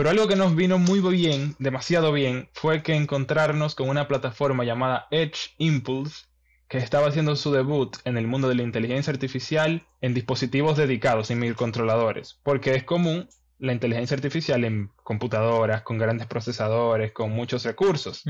Pero 0.00 0.08
algo 0.08 0.28
que 0.28 0.34
nos 0.34 0.56
vino 0.56 0.78
muy 0.78 1.00
bien, 1.00 1.54
demasiado 1.58 2.10
bien, 2.10 2.48
fue 2.54 2.82
que 2.82 2.94
encontrarnos 2.94 3.74
con 3.74 3.90
una 3.90 4.08
plataforma 4.08 4.64
llamada 4.64 5.06
Edge 5.10 5.50
Impulse, 5.58 6.24
que 6.68 6.78
estaba 6.78 7.08
haciendo 7.08 7.36
su 7.36 7.52
debut 7.52 7.98
en 8.06 8.16
el 8.16 8.26
mundo 8.26 8.48
de 8.48 8.54
la 8.54 8.62
inteligencia 8.62 9.12
artificial 9.12 9.86
en 10.00 10.14
dispositivos 10.14 10.78
dedicados, 10.78 11.30
en 11.30 11.40
microcontroladores, 11.40 12.40
porque 12.42 12.74
es 12.76 12.82
común 12.82 13.28
la 13.58 13.74
inteligencia 13.74 14.14
artificial 14.14 14.64
en 14.64 14.88
computadoras, 15.04 15.82
con 15.82 15.98
grandes 15.98 16.26
procesadores, 16.26 17.12
con 17.12 17.32
muchos 17.32 17.62
recursos, 17.66 18.24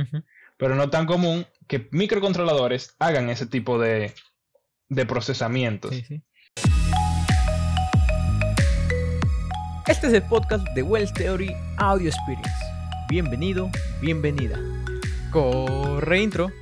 pero 0.57 0.75
no 0.75 0.91
tan 0.91 1.07
común 1.07 1.47
que 1.69 1.89
microcontroladores 1.93 2.97
hagan 2.99 3.31
ese 3.31 3.47
tipo 3.47 3.79
de, 3.79 4.13
de 4.89 5.07
procesamientos. 5.07 5.95
Este 9.91 10.07
es 10.07 10.13
el 10.13 10.23
podcast 10.23 10.65
de 10.77 10.85
Wells 10.85 11.13
Theory 11.13 11.53
Audio 11.79 12.11
Experience. 12.11 12.49
Bienvenido, 13.09 13.69
bienvenida. 14.01 14.57
Corre 15.33 16.23
intro. 16.23 16.53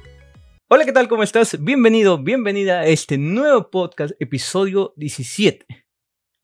Hola, 0.69 0.86
¿qué 0.86 0.92
tal? 0.92 1.09
¿Cómo 1.09 1.23
estás? 1.23 1.62
Bienvenido, 1.62 2.16
bienvenida 2.16 2.80
a 2.80 2.86
este 2.86 3.19
nuevo 3.19 3.70
podcast, 3.70 4.14
episodio 4.19 4.95
17. 4.96 5.66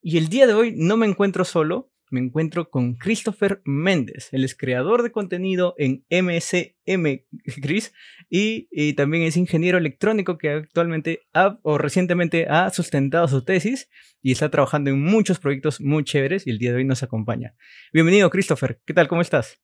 Y 0.03 0.19
el 0.19 0.29
día 0.29 0.47
de 0.47 0.53
hoy 0.53 0.75
no 0.77 0.99
me 0.99 1.07
encuentro 1.07 1.47
solo, 1.47 1.91
me 2.11 2.21
encuentro 2.21 2.69
con 2.69 2.97
Christopher 2.97 3.63
Méndez. 3.65 4.29
Él 4.33 4.45
es 4.45 4.55
creador 4.55 5.03
de 5.03 5.11
contenido 5.11 5.75
en 5.79 6.05
MSM 6.11 7.25
Chris 7.63 7.95
y, 8.37 8.95
también 8.95 9.23
es 9.23 9.37
ingeniero 9.37 9.79
electrónico 9.79 10.39
que 10.39 10.51
actualmente 10.51 11.21
o 11.63 11.79
recientemente 11.79 12.47
ha 12.49 12.69
sustentado 12.71 13.29
su 13.29 13.45
tesis 13.45 13.89
y 14.23 14.33
está 14.33 14.51
trabajando 14.51 14.91
en 14.91 15.01
muchos 15.01 15.39
proyectos 15.39 15.81
muy 15.81 16.03
chéveres 16.03 16.45
y 16.45 16.51
el 16.51 16.59
día 16.59 16.71
de 16.71 16.79
hoy 16.79 16.85
nos 16.85 17.05
acompaña. 17.05 17.55
Bienvenido, 17.93 18.31
Christopher. 18.31 18.81
¿Qué 18.85 18.93
tal? 18.93 19.07
¿Cómo 19.07 19.21
estás? 19.21 19.63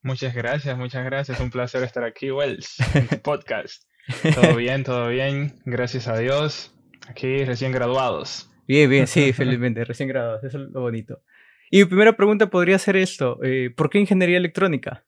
Muchas 0.00 0.32
gracias, 0.32 0.78
muchas 0.78 1.04
gracias. 1.04 1.40
Un 1.40 1.50
placer 1.50 1.82
estar 1.82 2.04
aquí, 2.04 2.30
Wells, 2.30 2.76
en 2.94 3.08
tu 3.08 3.18
podcast. 3.22 3.82
Todo 4.34 4.54
bien, 4.54 4.84
todo 4.84 5.08
bien. 5.08 5.54
Gracias 5.64 6.06
a 6.06 6.16
Dios. 6.16 6.72
Aquí 7.08 7.44
recién 7.44 7.72
graduados. 7.72 8.48
Bien, 8.68 8.88
bien, 8.88 9.08
sí, 9.08 9.32
felizmente, 9.32 9.84
recién 9.84 10.08
graduados. 10.08 10.44
Eso 10.44 10.62
es 10.62 10.70
lo 10.70 10.82
bonito. 10.82 11.22
Y 11.68 11.78
mi 11.78 11.84
primera 11.86 12.16
pregunta 12.16 12.48
podría 12.48 12.78
ser 12.78 12.96
esto, 12.96 13.42
eh, 13.42 13.70
¿por 13.74 13.90
qué 13.90 13.98
ingeniería 13.98 14.36
electrónica? 14.36 15.04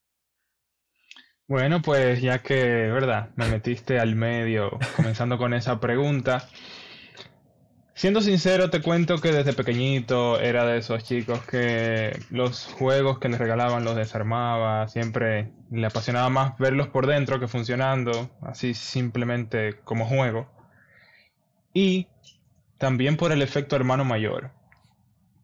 Bueno, 1.48 1.80
pues 1.80 2.20
ya 2.20 2.42
que, 2.42 2.56
¿verdad? 2.90 3.30
Me 3.36 3.48
metiste 3.48 4.00
al 4.00 4.16
medio 4.16 4.78
comenzando 4.96 5.38
con 5.38 5.54
esa 5.54 5.78
pregunta. 5.78 6.48
Siendo 7.94 8.20
sincero, 8.20 8.68
te 8.68 8.82
cuento 8.82 9.18
que 9.18 9.32
desde 9.32 9.52
pequeñito 9.52 10.40
era 10.40 10.66
de 10.66 10.78
esos 10.78 11.04
chicos 11.04 11.40
que 11.46 12.18
los 12.30 12.66
juegos 12.66 13.18
que 13.20 13.28
les 13.28 13.38
regalaban 13.38 13.84
los 13.84 13.94
desarmaba, 13.96 14.88
siempre 14.88 15.52
le 15.70 15.86
apasionaba 15.86 16.28
más 16.30 16.58
verlos 16.58 16.88
por 16.88 17.06
dentro 17.06 17.38
que 17.40 17.48
funcionando, 17.48 18.30
así 18.42 18.74
simplemente 18.74 19.78
como 19.84 20.04
juego. 20.06 20.50
Y 21.72 22.08
también 22.76 23.16
por 23.16 23.32
el 23.32 23.40
efecto 23.40 23.76
hermano 23.76 24.04
mayor 24.04 24.55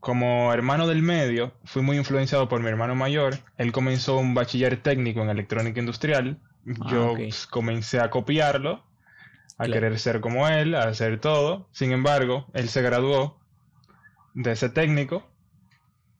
como 0.02 0.52
hermano 0.52 0.88
del 0.88 1.00
medio, 1.00 1.52
fui 1.64 1.80
muy 1.80 1.96
influenciado 1.96 2.48
por 2.48 2.60
mi 2.60 2.68
hermano 2.68 2.96
mayor. 2.96 3.38
Él 3.56 3.70
comenzó 3.70 4.16
un 4.16 4.34
bachiller 4.34 4.76
técnico 4.82 5.22
en 5.22 5.30
electrónica 5.30 5.78
industrial. 5.78 6.40
Ah, 6.66 6.90
Yo 6.90 7.14
pues, 7.14 7.46
comencé 7.46 8.00
a 8.00 8.10
copiarlo, 8.10 8.82
a 9.58 9.66
querer 9.66 9.96
ser 10.00 10.20
como 10.20 10.48
él, 10.48 10.74
a 10.74 10.88
hacer 10.88 11.20
todo. 11.20 11.68
Sin 11.70 11.92
embargo, 11.92 12.48
él 12.52 12.68
se 12.68 12.82
graduó 12.82 13.38
de 14.34 14.50
ese 14.50 14.68
técnico, 14.70 15.22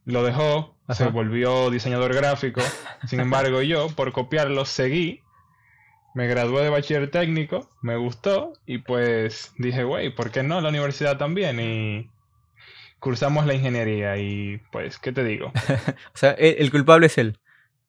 lo 0.05 0.23
dejó, 0.23 0.77
se 0.91 1.09
volvió 1.09 1.69
diseñador 1.69 2.15
gráfico. 2.15 2.61
Sin 3.09 3.19
embargo, 3.27 3.63
yo, 3.63 3.89
por 3.89 4.13
copiarlo, 4.13 4.65
seguí. 4.65 5.23
Me 6.15 6.29
gradué 6.29 6.63
de 6.63 6.71
bachiller 6.71 7.11
técnico, 7.11 7.69
me 7.81 7.97
gustó 7.97 8.53
y 8.65 8.79
pues 8.79 9.53
dije, 9.59 9.83
güey, 9.83 10.15
¿por 10.15 10.31
qué 10.31 10.45
no 10.45 10.61
la 10.61 10.69
universidad 10.69 11.19
también? 11.19 11.59
Y 11.59 12.11
cursamos 13.03 13.47
la 13.47 13.55
ingeniería 13.55 14.17
y 14.17 14.59
pues, 14.71 15.01
¿qué 15.01 15.11
te 15.11 15.25
digo? 15.25 15.49
o 16.15 16.17
sea, 16.17 16.31
el, 16.31 16.71
culpable 16.71 17.07
es 17.07 17.19
él. 17.19 17.37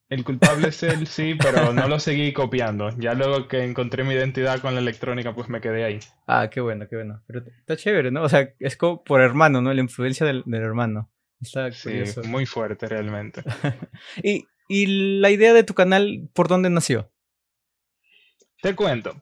El 0.09 0.23
culpable 0.23 0.69
es 0.69 0.81
él, 0.81 1.05
sí, 1.05 1.35
pero 1.39 1.71
no 1.71 1.87
lo 1.87 1.99
seguí 1.99 2.33
copiando. 2.33 2.89
Ya 2.97 3.13
luego 3.13 3.47
que 3.47 3.63
encontré 3.63 4.03
mi 4.03 4.15
identidad 4.15 4.59
con 4.59 4.73
la 4.73 4.81
electrónica, 4.81 5.35
pues 5.35 5.49
me 5.49 5.61
quedé 5.61 5.83
ahí. 5.83 5.99
Ah, 6.25 6.49
qué 6.51 6.61
bueno, 6.61 6.87
qué 6.89 6.95
bueno. 6.95 7.21
Pero 7.27 7.43
está 7.45 7.77
chévere, 7.77 8.09
¿no? 8.09 8.23
O 8.23 8.29
sea, 8.29 8.53
es 8.59 8.75
como 8.75 9.03
por 9.03 9.21
hermano, 9.21 9.61
¿no? 9.61 9.71
La 9.71 9.81
influencia 9.81 10.25
del, 10.25 10.43
hermano. 10.51 11.11
Está 11.39 11.71
sí, 11.71 12.03
muy 12.25 12.47
fuerte 12.47 12.87
realmente. 12.87 13.43
y, 14.23 14.47
y 14.67 15.19
la 15.19 15.29
idea 15.29 15.53
de 15.53 15.63
tu 15.63 15.75
canal, 15.75 16.27
¿por 16.33 16.47
dónde 16.47 16.71
nació? 16.71 17.11
Te 18.63 18.75
cuento. 18.75 19.21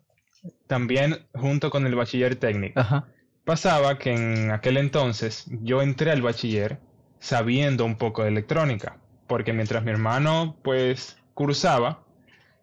También 0.68 1.28
junto 1.34 1.70
con 1.70 1.86
el 1.86 1.96
bachiller 1.96 2.38
técnico. 2.38 2.80
Ajá. 2.80 3.10
Pasaba 3.46 3.98
que 3.98 4.14
en 4.14 4.52
aquel 4.52 4.78
entonces 4.78 5.46
yo 5.62 5.82
entré 5.82 6.12
al 6.12 6.22
bachiller 6.22 6.80
sabiendo 7.20 7.86
un 7.86 7.96
poco 7.96 8.24
de 8.24 8.30
electrónica, 8.30 8.98
porque 9.28 9.54
mientras 9.54 9.84
mi 9.84 9.92
hermano 9.92 10.58
pues 10.64 11.18
cursaba, 11.34 12.04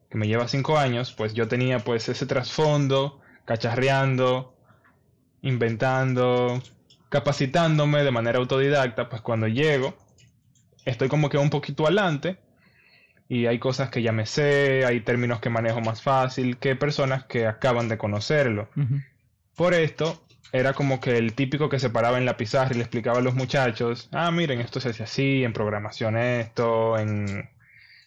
que 0.08 0.18
me 0.18 0.26
lleva 0.26 0.48
cinco 0.48 0.78
años, 0.78 1.12
pues 1.12 1.34
yo 1.34 1.48
tenía 1.48 1.80
pues 1.80 2.08
ese 2.08 2.26
trasfondo, 2.26 3.20
cacharreando, 3.44 4.54
inventando, 5.42 6.62
capacitándome 7.08 8.02
de 8.02 8.10
manera 8.10 8.38
autodidacta, 8.38 9.08
pues 9.08 9.22
cuando 9.22 9.48
llego 9.48 9.94
estoy 10.84 11.08
como 11.08 11.28
que 11.28 11.38
un 11.38 11.50
poquito 11.50 11.84
adelante 11.84 12.38
y 13.28 13.46
hay 13.46 13.58
cosas 13.58 13.90
que 13.90 14.02
ya 14.02 14.12
me 14.12 14.26
sé, 14.26 14.84
hay 14.86 15.00
términos 15.00 15.40
que 15.40 15.50
manejo 15.50 15.80
más 15.80 16.02
fácil 16.02 16.56
que 16.56 16.76
personas 16.76 17.24
que 17.24 17.46
acaban 17.46 17.88
de 17.88 17.98
conocerlo. 17.98 18.70
Por 19.54 19.74
esto, 19.74 20.22
era 20.52 20.72
como 20.72 21.00
que 21.00 21.16
el 21.18 21.34
típico 21.34 21.68
que 21.68 21.78
se 21.78 21.90
paraba 21.90 22.18
en 22.18 22.24
la 22.24 22.36
pizarra 22.36 22.72
y 22.72 22.76
le 22.76 22.82
explicaba 22.82 23.18
a 23.18 23.22
los 23.22 23.34
muchachos, 23.34 24.08
ah, 24.12 24.30
miren, 24.30 24.60
esto 24.60 24.80
se 24.80 24.90
hace 24.90 25.02
así, 25.02 25.44
en 25.44 25.52
programación 25.52 26.16
esto, 26.16 26.98
en 26.98 27.48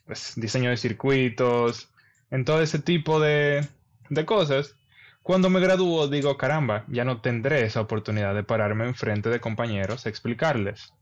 pues, 0.05 0.33
diseño 0.35 0.69
de 0.69 0.77
circuitos, 0.77 1.89
en 2.31 2.45
todo 2.45 2.61
ese 2.61 2.79
tipo 2.79 3.19
de, 3.19 3.67
de 4.09 4.25
cosas. 4.25 4.75
Cuando 5.23 5.49
me 5.51 5.59
gradúo 5.59 6.07
digo, 6.07 6.35
caramba, 6.37 6.83
ya 6.87 7.05
no 7.05 7.21
tendré 7.21 7.63
esa 7.63 7.81
oportunidad 7.81 8.33
de 8.33 8.43
pararme 8.43 8.85
enfrente 8.85 9.29
de 9.29 9.39
compañeros 9.39 10.05
a 10.05 10.09
explicarles. 10.09 10.93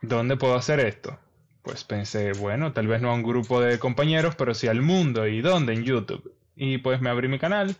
¿Dónde 0.00 0.36
puedo 0.36 0.54
hacer 0.54 0.78
esto? 0.78 1.18
Pues 1.62 1.82
pensé, 1.82 2.32
bueno, 2.32 2.72
tal 2.72 2.86
vez 2.86 3.02
no 3.02 3.10
a 3.10 3.14
un 3.14 3.24
grupo 3.24 3.60
de 3.60 3.80
compañeros, 3.80 4.36
pero 4.36 4.54
sí 4.54 4.68
al 4.68 4.82
mundo. 4.82 5.26
¿Y 5.26 5.40
dónde? 5.40 5.72
En 5.72 5.82
YouTube. 5.82 6.32
Y 6.54 6.78
pues 6.78 7.00
me 7.00 7.10
abrí 7.10 7.26
mi 7.26 7.40
canal 7.40 7.76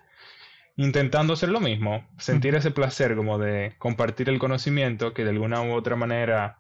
intentando 0.77 1.33
hacer 1.33 1.49
lo 1.49 1.61
mismo, 1.61 2.07
sentir 2.19 2.55
ese 2.55 2.71
placer 2.71 3.17
como 3.17 3.39
de 3.39 3.75
compartir 3.79 4.29
el 4.29 4.39
conocimiento 4.39 5.15
que 5.15 5.25
de 5.25 5.31
alguna 5.31 5.63
u 5.63 5.73
otra 5.73 5.97
manera 5.97 6.59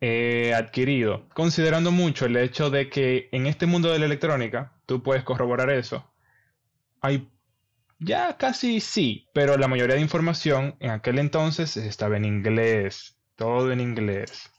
he 0.00 0.54
adquirido, 0.54 1.28
considerando 1.34 1.92
mucho 1.92 2.26
el 2.26 2.36
hecho 2.36 2.70
de 2.70 2.88
que 2.88 3.28
en 3.32 3.46
este 3.46 3.66
mundo 3.66 3.90
de 3.92 3.98
la 3.98 4.06
electrónica, 4.06 4.72
tú 4.86 5.02
puedes 5.02 5.24
corroborar 5.24 5.70
eso, 5.70 6.12
hay 7.00 7.28
ya 7.98 8.36
casi 8.36 8.80
sí, 8.80 9.28
pero 9.32 9.56
la 9.56 9.68
mayoría 9.68 9.94
de 9.94 10.02
información 10.02 10.76
en 10.80 10.90
aquel 10.90 11.18
entonces 11.20 11.76
estaba 11.76 12.16
en 12.16 12.24
inglés, 12.24 13.16
todo 13.36 13.70
en 13.70 13.80
inglés. 13.80 14.50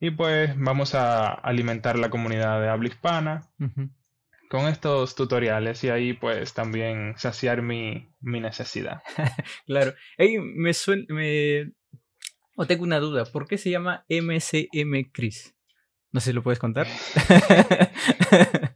Y 0.00 0.10
pues 0.10 0.52
vamos 0.58 0.94
a 0.94 1.32
alimentar 1.32 1.98
la 1.98 2.10
comunidad 2.10 2.60
de 2.60 2.68
habla 2.68 2.88
hispana 2.88 3.50
con 4.52 4.68
estos 4.68 5.14
tutoriales 5.14 5.82
y 5.82 5.88
ahí 5.88 6.12
pues 6.12 6.52
también 6.52 7.14
saciar 7.16 7.62
mi, 7.62 8.12
necesidad. 8.20 9.02
claro. 9.66 9.94
Hey, 10.18 10.40
me 10.40 10.74
suena, 10.74 11.06
me... 11.08 11.72
O 12.58 12.66
tengo 12.66 12.84
una 12.84 12.98
duda, 12.98 13.24
¿por 13.24 13.48
qué 13.48 13.56
se 13.56 13.70
llama 13.70 14.04
MCM 14.10 15.10
Chris? 15.10 15.56
No 16.10 16.20
sé 16.20 16.30
si 16.30 16.34
lo 16.34 16.42
puedes 16.42 16.58
contar. 16.58 16.86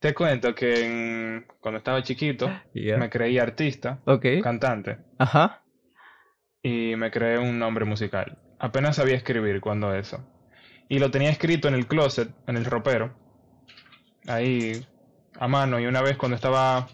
Te 0.00 0.14
cuento 0.14 0.52
que 0.56 1.46
cuando 1.60 1.78
estaba 1.78 2.02
chiquito 2.02 2.50
me 2.74 3.08
creí 3.08 3.38
artista, 3.38 4.02
cantante. 4.42 4.98
Ajá. 5.16 5.62
Y 6.60 6.96
me 6.96 7.12
creé 7.12 7.38
un 7.38 7.56
nombre 7.56 7.84
musical. 7.84 8.36
Apenas 8.58 8.96
sabía 8.96 9.14
escribir 9.14 9.60
cuando 9.60 9.94
eso. 9.94 10.28
Y 10.88 10.98
lo 10.98 11.12
tenía 11.12 11.30
escrito 11.30 11.68
en 11.68 11.74
el 11.74 11.86
closet, 11.86 12.34
en 12.48 12.56
el 12.56 12.64
ropero 12.64 13.27
ahí 14.26 14.84
a 15.38 15.48
mano 15.48 15.78
y 15.80 15.86
una 15.86 16.02
vez 16.02 16.16
cuando 16.16 16.36
estaba 16.36 16.88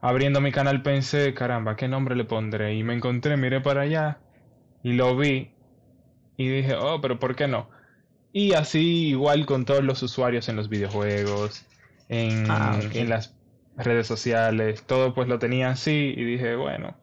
abriendo 0.00 0.40
mi 0.40 0.52
canal 0.52 0.82
pensé, 0.82 1.32
caramba, 1.34 1.76
¿qué 1.76 1.88
nombre 1.88 2.14
le 2.14 2.24
pondré? 2.24 2.74
Y 2.74 2.82
me 2.82 2.94
encontré, 2.94 3.36
miré 3.36 3.60
para 3.60 3.82
allá 3.82 4.18
y 4.82 4.92
lo 4.92 5.16
vi 5.16 5.50
y 6.36 6.48
dije, 6.48 6.74
oh, 6.74 7.00
pero 7.00 7.18
¿por 7.18 7.36
qué 7.36 7.48
no? 7.48 7.70
Y 8.32 8.52
así 8.52 9.08
igual 9.08 9.46
con 9.46 9.64
todos 9.64 9.82
los 9.82 10.02
usuarios 10.02 10.48
en 10.48 10.56
los 10.56 10.68
videojuegos, 10.68 11.64
en, 12.08 12.50
ah, 12.50 12.78
en 12.92 13.08
las 13.08 13.34
redes 13.76 14.06
sociales, 14.06 14.84
todo 14.84 15.14
pues 15.14 15.28
lo 15.28 15.38
tenía 15.38 15.70
así 15.70 16.14
y 16.16 16.24
dije, 16.24 16.56
bueno, 16.56 16.96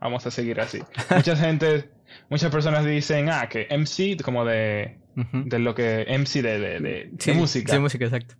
vamos 0.00 0.26
a 0.26 0.30
seguir 0.30 0.60
así. 0.60 0.80
Mucha 1.14 1.36
gente, 1.36 1.90
muchas 2.28 2.50
personas 2.50 2.84
dicen, 2.84 3.30
ah, 3.30 3.48
que 3.48 3.66
MC 3.70 4.22
como 4.22 4.44
de 4.44 4.98
de 5.14 5.58
lo 5.58 5.74
que 5.74 6.06
MC 6.08 6.42
de, 6.42 6.58
de, 6.58 7.10
de, 7.10 7.34
música. 7.34 7.72
De 7.72 7.80
música, 7.80 8.04
exacto. 8.04 8.34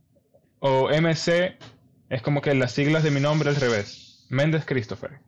O 0.64 0.88
MC 0.88 1.56
es 2.09 2.23
como 2.23 2.41
que 2.41 2.55
las 2.55 2.70
siglas 2.70 3.03
de 3.03 3.11
mi 3.11 3.19
nombre 3.19 3.49
al 3.49 3.56
revés. 3.56 4.25
Méndez 4.31 4.64
Christopher. 4.64 5.19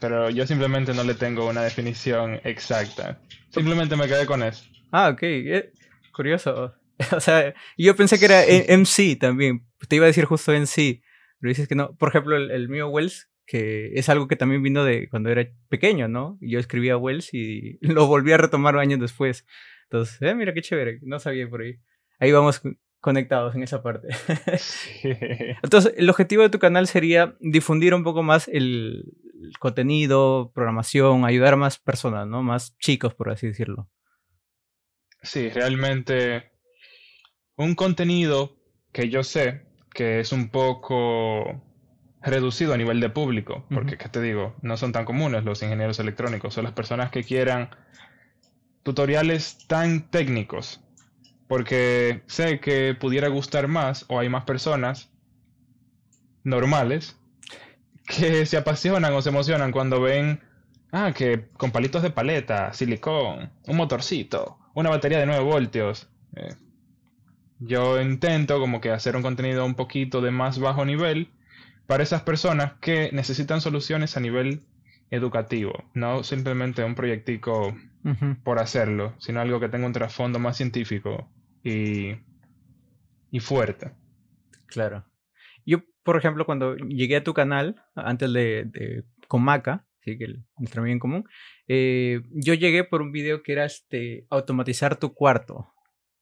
Pero 0.00 0.30
yo 0.30 0.46
simplemente 0.46 0.94
no 0.94 1.02
le 1.02 1.14
tengo 1.14 1.48
una 1.48 1.62
definición 1.62 2.40
exacta. 2.44 3.20
Simplemente 3.50 3.96
me 3.96 4.06
quedé 4.06 4.26
con 4.26 4.44
eso. 4.44 4.64
Ah, 4.92 5.08
ok. 5.08 5.22
Eh, 5.22 5.72
curioso. 6.12 6.72
o 7.16 7.20
sea, 7.20 7.52
yo 7.76 7.96
pensé 7.96 8.20
que 8.20 8.26
era 8.26 8.44
MC 8.76 9.18
también. 9.18 9.66
Te 9.88 9.96
iba 9.96 10.04
a 10.04 10.06
decir 10.06 10.24
justo 10.24 10.52
MC. 10.52 11.02
Pero 11.40 11.48
dices 11.48 11.66
que 11.66 11.74
no. 11.74 11.96
Por 11.96 12.10
ejemplo, 12.10 12.36
el, 12.36 12.68
mío 12.68 12.88
Wells, 12.90 13.28
que 13.44 13.90
es 13.94 14.08
algo 14.08 14.28
que 14.28 14.36
también 14.36 14.62
vino 14.62 14.84
de 14.84 15.08
cuando 15.08 15.30
era 15.30 15.48
pequeño, 15.68 16.06
¿no? 16.06 16.38
Yo 16.40 16.60
escribía 16.60 16.96
Wells 16.96 17.34
y 17.34 17.78
lo 17.80 18.06
volví 18.06 18.30
a 18.30 18.36
retomar 18.36 18.78
años 18.78 19.00
después. 19.00 19.44
Entonces, 19.90 20.22
eh, 20.22 20.34
mira 20.36 20.54
qué 20.54 20.62
chévere. 20.62 21.00
No 21.02 21.18
sabía 21.18 21.48
por 21.48 21.62
ahí. 21.62 21.80
Ahí 22.20 22.30
vamos 22.30 22.62
conectados 23.00 23.54
en 23.54 23.62
esa 23.62 23.82
parte. 23.82 24.08
Entonces, 25.62 25.94
el 25.96 26.10
objetivo 26.10 26.42
de 26.42 26.50
tu 26.50 26.58
canal 26.58 26.86
sería 26.86 27.36
difundir 27.40 27.94
un 27.94 28.04
poco 28.04 28.22
más 28.22 28.48
el, 28.48 29.12
contenido, 29.58 30.52
programación, 30.54 31.24
ayudar 31.24 31.54
a 31.54 31.56
más 31.56 31.78
personas, 31.78 32.26
¿no? 32.26 32.42
Más 32.42 32.76
chicos, 32.78 33.14
por 33.14 33.30
así 33.30 33.46
decirlo. 33.46 33.88
Sí, 35.22 35.48
realmente 35.48 36.52
un 37.56 37.74
contenido 37.74 38.56
que 38.92 39.08
yo 39.08 39.22
sé 39.22 39.66
que 39.92 40.20
es 40.20 40.32
un 40.32 40.50
poco 40.50 41.62
reducido 42.20 42.74
a 42.74 42.76
nivel 42.76 43.00
de 43.00 43.10
público, 43.10 43.64
porque, 43.72 43.96
¿qué 43.96 44.08
te 44.08 44.20
digo? 44.20 44.56
No 44.62 44.76
son 44.76 44.92
tan 44.92 45.04
comunes 45.04 45.44
los 45.44 45.62
ingenieros 45.62 45.98
electrónicos, 45.98 46.54
son 46.54 46.64
las 46.64 46.72
personas 46.72 47.10
que 47.10 47.24
quieran 47.24 47.70
tutoriales 48.82 49.66
tan 49.66 50.10
técnicos, 50.10 50.80
porque 51.48 52.22
sé 52.26 52.60
que 52.60 52.94
pudiera 52.94 53.28
gustar 53.28 53.66
más 53.68 54.04
o 54.08 54.20
hay 54.20 54.28
más 54.28 54.44
personas 54.44 55.10
normales 56.44 57.18
que 58.06 58.46
se 58.46 58.56
apasionan 58.56 59.12
o 59.14 59.22
se 59.22 59.30
emocionan 59.30 59.72
cuando 59.72 60.00
ven, 60.00 60.40
ah, 60.92 61.12
que 61.16 61.48
con 61.56 61.72
palitos 61.72 62.02
de 62.02 62.10
paleta, 62.10 62.72
silicón, 62.72 63.50
un 63.66 63.76
motorcito, 63.76 64.58
una 64.74 64.90
batería 64.90 65.18
de 65.18 65.26
9 65.26 65.42
voltios. 65.42 66.08
Eh, 66.36 66.54
yo 67.60 68.00
intento 68.00 68.60
como 68.60 68.80
que 68.80 68.90
hacer 68.90 69.16
un 69.16 69.22
contenido 69.22 69.64
un 69.64 69.74
poquito 69.74 70.20
de 70.20 70.30
más 70.30 70.58
bajo 70.58 70.84
nivel 70.84 71.30
para 71.86 72.02
esas 72.02 72.22
personas 72.22 72.74
que 72.80 73.10
necesitan 73.12 73.60
soluciones 73.60 74.16
a 74.16 74.20
nivel 74.20 74.62
educativo, 75.10 75.84
no 75.94 76.22
simplemente 76.22 76.84
un 76.84 76.94
proyectico 76.94 77.74
por 78.44 78.58
hacerlo, 78.58 79.14
sino 79.18 79.40
algo 79.40 79.60
que 79.60 79.68
tenga 79.68 79.86
un 79.86 79.92
trasfondo 79.92 80.38
más 80.38 80.56
científico 80.56 81.28
y, 81.68 83.40
fuerte. 83.40 83.92
Claro. 84.66 85.04
Yo, 85.64 85.78
por 86.02 86.16
ejemplo, 86.16 86.44
cuando 86.46 86.76
llegué 86.76 87.16
a 87.16 87.24
tu 87.24 87.34
canal, 87.34 87.76
antes 87.94 88.32
de, 88.32 88.64
de 88.64 89.04
con 89.28 89.42
Maca, 89.42 89.86
¿sí? 90.00 90.18
que 90.18 90.24
el, 90.24 90.44
nuestro 90.58 90.82
amigo 90.82 90.98
común, 90.98 91.24
eh, 91.68 92.22
yo 92.32 92.54
llegué 92.54 92.82
por 92.84 93.02
un 93.02 93.12
video 93.12 93.42
que 93.42 93.52
era 93.52 93.64
este, 93.64 94.26
automatizar 94.30 94.96
tu 94.96 95.14
cuarto, 95.14 95.72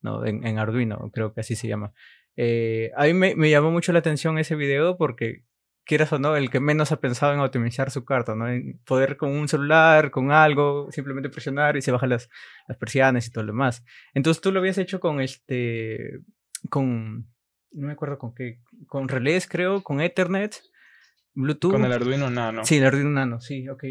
¿no? 0.03 0.27
En, 0.27 0.59
Arduino, 0.59 1.11
creo 1.13 1.33
que 1.33 1.41
así 1.41 1.55
se 1.55 1.69
llama. 1.69 1.93
Eh, 2.37 2.91
a 2.97 3.05
mí 3.05 3.15
me, 3.15 3.51
llamó 3.51 3.71
mucho 3.71 3.93
la 3.93 4.01
atención 4.01 4.39
ese 4.39 4.57
video 4.57 4.99
porque, 4.99 5.45
quieras 5.87 6.13
o 6.13 6.19
no, 6.19 6.37
el 6.37 6.51
que 6.51 6.61
menos 6.61 6.93
ha 6.93 7.01
pensado 7.01 7.33
en 7.33 7.41
optimizar 7.41 7.91
su 7.91 8.05
cuarto, 8.05 8.35
¿no? 8.35 8.49
En 8.49 8.79
poder 8.85 9.17
con 9.17 9.31
un 9.31 9.49
celular, 9.49 10.11
con 10.11 10.33
algo, 10.33 10.89
simplemente 10.91 11.31
presionar 11.31 11.77
y 11.77 11.83
se 11.83 11.93
bajan 11.93 12.11
las, 12.11 12.29
las 12.69 12.77
persianas 12.77 13.27
y 13.27 13.31
todo 13.31 13.45
lo 13.45 13.53
demás. 13.53 13.85
Entonces 14.13 14.43
tú 14.43 14.53
lo 14.53 14.61
habías 14.61 14.77
hecho 14.77 15.01
con 15.01 15.21
este, 15.21 16.21
con 16.69 17.29
no 17.77 17.87
me 17.87 17.93
acuerdo 17.93 18.19
con 18.19 18.35
qué, 18.35 18.61
con 18.87 19.09
relés 19.09 19.47
creo, 19.47 19.83
con 19.83 20.01
Ethernet, 20.01 20.63
Bluetooth. 21.35 21.73
Con 21.73 21.85
el 21.85 21.93
Arduino 21.93 22.31
Nano. 22.31 22.65
Sí, 22.65 22.79
el 22.79 22.87
Arduino 22.87 23.11
Nano, 23.11 23.41
sí, 23.41 23.69
ok. 23.69 23.85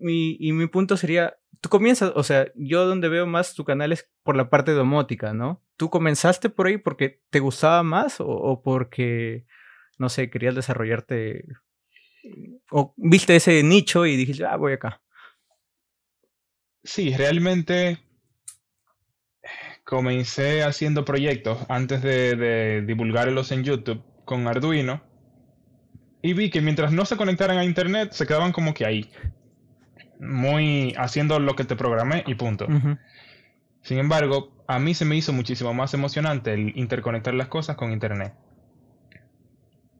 Mi, 0.00 0.36
y 0.38 0.52
mi 0.52 0.66
punto 0.66 0.96
sería, 0.96 1.38
tú 1.60 1.68
comienzas, 1.68 2.12
o 2.14 2.22
sea, 2.22 2.52
yo 2.54 2.84
donde 2.84 3.08
veo 3.08 3.26
más 3.26 3.54
tu 3.54 3.64
canal 3.64 3.92
es 3.92 4.10
por 4.22 4.36
la 4.36 4.50
parte 4.50 4.72
domótica, 4.72 5.32
¿no? 5.32 5.64
¿Tú 5.76 5.88
comenzaste 5.88 6.50
por 6.50 6.66
ahí 6.66 6.78
porque 6.78 7.22
te 7.30 7.40
gustaba 7.40 7.82
más 7.82 8.16
o, 8.18 8.60
porque, 8.62 9.46
no 9.98 10.08
sé, 10.08 10.30
querías 10.30 10.54
desarrollarte 10.54 11.44
o 12.70 12.94
viste 12.96 13.36
ese 13.36 13.62
nicho 13.62 14.06
y 14.06 14.16
dijiste, 14.16 14.44
ah, 14.44 14.56
voy 14.56 14.74
acá? 14.74 15.00
Sí, 16.82 17.14
realmente 17.14 17.98
comencé 19.84 20.62
haciendo 20.62 21.04
proyectos 21.04 21.58
antes 21.68 22.02
de, 22.02 22.82
divulgarlos 22.86 23.52
en 23.52 23.64
YouTube 23.64 24.02
con 24.24 24.46
Arduino 24.46 25.02
y 26.20 26.34
vi 26.34 26.50
que 26.50 26.60
mientras 26.60 26.92
no 26.92 27.04
se 27.04 27.16
conectaran 27.16 27.58
a 27.58 27.64
internet 27.64 28.12
se 28.12 28.26
quedaban 28.26 28.52
como 28.52 28.74
que 28.74 28.84
ahí, 28.84 29.10
muy 30.20 30.94
haciendo 30.98 31.38
lo 31.38 31.54
que 31.56 31.64
te 31.64 31.76
programé 31.76 32.24
y 32.26 32.34
punto. 32.34 32.66
Sin 33.82 33.98
embargo, 33.98 34.64
a 34.66 34.78
mí 34.78 34.92
se 34.92 35.04
me 35.04 35.16
hizo 35.16 35.32
muchísimo 35.32 35.72
más 35.72 35.94
emocionante 35.94 36.52
el 36.52 36.76
interconectar 36.76 37.32
las 37.34 37.48
cosas 37.48 37.76
con 37.76 37.92
internet. 37.92 38.34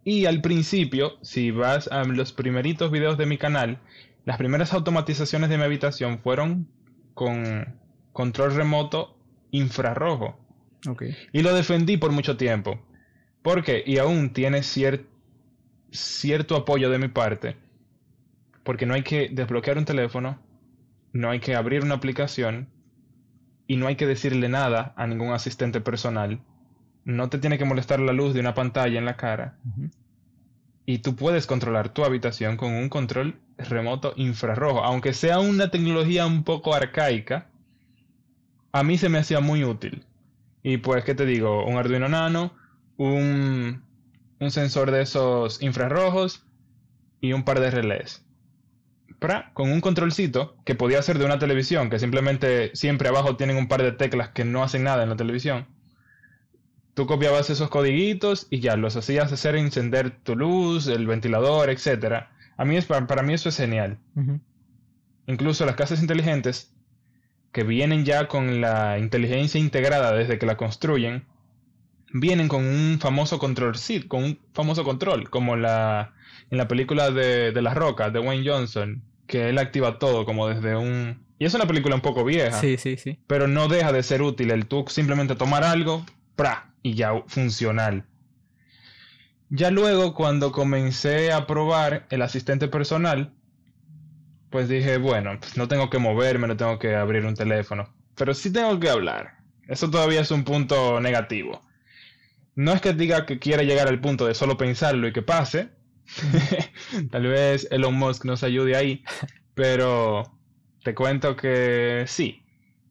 Y 0.09 0.25
al 0.25 0.41
principio, 0.41 1.19
si 1.21 1.51
vas 1.51 1.87
a 1.89 2.03
los 2.03 2.33
primeritos 2.33 2.91
videos 2.91 3.19
de 3.19 3.27
mi 3.27 3.37
canal, 3.37 3.79
las 4.25 4.39
primeras 4.39 4.73
automatizaciones 4.73 5.51
de 5.51 5.59
mi 5.59 5.65
habitación 5.65 6.21
fueron 6.21 6.67
con 7.13 7.79
control 8.15 8.55
remoto 8.55 9.19
infrarrojo. 9.51 10.41
Y 11.31 11.43
lo 11.43 11.53
defendí 11.53 11.99
por 11.99 12.11
mucho 12.11 12.39
tiempo. 12.39 12.81
Porque, 13.43 13.83
y 13.85 13.99
aún 13.99 14.33
tiene 14.33 14.63
cierto 14.63 16.57
apoyo 16.57 16.89
de 16.89 16.99
mi 16.99 17.09
parte, 17.09 17.57
porque 18.65 18.87
no 18.87 18.95
hay 18.95 19.03
que 19.03 19.29
desbloquear 19.31 19.77
un 19.77 19.85
teléfono, 19.85 20.41
no 21.13 21.29
hay 21.29 21.41
que 21.41 21.55
abrir 21.55 21.83
una 21.83 21.97
aplicación 21.97 22.71
y 23.67 23.77
no 23.77 23.87
hay 23.87 23.97
que 23.97 24.07
decirle 24.07 24.49
nada 24.49 24.95
a 24.97 25.07
ningún 25.07 25.35
asistente 25.35 25.83
personal. 25.83 26.41
No 27.09 27.29
te 27.31 27.39
tiene 27.39 27.59
que 27.59 27.65
molestar 27.65 28.01
la 28.01 28.13
luz 28.13 28.35
de 28.35 28.41
una 28.41 28.55
pantalla 28.55 28.99
en 28.99 29.05
la 29.05 29.17
cara. 29.17 29.57
Y 30.85 30.99
tú 30.99 31.17
puedes 31.17 31.47
controlar 31.47 31.89
tu 31.89 32.05
habitación 32.05 32.57
con 32.57 32.73
un 32.73 32.89
control 32.89 33.41
remoto 33.57 34.13
infrarrojo, 34.17 34.85
aunque 34.85 35.13
sea 35.15 35.39
una 35.41 35.71
tecnología 35.71 36.27
un 36.27 36.45
poco 36.45 36.75
arcaica 36.75 37.47
a 38.73 38.83
mí 38.83 38.99
se 38.99 39.09
me 39.09 39.19
hacía 39.19 39.41
muy 39.41 39.65
útil. 39.65 40.05
Y 40.63 40.79
pues, 40.79 41.05
¿qué 41.05 41.15
te 41.15 41.27
digo? 41.27 41.65
Un 41.65 41.77
Arduino 41.77 42.09
Nano, 42.09 42.53
un, 42.97 43.83
un 44.39 44.51
sensor 44.51 44.91
de 44.91 45.03
esos 45.03 45.63
infrarrojos 45.63 46.45
y 47.21 47.33
un 47.33 47.45
par 47.45 47.61
de 47.61 47.71
relés. 47.71 48.25
Pra, 49.19 49.51
con 49.55 49.73
un 49.73 49.81
controlcito 49.81 50.57
que 50.65 50.75
podía 50.75 51.03
ser 51.03 51.19
de 51.19 51.25
una 51.25 51.39
televisión, 51.39 51.91
que 51.91 51.99
simplemente 51.99 52.71
siempre 52.75 53.09
abajo 53.09 53.37
tienen 53.37 53.57
un 53.57 53.69
par 53.69 53.83
de 53.83 53.93
teclas 53.93 54.29
que 54.29 54.45
no 54.45 54.63
hacen 54.63 54.85
nada 54.85 55.03
en 55.03 55.09
la 55.09 55.17
televisión. 55.17 55.67
Tú 56.99 57.07
copiabas 57.07 57.49
esos 57.49 57.69
codiguitos 57.69 58.49
y 58.51 58.59
ya 58.59 58.77
los 58.77 58.97
hacías 58.97 59.33
hacer 59.33 59.55
encender 59.55 60.11
tu 60.11 60.35
luz, 60.35 60.89
el 60.89 61.07
ventilador, 61.07 61.71
etc. 61.71 62.25
A 62.57 62.65
mí 62.65 62.77
es, 62.77 62.87
para, 62.87 63.23
mí 63.23 63.35
eso 63.35 63.51
es 63.51 63.57
genial. 63.57 63.99
Incluso 65.29 65.65
las 65.65 65.77
casas 65.77 66.01
inteligentes 66.01 66.75
que 67.53 67.63
vienen 67.63 68.05
ya 68.05 68.27
con 68.27 68.61
la 68.61 68.99
inteligencia 68.99 69.61
integrada 69.61 70.13
desde 70.13 70.41
que 70.41 70.47
la 70.47 70.57
construyen, 70.57 71.25
vienen 72.13 72.49
con 72.49 72.65
un 72.65 72.99
famoso 72.99 73.39
control 73.39 73.77
sí, 73.77 74.03
con 74.03 74.25
un 74.25 74.41
famoso 74.53 74.83
control, 74.83 75.31
como 75.31 75.55
la, 75.55 76.15
en 76.51 76.59
la 76.59 76.67
película 76.67 77.13
de, 77.13 77.53
de 77.53 77.63
La 77.63 77.75
Roca, 77.75 78.11
de 78.11 78.19
Wayne 78.19 78.45
Johnson, 78.45 79.05
que 79.29 79.51
él 79.51 79.59
activa 79.59 80.01
todo 80.01 80.25
como 80.25 80.49
desde 80.49 80.75
un... 80.75 81.25
Y 81.39 81.45
es 81.45 81.55
una 81.55 81.69
película 81.69 81.95
un 81.95 82.01
poco 82.01 82.25
vieja. 82.25 82.61
Sí, 82.61 82.77
sí, 82.77 82.97
sí. 82.97 83.21
Pero 83.29 83.47
no 83.47 83.69
deja 83.69 83.93
de 83.93 84.03
ser 84.03 84.21
útil 84.21 84.51
el 84.51 84.67
tú 84.67 84.85
simplemente 84.89 85.37
tomar 85.37 85.63
algo, 85.63 86.05
y 86.83 86.95
ya 86.95 87.23
funcional. 87.27 88.05
Ya 89.51 89.71
luego, 89.71 90.15
cuando 90.15 90.53
comencé 90.53 91.33
a 91.33 91.47
probar 91.47 92.07
el 92.11 92.23
asistente 92.23 92.69
personal, 92.69 93.33
pues 94.51 94.69
dije, 94.69 94.99
bueno, 94.99 95.39
pues 95.41 95.57
no 95.57 95.69
tengo 95.69 95.91
que 95.91 95.99
moverme, 95.99 96.47
no 96.47 96.57
tengo 96.57 96.79
que 96.79 96.95
abrir 96.95 97.25
un 97.25 97.35
teléfono, 97.35 97.95
pero 98.15 98.35
sí 98.35 98.53
tengo 98.53 98.79
que 98.79 98.91
hablar. 98.91 99.39
Eso 99.67 99.91
todavía 99.91 100.21
es 100.21 100.31
un 100.31 100.45
punto 100.45 101.01
negativo. 101.01 101.63
No 102.55 102.73
es 102.73 102.81
que 102.81 102.93
diga 102.93 103.27
que 103.27 103.39
quiera 103.39 103.63
llegar 103.63 103.89
al 103.89 104.01
punto 104.01 104.27
de 104.27 104.35
solo 104.35 104.57
pensarlo 104.57 105.09
y 105.09 105.13
que 105.13 105.23
pase. 105.23 105.71
Tal 107.11 107.27
vez 107.27 107.69
Elon 107.71 107.95
Musk 107.95 108.25
nos 108.25 108.43
ayude 108.43 108.77
ahí, 108.77 109.05
pero 109.55 110.39
te 110.83 110.95
cuento 110.95 111.37
que 111.37 112.05
sí. 112.07 112.43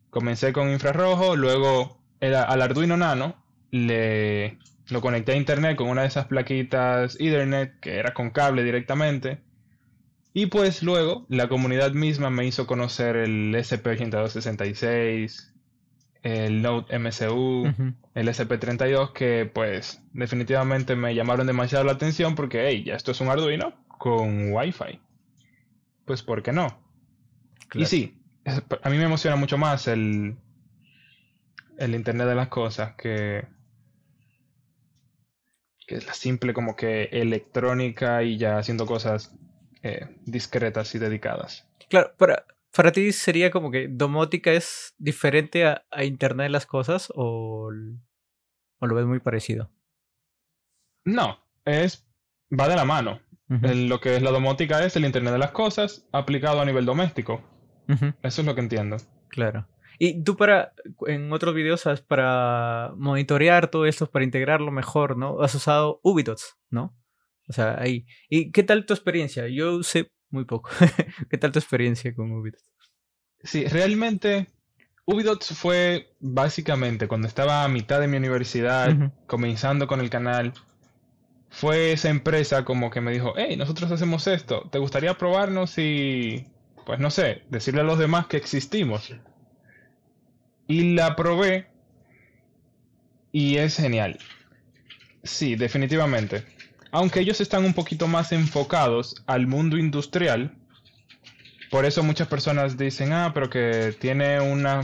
Comencé 0.09 0.53
con 0.53 0.69
infrarrojo, 0.69 1.35
luego 1.35 1.96
al 2.21 2.61
Arduino 2.61 2.97
Nano 2.97 3.35
le 3.71 4.57
lo 4.89 5.01
conecté 5.01 5.33
a 5.33 5.35
internet 5.35 5.75
con 5.75 5.89
una 5.89 6.01
de 6.01 6.07
esas 6.07 6.27
plaquitas 6.27 7.17
Ethernet 7.19 7.79
que 7.81 7.97
era 7.97 8.13
con 8.13 8.29
cable 8.29 8.63
directamente 8.63 9.41
y 10.37 10.45
pues 10.45 10.83
luego 10.83 11.25
la 11.29 11.49
comunidad 11.49 11.93
misma 11.93 12.29
me 12.29 12.45
hizo 12.45 12.67
conocer 12.67 13.15
el 13.15 13.55
SP8266, 13.55 15.51
el 16.21 16.61
Note 16.61 16.99
MCU, 16.99 17.73
el 18.13 18.27
SP32, 18.27 19.13
que 19.13 19.49
pues 19.51 19.99
definitivamente 20.13 20.95
me 20.95 21.15
llamaron 21.15 21.47
demasiado 21.47 21.85
la 21.85 21.93
atención 21.93 22.35
porque, 22.35 22.67
hey, 22.67 22.83
ya 22.85 22.93
esto 22.93 23.13
es 23.13 23.19
un 23.19 23.29
Arduino 23.29 23.73
con 23.87 24.53
Wi-Fi. 24.53 24.99
Pues, 26.05 26.21
¿por 26.21 26.43
qué 26.43 26.51
no? 26.51 26.67
Y 27.73 27.87
sí, 27.87 28.21
a 28.45 28.89
mí 28.91 28.97
me 28.97 29.05
emociona 29.05 29.37
mucho 29.37 29.57
más 29.57 29.87
el, 29.87 30.37
el 31.77 31.95
Internet 31.95 32.27
de 32.27 32.35
las 32.35 32.47
Cosas 32.49 32.95
que, 32.95 33.45
que 35.85 35.95
es 35.95 36.05
la 36.05 36.13
simple 36.13 36.53
como 36.53 36.75
que 36.75 37.03
electrónica 37.11 38.23
y 38.23 38.37
ya 38.37 38.57
haciendo 38.57 38.85
cosas 38.85 39.35
eh, 39.83 40.07
discretas 40.25 40.93
y 40.95 40.99
dedicadas. 40.99 41.67
Claro, 41.89 42.13
para, 42.17 42.45
para 42.75 42.91
ti 42.91 43.11
sería 43.11 43.51
como 43.51 43.71
que 43.71 43.87
domótica 43.87 44.51
es 44.51 44.93
diferente 44.97 45.65
a, 45.65 45.83
Internet 46.03 46.45
de 46.45 46.49
las 46.49 46.65
Cosas 46.65 47.11
o, 47.15 47.71
o, 48.79 48.87
lo 48.87 48.95
ves 48.95 49.05
muy 49.05 49.19
parecido? 49.19 49.71
No, 51.05 51.39
es 51.65 52.05
va 52.51 52.67
de 52.67 52.75
la 52.75 52.85
mano. 52.85 53.21
lo 53.47 54.01
que 54.01 54.17
es 54.17 54.21
la 54.21 54.31
domótica 54.31 54.83
es 54.83 54.95
el 54.95 55.05
Internet 55.05 55.33
de 55.33 55.39
las 55.39 55.51
Cosas 55.51 56.05
aplicado 56.11 56.59
a 56.59 56.65
nivel 56.65 56.85
doméstico. 56.85 57.41
Eso 58.21 58.41
es 58.41 58.45
lo 58.45 58.53
que 58.53 58.61
entiendo. 58.61 58.97
Claro. 59.29 59.65
Y 59.99 60.23
tú 60.23 60.35
para, 60.37 60.73
en 61.07 61.31
otros 61.33 61.55
videos, 61.55 61.81
¿sabes? 61.81 62.01
para 62.01 62.91
monitorear 62.97 63.69
todo 63.69 63.85
esto, 63.85 64.09
para 64.09 64.25
integrarlo 64.25 64.71
mejor, 64.71 65.17
¿no? 65.17 65.41
Has 65.41 65.55
usado 65.55 65.99
Ubidots, 66.03 66.57
¿no? 66.69 66.95
O 67.47 67.53
sea, 67.53 67.79
ahí. 67.79 68.05
¿Y 68.29 68.51
qué 68.51 68.63
tal 68.63 68.85
tu 68.85 68.93
experiencia? 68.93 69.47
Yo 69.47 69.81
sé 69.83 70.11
muy 70.29 70.45
poco. 70.45 70.69
¿Qué 71.29 71.37
tal 71.37 71.51
tu 71.51 71.59
experiencia 71.59 72.13
con 72.13 72.31
Ubidots? 72.31 72.71
Sí, 73.43 73.65
realmente 73.65 74.47
Ubidots 75.05 75.57
fue 75.57 76.13
básicamente 76.19 77.07
cuando 77.07 77.27
estaba 77.27 77.63
a 77.63 77.69
mitad 77.69 78.01
de 78.01 78.07
mi 78.07 78.17
universidad, 78.17 79.13
comenzando 79.25 79.87
con 79.87 80.01
el 80.01 80.09
canal, 80.09 80.53
fue 81.49 81.93
esa 81.93 82.09
empresa 82.09 82.65
como 82.65 82.89
que 82.89 82.99
me 82.99 83.13
dijo, 83.13 83.33
hey, 83.37 83.55
nosotros 83.55 83.89
hacemos 83.91 84.27
esto, 84.27 84.67
¿te 84.69 84.79
gustaría 84.79 85.17
probarnos 85.17 85.77
y, 85.77 86.45
pues 86.85 86.99
no 86.99 87.09
sé, 87.09 87.43
decirle 87.49 87.81
a 87.81 87.85
los 87.85 87.99
demás 87.99 88.27
que 88.27 88.35
existimos? 88.35 89.13
Y 90.67 90.93
la 90.95 91.15
probé 91.15 91.67
y 93.31 93.57
es 93.57 93.77
genial. 93.77 94.19
Sí, 95.23 95.55
definitivamente. 95.55 96.43
Aunque 96.91 97.19
ellos 97.19 97.41
están 97.41 97.65
un 97.65 97.73
poquito 97.73 98.07
más 98.07 98.31
enfocados 98.31 99.23
al 99.27 99.47
mundo 99.47 99.77
industrial, 99.77 100.55
por 101.69 101.85
eso 101.85 102.03
muchas 102.03 102.27
personas 102.27 102.77
dicen, 102.77 103.11
ah, 103.13 103.31
pero 103.33 103.49
que 103.49 103.93
tiene 103.99 104.39
una, 104.39 104.81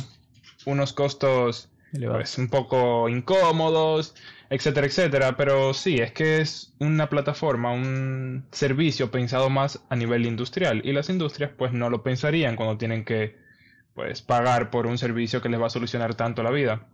unos 0.65 0.93
costos 0.93 1.69
pues, 1.93 2.37
un 2.37 2.49
poco 2.49 3.07
incómodos, 3.07 4.15
etcétera, 4.49 4.87
etcétera. 4.87 5.37
Pero 5.37 5.73
sí, 5.73 5.97
es 5.97 6.11
que 6.11 6.41
es 6.41 6.73
una 6.79 7.09
plataforma, 7.09 7.71
un 7.71 8.45
servicio 8.51 9.11
pensado 9.11 9.49
más 9.49 9.81
a 9.89 9.95
nivel 9.95 10.25
industrial. 10.25 10.81
Y 10.83 10.91
las 10.91 11.09
industrias 11.09 11.51
pues 11.57 11.71
no 11.71 11.89
lo 11.89 12.03
pensarían 12.03 12.55
cuando 12.55 12.77
tienen 12.77 13.05
que 13.05 13.42
pues 13.93 14.21
pagar 14.21 14.69
por 14.69 14.87
un 14.87 14.97
servicio 14.97 15.41
que 15.41 15.49
les 15.49 15.61
va 15.61 15.67
a 15.67 15.71
solucionar 15.71 16.15
tanto 16.15 16.43
la 16.43 16.51
vida. 16.51 16.87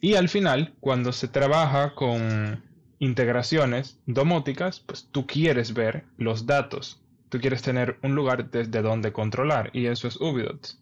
Y 0.00 0.14
al 0.14 0.28
final, 0.28 0.74
cuando 0.80 1.12
se 1.12 1.28
trabaja 1.28 1.94
con 1.94 2.62
integraciones 2.98 3.98
domóticas, 4.06 4.80
pues 4.80 5.08
tú 5.10 5.26
quieres 5.26 5.74
ver 5.74 6.04
los 6.16 6.46
datos. 6.46 7.00
Tú 7.28 7.40
quieres 7.40 7.62
tener 7.62 7.98
un 8.02 8.14
lugar 8.14 8.50
desde 8.50 8.82
donde 8.82 9.12
controlar 9.12 9.70
y 9.72 9.86
eso 9.86 10.08
es 10.08 10.20
Ubidots. 10.20 10.80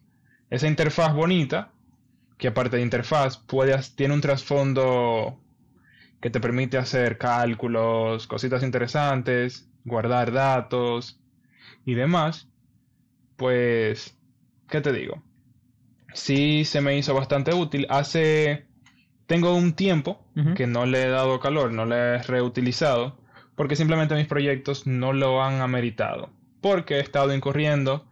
Esa 0.50 0.68
interfaz 0.68 1.14
bonita, 1.14 1.72
que 2.38 2.48
aparte 2.48 2.76
de 2.76 2.82
interfaz, 2.82 3.42
tiene 3.96 4.14
un 4.14 4.20
trasfondo 4.20 5.40
que 6.20 6.30
te 6.30 6.40
permite 6.40 6.78
hacer 6.78 7.18
cálculos, 7.18 8.26
cositas 8.26 8.62
interesantes, 8.62 9.68
guardar 9.84 10.32
datos 10.32 11.18
y 11.84 11.94
demás, 11.94 12.48
pues, 13.36 14.16
¿qué 14.68 14.80
te 14.80 14.92
digo? 14.92 15.22
Sí 16.12 16.64
se 16.64 16.80
me 16.80 16.96
hizo 16.96 17.14
bastante 17.14 17.54
útil. 17.54 17.86
Hace, 17.90 18.66
tengo 19.26 19.54
un 19.54 19.74
tiempo 19.74 20.24
que 20.54 20.66
no 20.66 20.84
le 20.84 21.04
he 21.04 21.08
dado 21.08 21.40
calor, 21.40 21.72
no 21.72 21.86
le 21.86 21.96
he 21.96 22.22
reutilizado, 22.22 23.18
porque 23.54 23.76
simplemente 23.76 24.14
mis 24.14 24.26
proyectos 24.26 24.86
no 24.86 25.12
lo 25.12 25.42
han 25.42 25.60
ameritado. 25.60 26.30
Porque 26.60 26.96
he 26.96 27.00
estado 27.00 27.34
incurriendo 27.34 28.06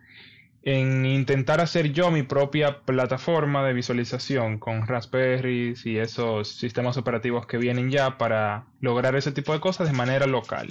en 0.63 1.05
intentar 1.05 1.61
hacer 1.61 1.93
yo 1.93 2.11
mi 2.11 2.23
propia 2.23 2.81
plataforma 2.81 3.65
de 3.67 3.75
visualización 3.75 4.59
con 4.59 4.87
Raspberry 4.87 5.75
y 5.85 5.99
esos 5.99 6.49
sistemas 6.49 6.97
operativos 6.97 7.47
que 7.47 7.59
vienen 7.59 7.91
ya 7.91 8.17
para 8.17 8.65
lograr 8.81 9.15
ese 9.15 9.33
tipo 9.33 9.53
de 9.53 9.61
cosas 9.61 9.89
de 9.89 9.95
manera 9.95 10.27
local. 10.27 10.69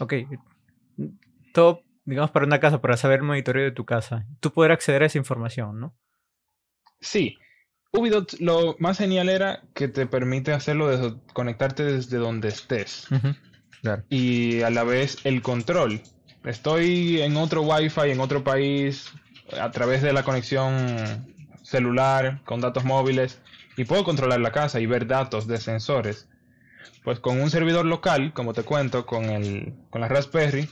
Ok. 0.00 0.14
Todo 1.52 1.82
digamos, 2.04 2.30
para 2.30 2.46
una 2.46 2.60
casa, 2.60 2.80
para 2.80 2.96
saber 2.96 3.20
el 3.20 3.26
monitoreo 3.26 3.64
de 3.64 3.72
tu 3.72 3.84
casa, 3.84 4.26
tú 4.40 4.52
poder 4.52 4.72
acceder 4.72 5.02
a 5.02 5.06
esa 5.06 5.18
información, 5.18 5.80
¿no? 5.80 5.94
Sí. 7.00 7.38
Ubidot 7.92 8.40
lo 8.40 8.76
más 8.78 8.98
genial 8.98 9.28
era 9.28 9.62
que 9.74 9.88
te 9.88 10.06
permite 10.06 10.52
hacerlo 10.52 10.88
desde 10.88 11.16
conectarte 11.32 11.84
desde 11.84 12.18
donde 12.18 12.48
estés. 12.48 13.06
Y 14.08 14.62
a 14.62 14.70
la 14.70 14.82
vez 14.82 15.18
el 15.24 15.42
control. 15.42 16.00
Estoy 16.44 17.20
en 17.22 17.36
otro 17.36 17.62
Wi-Fi, 17.62 18.10
en 18.10 18.20
otro 18.20 18.42
país, 18.42 19.12
a 19.58 19.70
través 19.70 20.02
de 20.02 20.12
la 20.12 20.24
conexión 20.24 21.32
celular, 21.62 22.42
con 22.44 22.60
datos 22.60 22.84
móviles, 22.84 23.40
y 23.76 23.84
puedo 23.84 24.04
controlar 24.04 24.40
la 24.40 24.52
casa 24.52 24.80
y 24.80 24.86
ver 24.86 25.06
datos 25.06 25.46
de 25.46 25.58
sensores. 25.58 26.28
Pues 27.02 27.20
con 27.20 27.40
un 27.40 27.50
servidor 27.50 27.86
local, 27.86 28.32
como 28.32 28.52
te 28.54 28.62
cuento, 28.62 29.06
con, 29.06 29.24
el, 29.24 29.74
con 29.90 30.00
la 30.00 30.08
Raspberry, 30.08 30.68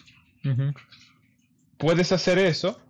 puedes 1.83 2.13
hacer 2.13 2.39
eso 2.39 2.81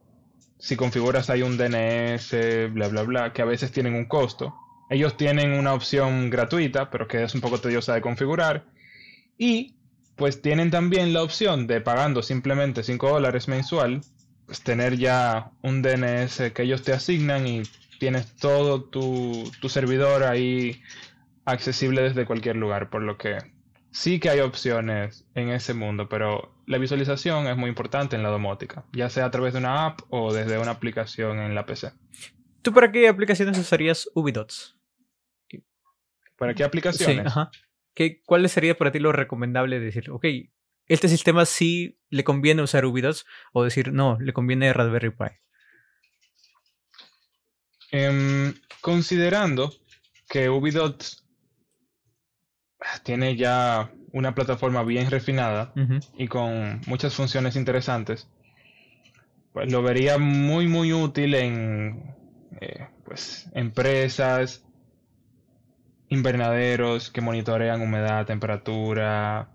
si 0.58 0.76
configuras 0.76 1.30
ahí 1.30 1.40
un 1.42 1.56
DNS, 1.56 2.70
bla, 2.72 2.88
bla, 2.88 3.02
bla, 3.04 3.32
que 3.32 3.40
a 3.40 3.46
veces 3.46 3.72
tienen 3.72 3.94
un 3.94 4.04
costo. 4.04 4.54
Ellos 4.90 5.16
tienen 5.16 5.52
una 5.52 5.72
opción 5.72 6.28
gratuita, 6.28 6.90
pero 6.90 7.08
que 7.08 7.24
es 7.24 7.34
un 7.34 7.40
poco 7.40 7.58
tediosa 7.58 7.94
de 7.94 8.02
configurar. 8.02 8.66
Y 9.38 9.76
pues 10.14 10.42
tienen 10.42 10.70
también 10.70 11.14
la 11.14 11.22
opción 11.22 11.66
de 11.66 11.80
pagando 11.80 12.22
simplemente 12.22 12.82
5 12.82 13.08
dólares 13.08 13.48
mensual, 13.48 14.02
pues 14.44 14.60
tener 14.60 14.98
ya 14.98 15.50
un 15.62 15.80
DNS 15.80 16.52
que 16.52 16.62
ellos 16.62 16.82
te 16.82 16.92
asignan 16.92 17.46
y 17.46 17.62
tienes 17.98 18.36
todo 18.36 18.84
tu, 18.84 19.50
tu 19.58 19.70
servidor 19.70 20.22
ahí 20.22 20.82
accesible 21.46 22.02
desde 22.02 22.26
cualquier 22.26 22.56
lugar, 22.56 22.90
por 22.90 23.00
lo 23.00 23.16
que 23.16 23.38
sí 23.90 24.20
que 24.20 24.28
hay 24.28 24.40
opciones 24.40 25.24
en 25.34 25.48
ese 25.48 25.72
mundo, 25.72 26.10
pero 26.10 26.51
la 26.66 26.78
visualización 26.78 27.46
es 27.46 27.56
muy 27.56 27.68
importante 27.68 28.16
en 28.16 28.22
la 28.22 28.28
domótica, 28.28 28.84
ya 28.92 29.10
sea 29.10 29.26
a 29.26 29.30
través 29.30 29.52
de 29.52 29.60
una 29.60 29.86
app 29.86 30.00
o 30.10 30.32
desde 30.32 30.58
una 30.58 30.72
aplicación 30.72 31.38
en 31.38 31.54
la 31.54 31.66
PC. 31.66 31.92
¿Tú 32.62 32.72
para 32.72 32.92
qué 32.92 33.08
aplicaciones 33.08 33.58
usarías 33.58 34.08
Ubidots? 34.14 34.78
¿Para 36.36 36.54
qué 36.54 36.64
aplicaciones? 36.64 37.16
Sí, 37.16 37.22
ajá. 37.26 37.50
¿Qué, 37.94 38.22
¿Cuál 38.24 38.48
sería 38.48 38.76
para 38.76 38.90
ti 38.90 38.98
lo 38.98 39.12
recomendable 39.12 39.78
de 39.78 39.86
decir, 39.86 40.10
ok, 40.10 40.24
este 40.86 41.08
sistema 41.08 41.44
sí 41.44 41.98
le 42.08 42.24
conviene 42.24 42.62
usar 42.62 42.84
Ubidots 42.84 43.26
o 43.52 43.64
decir, 43.64 43.92
no, 43.92 44.18
le 44.20 44.32
conviene 44.32 44.72
Raspberry 44.72 45.10
Pi? 45.10 45.26
Em, 47.90 48.54
considerando 48.80 49.72
que 50.28 50.48
Ubidots 50.48 51.24
tiene 53.04 53.36
ya 53.36 53.92
una 54.12 54.34
plataforma 54.34 54.82
bien 54.82 55.10
refinada 55.10 55.72
y 56.16 56.28
con 56.28 56.80
muchas 56.86 57.14
funciones 57.14 57.56
interesantes, 57.56 58.28
pues 59.52 59.70
lo 59.70 59.82
vería 59.82 60.18
muy 60.18 60.68
muy 60.68 60.92
útil 60.92 61.34
en 61.34 62.14
eh, 62.60 62.86
pues 63.04 63.50
empresas, 63.54 64.64
invernaderos 66.08 67.10
que 67.10 67.20
monitorean 67.22 67.80
humedad, 67.80 68.26
temperatura, 68.26 69.48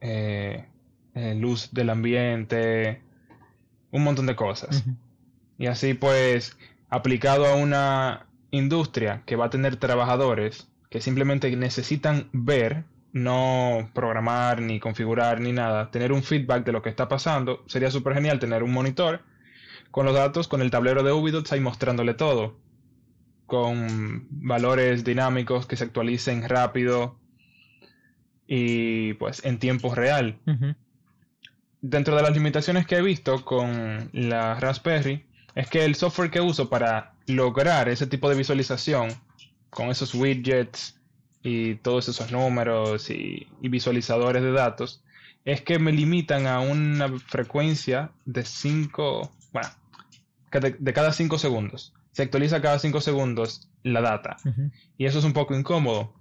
eh, 0.00 0.66
eh, 1.14 1.34
luz 1.34 1.70
del 1.72 1.90
ambiente, 1.90 3.02
un 3.90 4.04
montón 4.04 4.26
de 4.26 4.36
cosas. 4.36 4.84
Y 5.58 5.66
así 5.66 5.94
pues 5.94 6.56
aplicado 6.90 7.46
a 7.46 7.54
una 7.54 8.26
industria 8.50 9.22
que 9.24 9.36
va 9.36 9.46
a 9.46 9.50
tener 9.50 9.76
trabajadores 9.76 10.68
que 10.90 11.00
simplemente 11.00 11.54
necesitan 11.56 12.28
ver, 12.32 12.84
no 13.12 13.90
programar, 13.92 14.60
ni 14.60 14.80
configurar, 14.80 15.40
ni 15.40 15.52
nada, 15.52 15.90
tener 15.90 16.12
un 16.12 16.22
feedback 16.22 16.64
de 16.64 16.72
lo 16.72 16.82
que 16.82 16.88
está 16.88 17.08
pasando. 17.08 17.62
Sería 17.66 17.90
súper 17.90 18.14
genial 18.14 18.38
tener 18.38 18.62
un 18.62 18.72
monitor 18.72 19.20
con 19.90 20.06
los 20.06 20.14
datos, 20.14 20.48
con 20.48 20.62
el 20.62 20.70
tablero 20.70 21.02
de 21.02 21.12
Ubidots 21.12 21.52
ahí 21.52 21.60
mostrándole 21.60 22.14
todo, 22.14 22.56
con 23.46 24.26
valores 24.30 25.04
dinámicos 25.04 25.66
que 25.66 25.76
se 25.76 25.84
actualicen 25.84 26.48
rápido 26.48 27.18
y 28.46 29.12
pues 29.14 29.44
en 29.44 29.58
tiempo 29.58 29.94
real. 29.94 30.38
Dentro 31.82 32.16
de 32.16 32.22
las 32.22 32.32
limitaciones 32.32 32.86
que 32.86 32.96
he 32.96 33.02
visto 33.02 33.44
con 33.44 34.08
la 34.12 34.58
Raspberry, 34.58 35.26
es 35.54 35.68
que 35.68 35.84
el 35.84 35.94
software 35.96 36.30
que 36.30 36.40
uso 36.40 36.70
para 36.70 37.12
lograr 37.26 37.88
ese 37.88 38.06
tipo 38.06 38.30
de 38.30 38.36
visualización 38.36 39.10
con 39.68 39.90
esos 39.90 40.14
widgets 40.14 40.98
y 41.42 41.74
todos 41.76 42.08
esos 42.08 42.30
números 42.30 43.10
y, 43.10 43.48
visualizadores 43.60 44.42
de 44.42 44.52
datos 44.52 45.02
es 45.44 45.60
que 45.60 45.78
me 45.78 45.92
limitan 45.92 46.46
a 46.46 46.60
una 46.60 47.08
frecuencia 47.18 48.12
de 48.24 48.44
5, 48.44 49.32
bueno, 49.52 49.68
de, 50.52 50.92
cada 50.92 51.12
5 51.12 51.38
segundos. 51.38 51.92
Se 52.12 52.22
actualiza 52.22 52.62
cada 52.62 52.78
5 52.78 53.00
segundos 53.00 53.68
la 53.82 54.00
data. 54.00 54.36
Y 54.96 55.06
eso 55.06 55.18
es 55.18 55.24
un 55.24 55.32
poco 55.32 55.54
incómodo. 55.56 56.14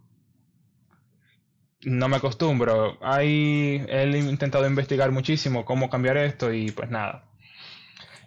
No 1.84 2.08
me 2.08 2.16
acostumbro. 2.16 2.98
Hay, 3.02 3.86
he 3.88 4.18
intentado 4.18 4.66
investigar 4.66 5.12
muchísimo 5.12 5.66
cómo 5.66 5.90
cambiar 5.90 6.18
esto 6.18 6.52
y 6.52 6.72
pues 6.72 6.90
nada. 6.90 7.26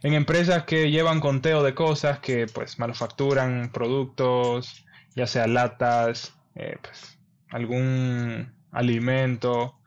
En 0.04 0.12
empresas 0.12 0.64
que 0.64 0.90
llevan 0.90 1.18
conteo 1.18 1.62
de 1.62 1.74
cosas, 1.74 2.18
que 2.20 2.46
pues 2.46 2.78
manufacturan 2.78 3.70
productos, 3.72 4.84
ya 5.16 5.26
sea 5.26 5.46
latas, 5.46 6.34
eh, 6.54 6.76
pues, 6.80 7.18
algún 7.50 8.52
alimento, 8.70 9.78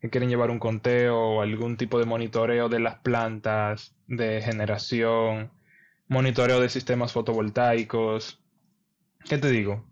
que 0.00 0.10
quieren 0.10 0.28
llevar 0.28 0.50
un 0.50 0.58
conteo 0.58 1.18
o 1.18 1.42
algún 1.42 1.78
tipo 1.78 1.98
de 1.98 2.04
monitoreo 2.04 2.68
de 2.68 2.78
las 2.78 2.96
plantas, 2.96 3.94
de 4.06 4.42
generación, 4.42 5.50
monitoreo 6.08 6.60
de 6.60 6.68
sistemas 6.68 7.12
fotovoltaicos. 7.12 8.38
¿Qué 9.26 9.38
te 9.38 9.48
digo? 9.48 9.86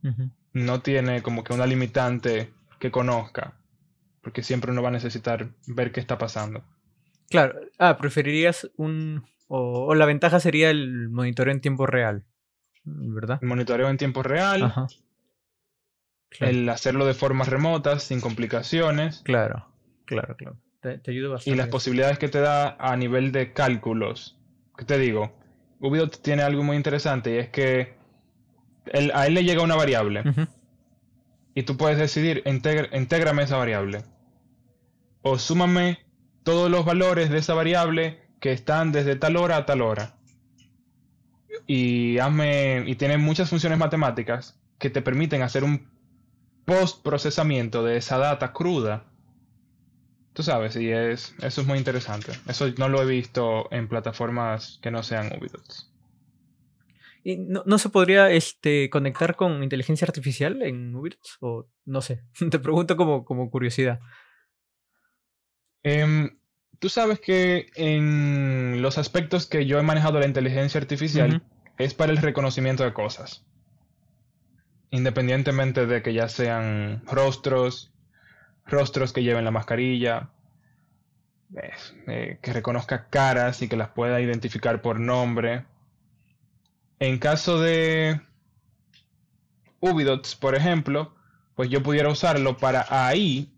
No 0.52 0.82
tiene 0.82 1.22
como 1.22 1.42
que 1.44 1.54
una 1.54 1.64
limitante 1.64 2.52
que 2.78 2.90
conozca, 2.90 3.54
porque 4.20 4.42
siempre 4.42 4.70
uno 4.70 4.82
va 4.82 4.88
a 4.88 4.92
necesitar 4.92 5.48
ver 5.66 5.92
qué 5.92 6.00
está 6.00 6.18
pasando. 6.18 6.62
Claro, 7.30 7.60
ah, 7.78 7.96
preferirías 7.96 8.70
un... 8.76 9.24
o, 9.48 9.94
la 9.94 10.04
ventaja 10.04 10.40
sería 10.40 10.68
el 10.68 11.08
monitoreo 11.08 11.54
en 11.54 11.62
tiempo 11.62 11.86
real, 11.86 12.24
¿verdad? 12.84 13.38
El 13.40 13.48
monitoreo 13.48 13.88
en 13.88 13.96
tiempo 13.96 14.22
real. 14.22 14.64
Ajá. 14.64 14.88
El 16.40 16.68
hacerlo 16.68 17.06
de 17.06 17.14
forma 17.14 17.44
remota, 17.44 17.98
sin 17.98 18.20
complicaciones. 18.20 19.20
Claro, 19.24 19.66
claro, 20.04 20.36
claro. 20.36 20.56
Te, 20.80 21.00
ayuda 21.08 21.30
bastante. 21.30 21.50
Y 21.50 21.54
las 21.54 21.68
posibilidades 21.68 22.18
que 22.18 22.28
te 22.28 22.40
da 22.40 22.76
a 22.78 22.96
nivel 22.96 23.32
de 23.32 23.52
cálculos. 23.52 24.38
¿Qué 24.76 24.84
te 24.84 24.98
digo? 24.98 25.32
Ubidot 25.80 26.20
tiene 26.22 26.42
algo 26.42 26.62
muy 26.62 26.76
interesante 26.76 27.34
y 27.34 27.38
es 27.38 27.48
que 27.50 27.94
a 29.14 29.26
él 29.26 29.34
le 29.34 29.44
llega 29.44 29.62
una 29.62 29.76
variable. 29.76 30.22
Y 31.54 31.64
tú 31.64 31.76
puedes 31.76 31.98
decidir, 31.98 32.42
intégrame 32.46 33.42
esa 33.42 33.56
variable. 33.56 34.02
O 35.22 35.38
súmame 35.38 35.98
todos 36.42 36.70
los 36.70 36.84
valores 36.84 37.30
de 37.30 37.38
esa 37.38 37.54
variable 37.54 38.20
que 38.40 38.52
están 38.52 38.90
desde 38.90 39.16
tal 39.16 39.36
hora 39.36 39.58
a 39.58 39.66
tal 39.66 39.82
hora. 39.82 40.16
Y 41.66 42.18
hazme. 42.18 42.84
Y 42.86 42.96
tiene 42.96 43.18
muchas 43.18 43.50
funciones 43.50 43.78
matemáticas 43.78 44.58
que 44.78 44.90
te 44.90 45.02
permiten 45.02 45.42
hacer 45.42 45.62
un 45.62 45.91
post 46.64 47.02
procesamiento 47.02 47.82
de 47.84 47.96
esa 47.96 48.18
data 48.18 48.52
cruda. 48.52 49.04
Tú 50.32 50.42
sabes, 50.42 50.76
y 50.76 50.90
es, 50.90 51.34
eso 51.42 51.60
es 51.60 51.66
muy 51.66 51.78
interesante. 51.78 52.32
Eso 52.48 52.66
no 52.78 52.88
lo 52.88 53.02
he 53.02 53.06
visto 53.06 53.68
en 53.70 53.88
plataformas 53.88 54.78
que 54.82 54.90
no 54.90 55.02
sean 55.02 55.30
Ubidots. 55.38 55.90
¿Y 57.24 57.36
no, 57.36 57.78
se 57.78 57.88
podría 57.88 58.30
este, 58.30 58.90
conectar 58.90 59.36
con 59.36 59.62
inteligencia 59.62 60.06
artificial 60.06 60.62
en 60.62 60.94
Ubidots? 60.94 61.36
O 61.40 61.68
no 61.84 62.00
sé, 62.00 62.22
te 62.50 62.58
pregunto 62.58 62.96
como, 62.96 63.24
como 63.24 63.50
curiosidad. 63.50 64.00
Em, 65.82 66.38
tú 66.78 66.88
sabes 66.88 67.20
que 67.20 67.66
en 67.74 68.80
los 68.82 68.98
aspectos 68.98 69.46
que 69.46 69.66
yo 69.66 69.78
he 69.78 69.82
manejado 69.82 70.18
la 70.18 70.26
inteligencia 70.26 70.80
artificial 70.80 71.42
es 71.76 71.92
para 71.92 72.12
el 72.12 72.18
reconocimiento 72.18 72.84
de 72.84 72.92
cosas 72.92 73.44
independientemente 74.92 75.86
de 75.86 76.02
que 76.02 76.12
ya 76.12 76.28
sean 76.28 77.02
rostros, 77.06 77.90
rostros 78.66 79.12
que 79.12 79.22
lleven 79.24 79.44
la 79.44 79.50
mascarilla, 79.50 80.30
eh, 82.06 82.38
que 82.40 82.52
reconozca 82.52 83.08
caras 83.08 83.62
y 83.62 83.68
que 83.68 83.76
las 83.76 83.88
pueda 83.88 84.20
identificar 84.20 84.80
por 84.82 85.00
nombre. 85.00 85.64
En 87.00 87.18
caso 87.18 87.58
de 87.58 88.20
Ubidots, 89.80 90.36
por 90.36 90.54
ejemplo, 90.54 91.14
pues 91.56 91.70
yo 91.70 91.82
pudiera 91.82 92.10
usarlo 92.10 92.58
para 92.58 92.86
ahí 92.88 93.50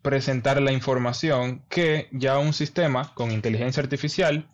presentar 0.00 0.62
la 0.62 0.72
información 0.72 1.64
que 1.68 2.08
ya 2.12 2.38
un 2.38 2.52
sistema 2.52 3.12
con 3.14 3.32
inteligencia 3.32 3.82
artificial 3.82 4.48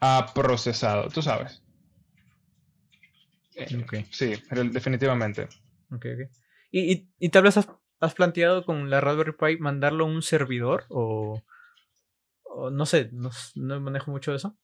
ha 0.00 0.32
procesado, 0.34 1.08
tú 1.08 1.22
sabes. 1.22 1.63
Eh, 3.56 4.06
sí, 4.10 4.34
definitivamente. 4.50 5.48
¿Y, 6.70 7.08
y, 7.18 7.28
tal 7.28 7.44
vez 7.44 7.56
has, 7.56 8.14
planteado 8.14 8.64
con 8.64 8.90
la 8.90 9.00
Raspberry 9.00 9.32
Pi 9.32 9.58
mandarlo 9.58 10.04
a 10.04 10.08
un 10.08 10.22
servidor 10.22 10.84
o, 10.88 11.42
no 12.72 12.86
sé, 12.86 13.10
no, 13.12 13.30
manejo 13.80 14.10
mucho 14.10 14.34
eso? 14.34 14.56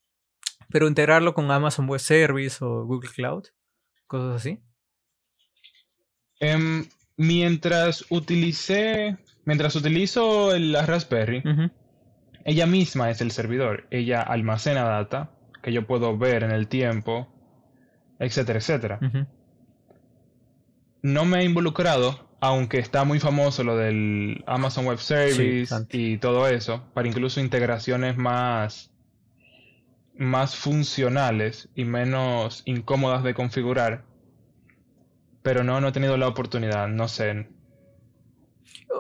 Pero 0.69 0.89
integrarlo 0.89 1.35
con 1.35 1.51
Amazon 1.51 1.89
Web 1.89 2.01
Service 2.01 2.59
o 2.65 2.85
Google 2.85 3.11
Cloud, 3.11 3.45
cosas 4.07 4.37
así. 4.37 4.61
Em, 6.41 6.87
mientras 7.17 8.07
utilicé, 8.11 9.19
mientras 9.45 9.77
utilizo 9.77 10.57
la 10.59 10.85
Raspberry, 10.85 11.43
ella 12.45 12.67
misma 12.67 13.11
es 13.11 13.21
el 13.21 13.31
servidor. 13.31 13.87
Ella 13.91 14.23
almacena 14.23 14.85
data 14.85 15.33
que 15.63 15.73
yo 15.73 15.87
puedo 15.87 16.17
ver 16.17 16.43
en 16.43 16.51
el 16.51 16.69
tiempo 16.69 17.40
etcétera, 18.21 18.59
etcétera. 18.59 19.01
No 21.03 21.25
me 21.25 21.41
he 21.41 21.45
involucrado, 21.45 22.29
aunque 22.41 22.79
está 22.79 23.05
muy 23.05 23.19
famoso 23.19 23.65
lo 23.65 23.77
del 23.77 24.45
Amazon 24.47 24.87
Web 24.87 24.99
Service 24.99 25.75
y 25.91 26.19
todo 26.19 26.47
eso, 26.47 26.85
para 26.93 27.09
incluso 27.09 27.41
integraciones 27.41 28.19
más, 28.19 28.93
más 30.15 30.55
funcionales 30.55 31.71
y 31.75 31.85
menos 31.85 32.63
incómodas 32.67 33.25
de 33.25 33.35
configurar. 33.35 34.05
Pero 35.43 35.65
no, 35.65 35.81
no 35.81 35.89
he 35.89 35.93
tenido 35.93 36.19
la 36.19 36.29
oportunidad, 36.29 36.87
no 36.89 37.09
sé. 37.09 37.49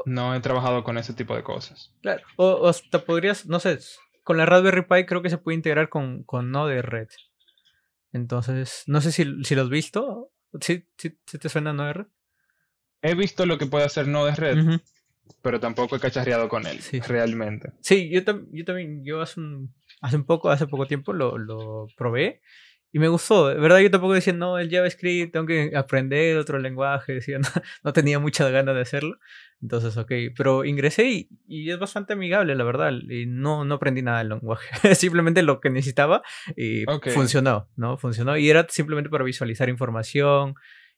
No 0.06 0.34
he 0.34 0.40
trabajado 0.40 0.82
con 0.82 0.96
ese 0.96 1.12
tipo 1.12 1.36
de 1.36 1.42
cosas. 1.42 1.94
Claro, 2.00 2.22
o, 2.36 2.66
hasta 2.66 3.04
podrías, 3.04 3.44
no 3.44 3.60
sé, 3.60 3.78
con 4.24 4.38
la 4.38 4.46
Raspberry 4.46 4.86
Pi 4.86 5.04
creo 5.04 5.20
que 5.20 5.28
se 5.28 5.36
puede 5.36 5.56
integrar 5.56 5.90
con, 5.90 6.22
con 6.22 6.50
Node 6.50 6.80
Red. 6.80 7.08
Entonces, 8.12 8.84
no 8.86 9.00
sé 9.00 9.12
si, 9.12 9.44
si 9.44 9.54
lo 9.54 9.62
has 9.62 9.68
visto. 9.68 10.32
¿Sí, 10.60 10.86
sí, 10.96 11.10
te 11.10 11.48
suena 11.48 11.72
Node-RED? 11.72 12.06
He 13.02 13.14
visto 13.14 13.46
lo 13.46 13.56
que 13.56 13.66
puede 13.66 13.84
hacer 13.84 14.08
Node-RED, 14.08 14.80
pero 15.42 15.60
tampoco 15.60 15.96
he 15.96 16.00
cacharreado 16.00 16.48
con 16.48 16.66
él, 16.66 16.80
realmente. 17.06 17.72
Sí, 17.80 18.10
yo, 18.10 18.20
yo 18.52 18.64
también, 18.64 19.04
yo 19.04 19.22
hace 19.22 19.40
un, 19.40 19.74
hace 20.00 20.16
un 20.16 20.24
poco, 20.24 20.50
hace 20.50 20.66
poco 20.66 20.86
tiempo 20.86 21.12
lo, 21.12 21.38
lo 21.38 21.86
probé 21.96 22.42
y 22.92 22.98
me 22.98 23.08
gustó. 23.08 23.48
De 23.48 23.54
verdad, 23.54 23.78
yo 23.78 23.90
tampoco 23.90 24.14
decía, 24.14 24.32
no, 24.32 24.58
el 24.58 24.68
JavaScript, 24.68 25.32
tengo 25.32 25.46
que 25.46 25.72
aprender 25.76 26.36
otro 26.36 26.58
lenguaje. 26.58 27.14
Decía, 27.14 27.38
no, 27.84 27.92
tenía 27.92 28.18
mucha 28.18 28.48
ganas 28.50 28.74
de 28.74 28.80
hacerlo. 28.80 29.18
Entonces, 29.62 29.96
ok. 29.96 30.10
Pero 30.36 30.64
ingresé 30.64 31.28
y, 31.46 31.70
es 31.70 31.78
bastante 31.78 32.14
amigable, 32.14 32.54
la 32.56 32.64
verdad. 32.64 32.92
Y 33.08 33.26
no, 33.26 33.64
no 33.64 33.76
aprendí 33.76 34.02
nada 34.02 34.18
del 34.18 34.30
lenguaje. 34.30 34.94
simplemente 34.96 35.42
lo 35.42 35.60
que 35.60 35.70
necesitaba 35.70 36.22
y 36.56 36.84
funcionó, 37.14 37.68
¿no? 37.76 37.96
Funcionó. 37.96 38.36
Y 38.36 38.50
era 38.50 38.66
simplemente 38.68 39.08
para 39.08 39.24
visualizar 39.24 39.68
información. 39.68 40.54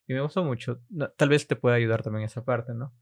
Y 0.07 0.13
me 0.13 0.21
gustó 0.21 0.43
mucho. 0.43 0.81
tal 1.15 1.29
vez 1.29 1.47
te 1.47 1.55
pueda 1.55 1.75
ayudar 1.75 2.01
también 2.01 2.25
esa 2.25 2.43
parte, 2.43 2.73
¿no? 2.73 2.93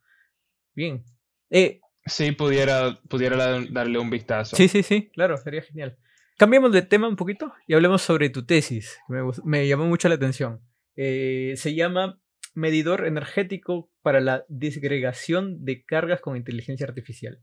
Bien. 0.75 1.06
Eh, 1.49 1.80
sí, 2.06 2.34
pudiera, 2.34 2.99
pudiera 3.08 3.62
darle 3.69 3.99
un 3.99 4.10
vistazo. 4.10 4.56
Sí, 4.56 4.67
sí, 4.67 4.84
sí, 4.84 5.10
claro, 5.13 5.38
sería 5.38 5.62
genial. 5.62 5.97
Cambiemos 6.41 6.71
de 6.71 6.82
tema 6.82 7.08
un 7.08 7.17
poquito 7.17 7.54
y 7.67 7.75
hablemos 7.75 8.01
sobre 8.01 8.32
tu 8.32 8.43
tesis, 8.43 8.97
me, 9.43 9.67
llamó 9.67 9.86
mucho 9.86 10.10
la 10.10 10.15
atención. 10.15 10.60
Eh, 10.95 11.54
se 11.56 11.75
llama 11.75 12.19
Medidor 12.56 13.06
energético 13.06 13.91
para 14.01 14.21
la 14.21 14.43
disgregación 14.49 15.63
de 15.63 15.86
cargas 15.86 16.19
con 16.19 16.36
inteligencia 16.36 16.88
artificial. 16.88 17.39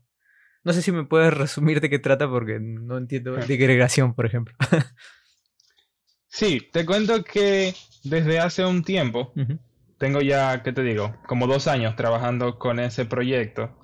No 0.65 0.73
sé 0.73 0.81
si 0.81 0.91
me 0.91 1.05
puedes 1.05 1.33
resumir 1.33 1.79
de 1.79 1.89
qué 1.89 1.97
trata 1.97 2.29
porque 2.29 2.59
no 2.59 2.97
entiendo 2.97 3.37
disgregación, 3.37 4.15
por 4.15 4.25
ejemplo. 4.25 4.53
sí, 6.27 6.67
te 6.73 6.85
cuento 6.85 7.23
que 7.23 7.73
desde 8.03 8.39
hace 8.39 8.65
un 8.65 8.83
tiempo, 8.83 9.31
tengo 9.97 10.19
ya, 10.19 10.61
¿qué 10.61 10.73
te 10.73 10.83
digo? 10.83 11.15
Como 11.25 11.47
dos 11.47 11.67
años 11.67 11.95
trabajando 11.95 12.59
con 12.59 12.81
ese 12.81 13.05
proyecto 13.05 13.77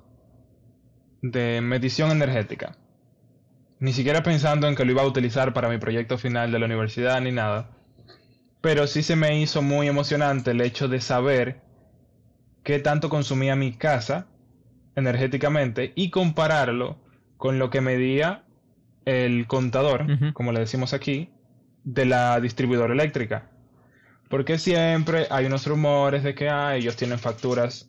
de 1.22 1.62
medición 1.62 2.10
energética 2.10 2.76
ni 3.78 3.92
siquiera 3.92 4.22
pensando 4.22 4.68
en 4.68 4.74
que 4.74 4.84
lo 4.84 4.92
iba 4.92 5.02
a 5.02 5.06
utilizar 5.06 5.52
para 5.52 5.68
mi 5.68 5.78
proyecto 5.78 6.18
final 6.18 6.50
de 6.50 6.58
la 6.58 6.66
universidad 6.66 7.20
ni 7.20 7.32
nada. 7.32 7.70
Pero 8.60 8.86
sí 8.86 9.02
se 9.02 9.16
me 9.16 9.40
hizo 9.40 9.62
muy 9.62 9.86
emocionante 9.86 10.52
el 10.52 10.60
hecho 10.60 10.88
de 10.88 11.00
saber 11.00 11.60
qué 12.64 12.78
tanto 12.78 13.08
consumía 13.08 13.54
mi 13.54 13.72
casa 13.72 14.26
energéticamente 14.96 15.92
y 15.94 16.10
compararlo 16.10 16.98
con 17.36 17.58
lo 17.58 17.70
que 17.70 17.80
medía 17.80 18.44
el 19.04 19.46
contador, 19.46 20.06
como 20.32 20.52
le 20.52 20.60
decimos 20.60 20.92
aquí, 20.92 21.30
de 21.84 22.06
la 22.06 22.40
distribuidora 22.40 22.92
eléctrica. 22.92 23.50
Porque 24.28 24.58
siempre 24.58 25.26
hay 25.30 25.46
unos 25.46 25.66
rumores 25.66 26.24
de 26.24 26.34
que 26.34 26.48
ah, 26.48 26.74
ellos 26.74 26.96
tienen 26.96 27.18
facturas 27.18 27.88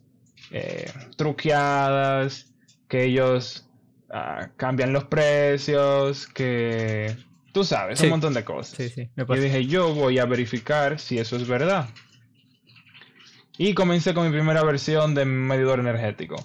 eh, 0.52 0.88
truqueadas, 1.16 2.54
que 2.86 3.04
ellos 3.04 3.67
ah, 4.10 4.50
cambian 4.56 4.92
los 4.92 5.04
precios, 5.04 6.26
que 6.26 7.16
tú 7.52 7.64
sabes, 7.64 8.00
un 8.00 8.10
montón 8.10 8.34
de 8.34 8.44
cosas. 8.44 8.78
y 8.96 9.38
dije, 9.38 9.66
yo 9.66 9.94
voy 9.94 10.18
a 10.18 10.26
verificar 10.26 10.98
si 10.98 11.18
eso 11.18 11.36
es 11.36 11.48
verdad. 11.48 11.88
Y 13.58 13.74
comencé 13.74 14.14
con 14.14 14.24
mi 14.24 14.32
primera 14.32 14.62
versión 14.62 15.14
de 15.14 15.24
medidor 15.24 15.80
energético. 15.80 16.36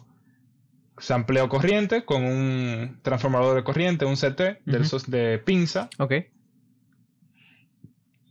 Sampleo 0.98 1.48
corriente 1.48 2.06
con 2.06 2.24
un 2.24 3.00
transformador 3.04 3.56
de 3.56 3.64
corriente, 3.64 4.06
un 4.06 4.16
CT 4.16 4.64
de 4.66 5.02
de 5.08 5.38
pinza. 5.38 5.90
Ok. 6.00 6.14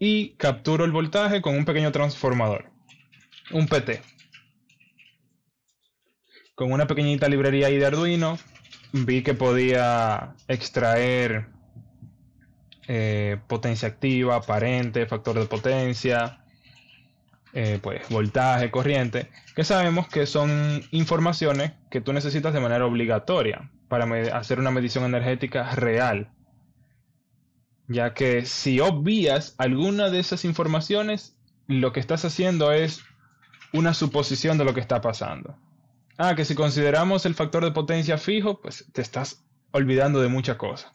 Y 0.00 0.30
capturo 0.30 0.84
el 0.84 0.90
voltaje 0.90 1.40
con 1.42 1.56
un 1.56 1.64
pequeño 1.64 1.92
transformador. 1.92 2.72
Un 3.52 3.68
PT. 3.68 4.02
Con 6.56 6.72
una 6.72 6.88
pequeñita 6.88 7.28
librería 7.28 7.68
ahí 7.68 7.76
de 7.76 7.86
Arduino, 7.86 8.36
vi 8.92 9.22
que 9.22 9.34
podía 9.34 10.34
extraer 10.48 11.46
eh, 12.88 13.38
potencia 13.46 13.88
activa, 13.88 14.36
aparente, 14.36 15.06
factor 15.06 15.38
de 15.38 15.46
potencia, 15.46 16.44
eh, 17.54 17.78
pues, 17.82 18.08
voltaje, 18.08 18.70
corriente, 18.70 19.30
que 19.54 19.64
sabemos 19.64 20.08
que 20.08 20.26
son 20.26 20.82
informaciones 20.90 21.72
que 21.90 22.00
tú 22.00 22.12
necesitas 22.12 22.52
de 22.52 22.60
manera 22.60 22.86
obligatoria 22.86 23.70
para 23.88 24.06
hacer 24.36 24.58
una 24.58 24.70
medición 24.70 25.04
energética 25.04 25.74
real. 25.74 26.30
Ya 27.88 28.14
que 28.14 28.46
si 28.46 28.80
obvias 28.80 29.54
alguna 29.58 30.08
de 30.08 30.18
esas 30.18 30.44
informaciones, 30.44 31.36
lo 31.66 31.92
que 31.92 32.00
estás 32.00 32.24
haciendo 32.24 32.72
es 32.72 33.02
una 33.72 33.94
suposición 33.94 34.58
de 34.58 34.64
lo 34.64 34.74
que 34.74 34.80
está 34.80 35.00
pasando. 35.00 35.56
Ah, 36.18 36.34
que 36.34 36.44
si 36.44 36.54
consideramos 36.54 37.26
el 37.26 37.34
factor 37.34 37.64
de 37.64 37.72
potencia 37.72 38.18
fijo, 38.18 38.60
pues 38.60 38.84
te 38.92 39.02
estás 39.02 39.44
olvidando 39.70 40.20
de 40.20 40.28
muchas 40.28 40.56
cosas. 40.56 40.92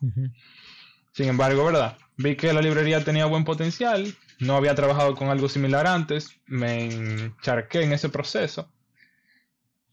Sin 1.13 1.27
embargo, 1.27 1.65
¿verdad? 1.65 1.97
Vi 2.17 2.36
que 2.36 2.53
la 2.53 2.62
librería 2.62 3.03
tenía 3.03 3.25
buen 3.25 3.43
potencial, 3.43 4.15
no 4.39 4.56
había 4.56 4.75
trabajado 4.75 5.15
con 5.15 5.30
algo 5.30 5.49
similar 5.49 5.88
antes, 5.88 6.39
me 6.45 6.86
encharqué 6.86 7.82
en 7.84 7.93
ese 7.93 8.10
proceso 8.10 8.71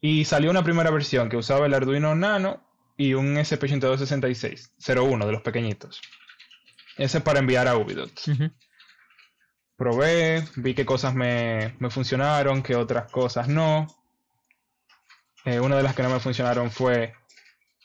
y 0.00 0.26
salió 0.26 0.50
una 0.50 0.62
primera 0.62 0.90
versión 0.90 1.30
que 1.30 1.38
usaba 1.38 1.64
el 1.64 1.72
Arduino 1.72 2.14
Nano 2.14 2.62
y 2.98 3.14
un 3.14 3.36
SP8266, 3.36 4.72
01 4.86 5.26
de 5.26 5.32
los 5.32 5.40
pequeñitos. 5.40 6.02
Ese 6.98 7.22
para 7.22 7.38
enviar 7.38 7.66
a 7.68 7.76
Ubidots. 7.78 8.30
Probé, 9.76 10.44
vi 10.56 10.74
qué 10.74 10.84
cosas 10.84 11.14
me, 11.14 11.74
funcionaron, 11.88 12.62
qué 12.62 12.76
otras 12.76 13.10
cosas 13.10 13.48
no. 13.48 13.86
Eh, 15.44 15.60
una 15.60 15.76
de 15.76 15.82
las 15.82 15.94
que 15.94 16.02
no 16.02 16.10
me 16.10 16.20
funcionaron 16.20 16.70
fue 16.70 17.14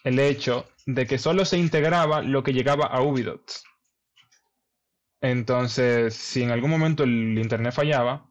el 0.03 0.19
hecho 0.19 0.67
de 0.85 1.05
que 1.05 1.17
solo 1.17 1.45
se 1.45 1.57
integraba 1.57 2.21
lo 2.21 2.43
que 2.43 2.53
llegaba 2.53 2.85
a 2.85 3.01
Ubidots. 3.01 3.63
Entonces, 5.21 6.15
si 6.15 6.43
en 6.43 6.51
algún 6.51 6.69
momento 6.69 7.03
el 7.03 7.37
internet 7.37 7.73
fallaba, 7.73 8.29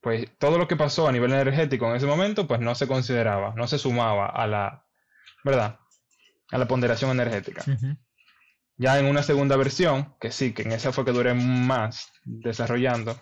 pues 0.00 0.26
todo 0.38 0.58
lo 0.58 0.66
que 0.66 0.76
pasó 0.76 1.06
a 1.06 1.12
nivel 1.12 1.32
energético 1.32 1.88
en 1.88 1.96
ese 1.96 2.06
momento, 2.06 2.46
pues 2.46 2.60
no 2.60 2.74
se 2.74 2.86
consideraba, 2.86 3.52
no 3.54 3.66
se 3.66 3.78
sumaba 3.78 4.26
a 4.26 4.46
la, 4.46 4.86
¿verdad? 5.44 5.78
A 6.50 6.58
la 6.58 6.66
ponderación 6.66 7.10
energética. 7.10 7.62
Ya 8.76 8.98
en 8.98 9.06
una 9.06 9.22
segunda 9.22 9.56
versión, 9.56 10.14
que 10.20 10.30
sí, 10.30 10.54
que 10.54 10.62
en 10.62 10.72
esa 10.72 10.92
fue 10.92 11.04
que 11.04 11.12
duré 11.12 11.34
más 11.34 12.10
desarrollando, 12.24 13.18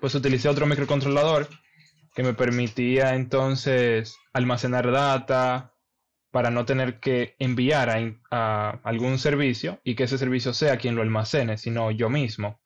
pues 0.00 0.14
utilicé 0.14 0.48
otro 0.48 0.66
microcontrolador 0.66 1.48
que 2.14 2.22
me 2.22 2.34
permitía 2.34 3.14
entonces 3.14 4.16
almacenar 4.32 4.90
data, 4.90 5.72
para 6.32 6.50
no 6.50 6.64
tener 6.64 6.98
que 6.98 7.36
enviar 7.38 7.90
a, 8.30 8.70
algún 8.82 9.18
servicio 9.18 9.80
y 9.84 9.94
que 9.94 10.04
ese 10.04 10.18
servicio 10.18 10.54
sea 10.54 10.78
quien 10.78 10.96
lo 10.96 11.02
almacene, 11.02 11.58
sino 11.58 11.90
yo 11.90 12.08
mismo. 12.08 12.60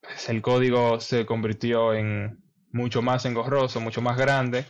Pues 0.00 0.30
el 0.30 0.40
código 0.40 0.98
se 0.98 1.26
convirtió 1.26 1.92
en 1.92 2.42
mucho 2.72 3.02
más 3.02 3.26
engorroso, 3.26 3.80
mucho 3.80 4.00
más 4.00 4.16
grande. 4.16 4.64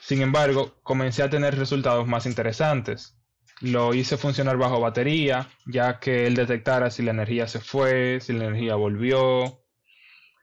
Sin 0.00 0.22
embargo, 0.22 0.80
comencé 0.82 1.22
a 1.22 1.30
tener 1.30 1.56
resultados 1.56 2.06
más 2.08 2.26
interesantes. 2.26 3.16
Lo 3.60 3.94
hice 3.94 4.16
funcionar 4.16 4.56
bajo 4.56 4.80
batería, 4.80 5.48
ya 5.66 6.00
que 6.00 6.26
él 6.26 6.34
detectara 6.34 6.90
si 6.90 7.04
la 7.04 7.12
energía 7.12 7.46
se 7.46 7.60
fue, 7.60 8.20
si 8.20 8.32
la 8.32 8.46
energía 8.46 8.74
volvió, 8.74 9.59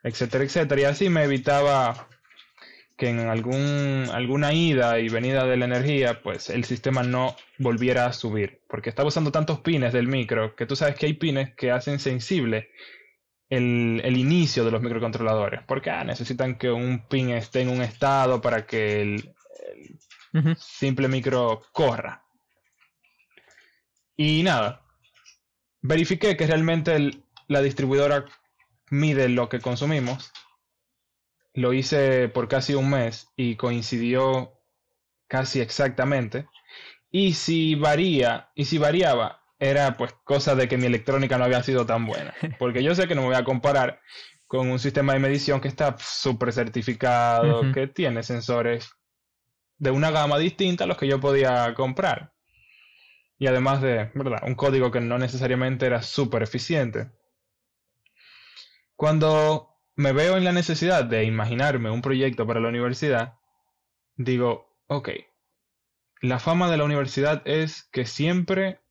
etcétera, 0.08 0.44
etcétera. 0.44 0.82
Y 0.82 0.84
así 0.86 1.10
me 1.10 1.24
evitaba 1.24 2.08
que 2.98 3.10
en 3.10 3.20
algún, 3.20 4.10
alguna 4.12 4.54
ida 4.54 5.00
y 5.00 5.08
venida 5.10 5.46
de 5.46 5.58
la 5.58 5.66
energía, 5.66 6.22
pues 6.24 6.50
el 6.50 6.64
sistema 6.66 7.04
no 7.04 7.36
volviera 7.60 8.08
a 8.08 8.14
subir, 8.14 8.62
porque 8.68 8.90
estaba 8.90 9.08
usando 9.08 9.32
tantos 9.32 9.60
pines 9.60 9.94
del 9.94 10.08
micro, 10.08 10.56
que 10.56 10.66
tú 10.66 10.76
sabes 10.76 10.96
que 10.96 11.06
hay 11.06 11.14
pines 11.14 11.54
que 11.56 11.72
hacen 11.72 12.00
sensible 12.00 12.72
el, 13.50 14.18
inicio 14.18 14.66
de 14.66 14.72
los 14.72 14.82
microcontroladores, 14.82 15.62
porque 15.68 15.92
ah, 15.92 16.04
necesitan 16.04 16.58
que 16.58 16.72
un 16.72 17.08
pin 17.08 17.30
esté 17.30 17.62
en 17.62 17.70
un 17.70 17.82
estado 17.82 18.42
para 18.42 18.66
que 18.66 19.02
el, 19.02 19.34
simple 20.58 21.08
micro 21.08 21.64
corra. 21.72 22.24
Y 24.16 24.44
nada, 24.44 24.82
verifiqué 25.82 26.36
que 26.36 26.48
realmente 26.48 27.12
la 27.48 27.62
distribuidora 27.62 28.26
mide 28.90 29.30
lo 29.30 29.50
que 29.50 29.60
consumimos 29.60 30.32
lo 31.58 31.74
hice 31.74 32.30
por 32.30 32.48
casi 32.48 32.76
un 32.76 32.92
mes 32.92 33.30
y 33.36 33.56
coincidió 33.56 34.54
casi 35.28 35.60
exactamente. 35.60 36.46
Y 37.10 37.34
si 37.34 37.74
varía, 37.74 38.52
y 38.54 38.66
si 38.66 38.78
variaba, 38.78 39.42
era 39.58 39.98
pues 39.98 40.14
cosa 40.24 40.54
de 40.54 40.68
que 40.68 40.78
mi 40.78 40.86
electrónica 40.86 41.38
no 41.38 41.46
había 41.46 41.64
sido 41.64 41.84
tan 41.88 42.06
buena. 42.06 42.36
Porque 42.60 42.84
yo 42.84 42.94
sé 42.94 43.08
que 43.08 43.16
no 43.16 43.22
me 43.22 43.30
voy 43.30 43.38
a 43.38 43.44
comparar 43.44 44.02
con 44.46 44.70
un 44.70 44.78
sistema 44.78 45.14
de 45.14 45.20
medición 45.20 45.60
que 45.60 45.68
está 45.68 45.96
súper 45.98 46.54
certificado, 46.54 47.72
que 47.74 47.88
tiene 47.88 48.22
sensores 48.22 48.92
de 49.80 49.90
una 49.90 50.12
gama 50.12 50.38
distinta 50.38 50.84
a 50.84 50.88
los 50.88 50.98
que 50.98 51.08
yo 51.08 51.20
podía 51.20 51.74
comprar. 51.74 52.34
Y 53.40 53.48
además 53.48 53.82
de, 53.82 54.12
¿verdad? 54.14 54.44
Un 54.46 54.54
código 54.54 54.92
que 54.92 55.02
no 55.02 55.18
necesariamente 55.18 55.88
era 55.88 56.04
súper 56.04 56.44
eficiente. 56.44 57.10
Cuando 58.98 59.76
me 59.96 60.12
veo 60.12 60.38
en 60.38 60.44
la 60.44 60.52
necesidad 60.52 61.06
de 61.06 61.24
imaginarme 61.24 61.92
un 61.92 62.02
proyecto 62.02 62.48
para 62.48 62.60
la 62.60 62.70
universidad, 62.70 63.36
digo, 64.16 64.76
ok, 64.88 65.10
la 66.20 66.40
fama 66.40 66.70
de 66.72 66.78
la 66.78 66.84
universidad 66.84 67.44
es 67.46 67.84
que 67.92 68.08
siempre, 68.08 68.82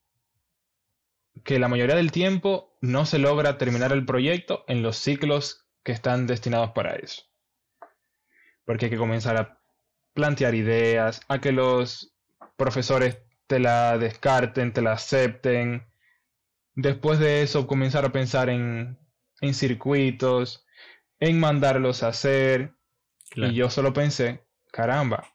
que 1.42 1.58
la 1.58 1.66
mayoría 1.66 1.96
del 1.96 2.12
tiempo 2.12 2.78
no 2.80 3.04
se 3.04 3.18
logra 3.18 3.58
terminar 3.58 3.90
el 3.90 4.06
proyecto 4.06 4.64
en 4.68 4.84
los 4.84 4.96
ciclos 4.96 5.66
que 5.82 5.90
están 5.90 6.28
destinados 6.28 6.70
para 6.70 6.94
eso. 6.94 7.24
Porque 8.64 8.84
hay 8.84 8.90
que 8.92 8.98
comenzar 8.98 9.36
a 9.36 9.60
plantear 10.14 10.54
ideas, 10.54 11.20
a 11.26 11.40
que 11.40 11.50
los 11.50 12.14
profesores 12.56 13.18
te 13.48 13.58
la 13.58 13.98
descarten, 13.98 14.72
te 14.72 14.82
la 14.82 14.92
acepten. 14.92 15.84
Después 16.76 17.18
de 17.18 17.42
eso, 17.42 17.66
comenzar 17.66 18.04
a 18.04 18.12
pensar 18.12 18.50
en, 18.50 19.00
en 19.40 19.54
circuitos, 19.54 20.66
en 21.20 21.40
mandarlos 21.40 22.02
a 22.02 22.08
hacer. 22.08 22.74
Y 23.34 23.54
yo 23.54 23.70
solo 23.70 23.92
pensé, 23.92 24.46
caramba, 24.72 25.28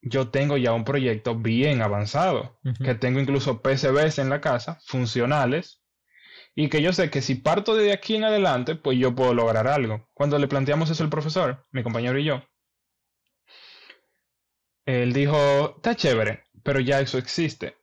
yo 0.00 0.30
tengo 0.30 0.56
ya 0.56 0.72
un 0.72 0.84
proyecto 0.84 1.34
bien 1.36 1.82
avanzado, 1.82 2.58
que 2.82 2.94
tengo 2.94 3.20
incluso 3.20 3.62
PCBs 3.62 4.18
en 4.18 4.30
la 4.30 4.40
casa, 4.40 4.78
funcionales, 4.86 5.82
y 6.54 6.68
que 6.68 6.80
yo 6.80 6.92
sé 6.92 7.10
que 7.10 7.20
si 7.20 7.34
parto 7.34 7.74
de 7.74 7.92
aquí 7.92 8.16
en 8.16 8.24
adelante, 8.24 8.76
pues 8.76 8.98
yo 8.98 9.14
puedo 9.14 9.34
lograr 9.34 9.68
algo. 9.68 10.08
Cuando 10.14 10.38
le 10.38 10.48
planteamos 10.48 10.90
eso 10.90 11.02
al 11.02 11.10
profesor, 11.10 11.66
mi 11.70 11.82
compañero 11.82 12.18
y 12.18 12.24
yo, 12.24 12.42
él 14.86 15.12
dijo, 15.12 15.76
está 15.76 15.94
chévere, 15.94 16.44
pero 16.62 16.80
ya 16.80 17.00
eso 17.00 17.18
existe. 17.18 17.76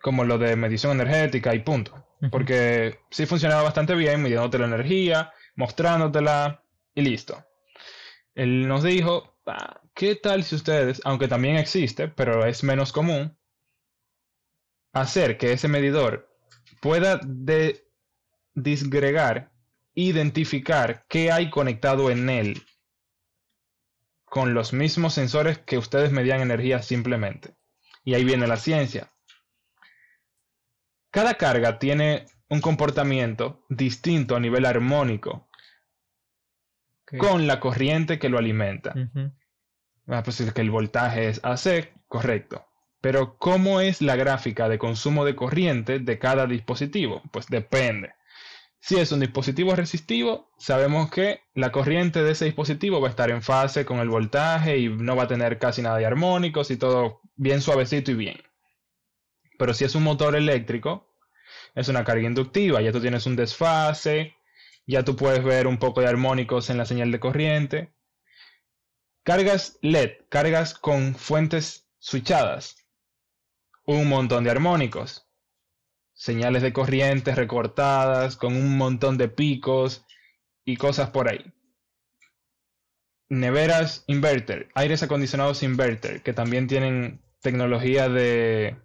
Como 0.00 0.24
lo 0.24 0.38
de 0.38 0.56
medición 0.56 0.92
energética 0.92 1.54
y 1.54 1.58
punto. 1.58 2.06
Porque 2.30 2.98
sí 3.10 3.24
funcionaba 3.24 3.62
bastante 3.62 3.94
bien, 3.94 4.22
midiéndote 4.22 4.58
la 4.58 4.66
energía, 4.66 5.32
mostrándotela 5.56 6.62
y 6.94 7.00
listo. 7.00 7.44
Él 8.34 8.68
nos 8.68 8.82
dijo, 8.82 9.38
¿qué 9.94 10.16
tal 10.16 10.44
si 10.44 10.56
ustedes, 10.56 11.00
aunque 11.04 11.28
también 11.28 11.56
existe, 11.56 12.08
pero 12.08 12.44
es 12.44 12.62
menos 12.62 12.92
común, 12.92 13.36
hacer 14.92 15.38
que 15.38 15.52
ese 15.52 15.68
medidor 15.68 16.28
pueda 16.80 17.20
de 17.24 17.86
disgregar, 18.54 19.52
identificar 19.94 21.04
qué 21.08 21.32
hay 21.32 21.50
conectado 21.50 22.10
en 22.10 22.28
él 22.28 22.62
con 24.24 24.54
los 24.54 24.72
mismos 24.72 25.14
sensores 25.14 25.58
que 25.58 25.76
ustedes 25.78 26.12
medían 26.12 26.40
energía 26.40 26.82
simplemente. 26.82 27.56
Y 28.04 28.14
ahí 28.14 28.24
viene 28.24 28.46
la 28.46 28.56
ciencia. 28.56 29.12
Cada 31.10 31.34
carga 31.34 31.78
tiene 31.78 32.26
un 32.48 32.60
comportamiento 32.60 33.64
distinto 33.68 34.36
a 34.36 34.40
nivel 34.40 34.66
armónico 34.66 35.48
con 37.18 37.46
la 37.46 37.60
corriente 37.60 38.18
que 38.18 38.28
lo 38.28 38.38
alimenta. 38.38 38.94
Ujú. 38.94 39.32
Ah, 40.06 40.22
pues 40.22 40.40
es 40.40 40.52
que 40.52 40.60
el 40.60 40.70
voltaje 40.70 41.28
es 41.28 41.40
AC, 41.44 41.92
correcto. 42.08 42.66
Pero 43.00 43.36
¿cómo 43.38 43.80
es 43.80 44.02
la 44.02 44.16
gráfica 44.16 44.68
de 44.68 44.78
consumo 44.78 45.24
de 45.24 45.34
corriente 45.34 45.98
de 45.98 46.18
cada 46.18 46.46
dispositivo? 46.46 47.22
Pues 47.32 47.46
depende. 47.46 48.12
Si 48.80 48.96
es 48.96 49.12
un 49.12 49.20
dispositivo 49.20 49.74
resistivo, 49.74 50.50
sabemos 50.58 51.10
que 51.10 51.40
la 51.54 51.70
corriente 51.70 52.22
de 52.22 52.32
ese 52.32 52.46
dispositivo 52.46 53.00
va 53.00 53.08
a 53.08 53.10
estar 53.10 53.30
en 53.30 53.42
fase 53.42 53.84
con 53.84 53.98
el 53.98 54.08
voltaje 54.08 54.78
y 54.78 54.88
no 54.88 55.16
va 55.16 55.24
a 55.24 55.28
tener 55.28 55.58
casi 55.58 55.82
nada 55.82 55.98
de 55.98 56.06
armónicos 56.06 56.70
y 56.70 56.76
todo 56.76 57.20
bien 57.36 57.60
suavecito 57.60 58.10
y 58.10 58.14
bien. 58.14 58.42
Pero 59.60 59.74
si 59.74 59.84
es 59.84 59.94
un 59.94 60.04
motor 60.04 60.36
eléctrico, 60.36 61.06
es 61.74 61.88
una 61.88 62.02
carga 62.02 62.26
inductiva, 62.26 62.80
ya 62.80 62.92
tú 62.92 63.00
tienes 63.02 63.26
un 63.26 63.36
desfase, 63.36 64.34
ya 64.86 65.04
tú 65.04 65.16
puedes 65.16 65.44
ver 65.44 65.66
un 65.66 65.76
poco 65.76 66.00
de 66.00 66.06
armónicos 66.06 66.70
en 66.70 66.78
la 66.78 66.86
señal 66.86 67.12
de 67.12 67.20
corriente. 67.20 67.92
Cargas 69.22 69.78
LED, 69.82 70.12
cargas 70.30 70.72
con 70.72 71.14
fuentes 71.14 71.86
switchadas, 71.98 72.76
un 73.84 74.08
montón 74.08 74.44
de 74.44 74.50
armónicos, 74.50 75.28
señales 76.14 76.62
de 76.62 76.72
corriente 76.72 77.34
recortadas 77.34 78.38
con 78.38 78.56
un 78.56 78.78
montón 78.78 79.18
de 79.18 79.28
picos 79.28 80.06
y 80.64 80.78
cosas 80.78 81.10
por 81.10 81.28
ahí. 81.28 81.52
Neveras 83.28 84.04
inverter, 84.06 84.70
aires 84.74 85.02
acondicionados 85.02 85.62
inverter, 85.62 86.22
que 86.22 86.32
también 86.32 86.66
tienen 86.66 87.20
tecnología 87.42 88.08
de, 88.08 88.78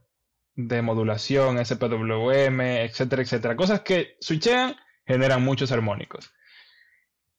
de 0.55 0.81
modulación, 0.81 1.63
SPWM, 1.63 2.61
etcétera, 2.61 3.21
etcétera. 3.21 3.55
Cosas 3.55 3.81
que 3.81 4.17
switchean, 4.19 4.75
generan 5.05 5.43
muchos 5.43 5.71
armónicos. 5.71 6.33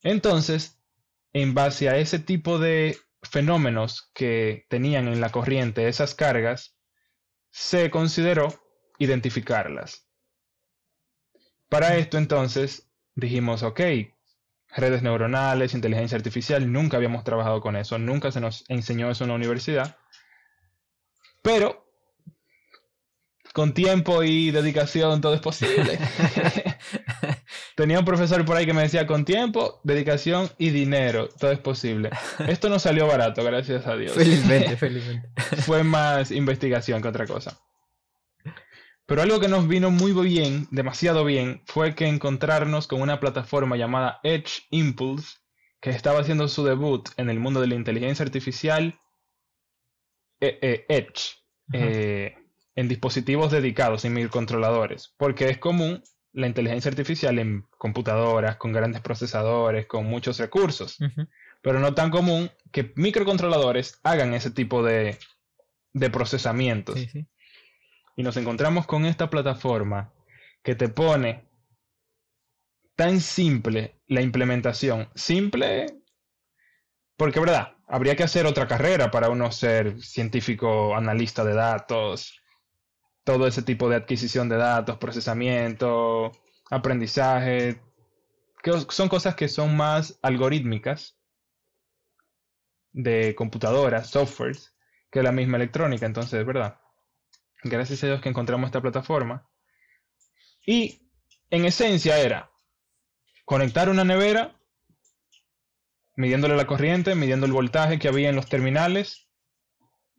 Entonces, 0.02 0.81
en 1.33 1.55
base 1.55 1.88
a 1.88 1.96
ese 1.96 2.18
tipo 2.18 2.59
de 2.59 2.98
fenómenos 3.22 4.11
que 4.14 4.66
tenían 4.68 5.09
en 5.09 5.20
la 5.20 5.31
corriente 5.31 5.88
esas 5.88 6.14
cargas, 6.14 6.76
se 7.50 7.90
consideró 7.90 8.48
identificarlas. 8.98 10.09
Para 11.68 11.96
esto 11.96 12.18
entonces 12.18 12.90
dijimos, 13.14 13.62
ok, 13.62 13.81
redes 14.76 15.02
neuronales, 15.02 15.74
inteligencia 15.74 16.16
artificial, 16.16 16.70
nunca 16.70 16.96
habíamos 16.96 17.24
trabajado 17.24 17.61
con 17.61 17.76
eso, 17.76 17.98
nunca 17.98 18.31
se 18.31 18.40
nos 18.40 18.64
enseñó 18.68 19.11
eso 19.11 19.24
en 19.24 19.29
la 19.29 19.37
universidad, 19.37 19.98
pero 21.42 21.86
con 23.57 23.73
tiempo 23.73 24.23
y 24.23 24.51
dedicación 24.51 25.23
todo 25.23 25.33
es 25.33 25.40
posible. 25.40 25.99
Tenía 27.75 27.99
un 27.99 28.05
profesor 28.05 28.45
por 28.45 28.55
ahí 28.55 28.66
que 28.66 28.75
me 28.75 28.83
decía, 28.83 29.07
con 29.07 29.25
tiempo, 29.25 29.81
dedicación 29.83 30.51
y 30.59 30.69
dinero, 30.69 31.31
todo 31.40 31.53
es 31.53 31.59
posible. 31.59 32.11
Esto 32.47 32.69
no 32.69 32.79
salió 32.79 33.07
barato, 33.07 33.42
gracias 33.42 33.87
a 33.87 33.97
Dios. 33.97 34.12
Felizmente, 34.12 34.77
felizmente. 34.77 35.31
Fue 35.62 35.83
más 35.85 36.33
investigación 36.33 37.01
que 37.01 37.09
otra 37.09 37.27
cosa. 37.27 37.59
Pero 39.07 39.23
algo 39.23 39.40
que 39.40 39.49
nos 39.49 39.66
vino 39.66 39.90
muy 39.90 40.12
bien, 40.12 40.69
demasiado 40.71 41.25
bien, 41.25 41.62
fue 41.64 41.95
que 41.95 42.07
encontrarnos 42.07 42.87
con 42.87 43.01
una 43.01 43.21
plataforma 43.21 43.79
llamada 43.79 44.21
Edge 44.23 44.66
Impulse, 44.69 45.38
que 45.81 45.88
estaba 45.88 46.21
haciendo 46.21 46.49
su 46.49 46.62
debut 46.62 47.09
en 47.16 47.31
el 47.31 47.40
mundo 47.40 47.62
de 47.62 47.69
la 47.69 47.75
inteligencia 47.75 48.23
artificial 48.23 49.01
eh, 50.42 50.59
eh, 50.61 50.85
Edge, 50.90 51.37
eh, 51.73 52.35
en 52.76 52.88
dispositivos 52.88 53.50
dedicados, 53.50 54.04
en 54.04 54.14
microcontroladores, 54.14 55.14
porque 55.16 55.48
es 55.48 55.58
común 55.58 56.02
la 56.32 56.46
inteligencia 56.46 56.90
artificial 56.90 57.38
en 57.38 57.62
computadoras, 57.78 58.56
con 58.56 58.72
grandes 58.72 59.00
procesadores, 59.00 59.86
con 59.86 60.04
muchos 60.06 60.38
recursos, 60.38 60.98
pero 61.62 61.80
no 61.80 61.94
tan 61.94 62.10
común 62.10 62.50
que 62.70 62.92
microcontroladores 62.94 63.98
hagan 64.02 64.34
ese 64.34 64.50
tipo 64.50 64.82
de, 64.82 65.18
de 65.94 66.10
procesamientos. 66.10 66.96
Sí, 66.96 67.08
sí. 67.08 67.26
Y 68.16 68.22
nos 68.22 68.36
encontramos 68.36 68.86
con 68.86 69.06
esta 69.06 69.30
plataforma 69.30 70.12
que 70.62 70.74
te 70.74 70.88
pone 70.88 71.48
tan 72.94 73.20
simple 73.20 74.00
la 74.06 74.20
implementación. 74.20 75.08
Simple 75.14 75.86
porque, 77.16 77.40
¿verdad? 77.40 77.76
Habría 77.88 78.14
que 78.14 78.24
hacer 78.24 78.46
otra 78.46 78.66
carrera 78.66 79.10
para 79.10 79.30
uno 79.30 79.50
ser 79.50 80.02
científico, 80.02 80.94
analista 80.94 81.44
de 81.44 81.54
datos, 81.54 82.40
todo 83.26 83.48
ese 83.48 83.62
tipo 83.62 83.88
de 83.88 83.96
adquisición 83.96 84.48
de 84.48 84.56
datos, 84.56 84.98
procesamiento, 84.98 86.30
aprendizaje, 86.70 87.82
que 88.62 88.70
son 88.88 89.08
cosas 89.08 89.34
que 89.34 89.48
son 89.48 89.76
más 89.76 90.16
algorítmicas 90.22 91.18
de 92.92 93.34
computadoras, 93.34 94.10
softwares, 94.10 94.76
que 95.10 95.24
la 95.24 95.32
misma 95.32 95.56
electrónica. 95.56 96.06
Entonces, 96.06 96.46
¿verdad? 96.46 96.78
Gracias 97.64 98.04
a 98.04 98.06
Dios 98.06 98.20
que 98.20 98.28
encontramos 98.28 98.68
esta 98.68 98.80
plataforma. 98.80 99.50
Y 100.64 101.10
en 101.50 101.64
esencia 101.64 102.20
era 102.20 102.52
conectar 103.44 103.88
una 103.88 104.04
nevera, 104.04 104.56
midiéndole 106.14 106.54
la 106.54 106.68
corriente, 106.68 107.16
midiendo 107.16 107.46
el 107.46 107.52
voltaje 107.52 107.98
que 107.98 108.06
había 108.06 108.28
en 108.28 108.36
los 108.36 108.48
terminales, 108.48 109.25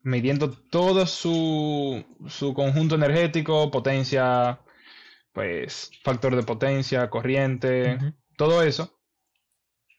midiendo 0.07 0.51
todo 0.51 1.05
su, 1.05 2.03
su 2.29 2.53
conjunto 2.53 2.95
energético, 2.95 3.69
potencia, 3.69 4.59
pues 5.33 5.91
factor 6.01 6.35
de 6.35 6.43
potencia, 6.43 7.09
corriente, 7.09 7.97
todo 8.37 8.63
eso. 8.63 8.97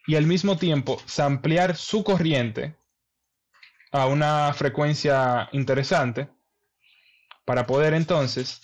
Y 0.06 0.16
al 0.16 0.26
mismo 0.26 0.56
tiempo 0.56 1.00
ampliar 1.18 1.76
su 1.76 2.02
corriente 2.02 2.74
a 3.92 4.06
una 4.06 4.50
frecuencia 4.54 5.50
interesante 5.52 6.30
para 7.44 7.66
poder 7.66 7.92
entonces 7.92 8.62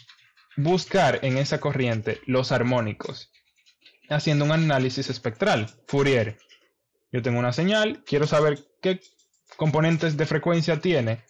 buscar 0.56 1.20
en 1.22 1.36
esa 1.36 1.60
corriente 1.60 2.20
los 2.26 2.52
armónicos, 2.52 3.30
haciendo 4.08 4.46
un 4.46 4.52
análisis 4.52 5.10
espectral, 5.10 5.66
Fourier. 5.88 6.38
Yo 7.12 7.20
tengo 7.20 7.38
una 7.38 7.52
señal, 7.52 8.02
quiero 8.04 8.26
saber 8.26 8.58
qué 8.80 9.00
componentes 9.56 10.16
de 10.16 10.26
frecuencia 10.26 10.80
tiene, 10.80 11.22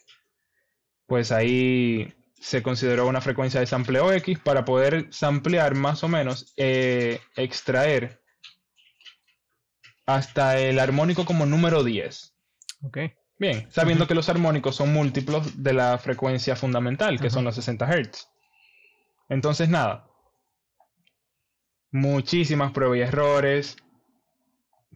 pues 1.07 1.31
ahí 1.31 2.13
se 2.39 2.61
consideró 2.63 3.07
una 3.07 3.21
frecuencia 3.21 3.59
de 3.59 3.65
sampleo 3.67 4.11
X 4.13 4.39
para 4.39 4.65
poder 4.65 5.07
samplear 5.11 5.75
más 5.75 6.03
o 6.03 6.07
menos, 6.07 6.53
eh, 6.57 7.19
extraer 7.35 8.21
hasta 10.05 10.59
el 10.59 10.79
armónico 10.79 11.25
como 11.25 11.45
número 11.45 11.83
10. 11.83 12.35
Ok. 12.83 12.97
Bien, 13.37 13.67
sabiendo 13.71 14.07
que 14.07 14.15
los 14.15 14.29
armónicos 14.29 14.75
son 14.75 14.93
múltiplos 14.93 15.61
de 15.61 15.73
la 15.73 15.97
frecuencia 15.97 16.55
fundamental, 16.55 17.19
que 17.19 17.29
son 17.29 17.43
los 17.43 17.55
60 17.55 17.85
Hz. 17.87 18.29
Entonces, 19.27 19.67
nada. 19.67 20.07
Muchísimas 21.91 22.71
pruebas 22.71 22.97
y 22.97 23.01
errores. 23.01 23.77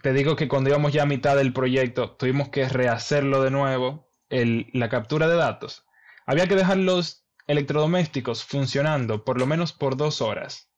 Te 0.01 0.13
digo 0.13 0.35
que 0.35 0.47
cuando 0.47 0.69
íbamos 0.69 0.93
ya 0.93 1.03
a 1.03 1.07
mitad 1.07 1.35
del 1.35 1.51
proyecto, 1.51 2.11
tuvimos 2.11 2.49
que 2.49 2.67
rehacerlo 2.69 3.41
de 3.43 3.51
nuevo. 3.51 4.07
El- 4.29 4.67
la 4.73 4.87
captura 4.89 5.27
de 5.27 5.35
datos. 5.35 5.85
Había 6.29 6.45
que 6.45 6.53
dejar 6.53 6.77
los 6.77 7.25
electrodomésticos 7.47 8.43
funcionando 8.43 9.25
por 9.25 9.39
lo 9.39 9.47
menos 9.47 9.73
por 9.73 9.97
dos 9.97 10.21
horas, 10.21 10.69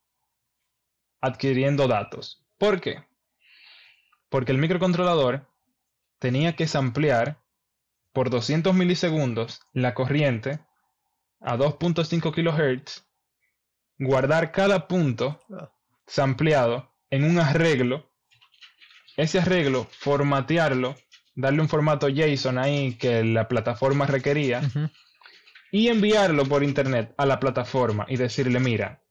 adquiriendo 1.20 1.90
datos. 1.90 2.46
¿Por 2.58 2.80
qué? 2.80 3.04
Porque 4.30 4.54
el 4.54 4.60
microcontrolador 4.60 5.46
tenía 6.20 6.56
que 6.56 6.68
samplear 6.68 7.44
por 8.14 8.30
200 8.30 8.74
milisegundos 8.74 9.60
la 9.74 9.94
corriente 9.94 10.62
a 11.42 11.58
2.5 11.58 12.32
kHz, 12.32 13.06
guardar 14.00 14.54
cada 14.54 14.88
punto 14.88 15.42
Ah. 15.54 15.70
sampleado 16.08 16.94
en 17.10 17.26
un 17.26 17.40
arreglo, 17.40 18.10
ese 19.18 19.40
arreglo 19.40 19.86
formatearlo, 19.92 20.96
darle 21.36 21.62
un 21.62 21.68
formato 21.68 22.08
JSON 22.08 22.58
ahí 22.58 22.96
que 22.96 23.26
la 23.26 23.50
plataforma 23.50 24.06
requería. 24.06 24.62
Y 25.72 25.88
enviarlo 25.88 26.46
por 26.46 26.64
internet 26.64 27.14
a 27.18 27.26
la 27.26 27.40
plataforma 27.40 28.06
y 28.10 28.18
decirle, 28.18 28.60
mira, 28.60 29.02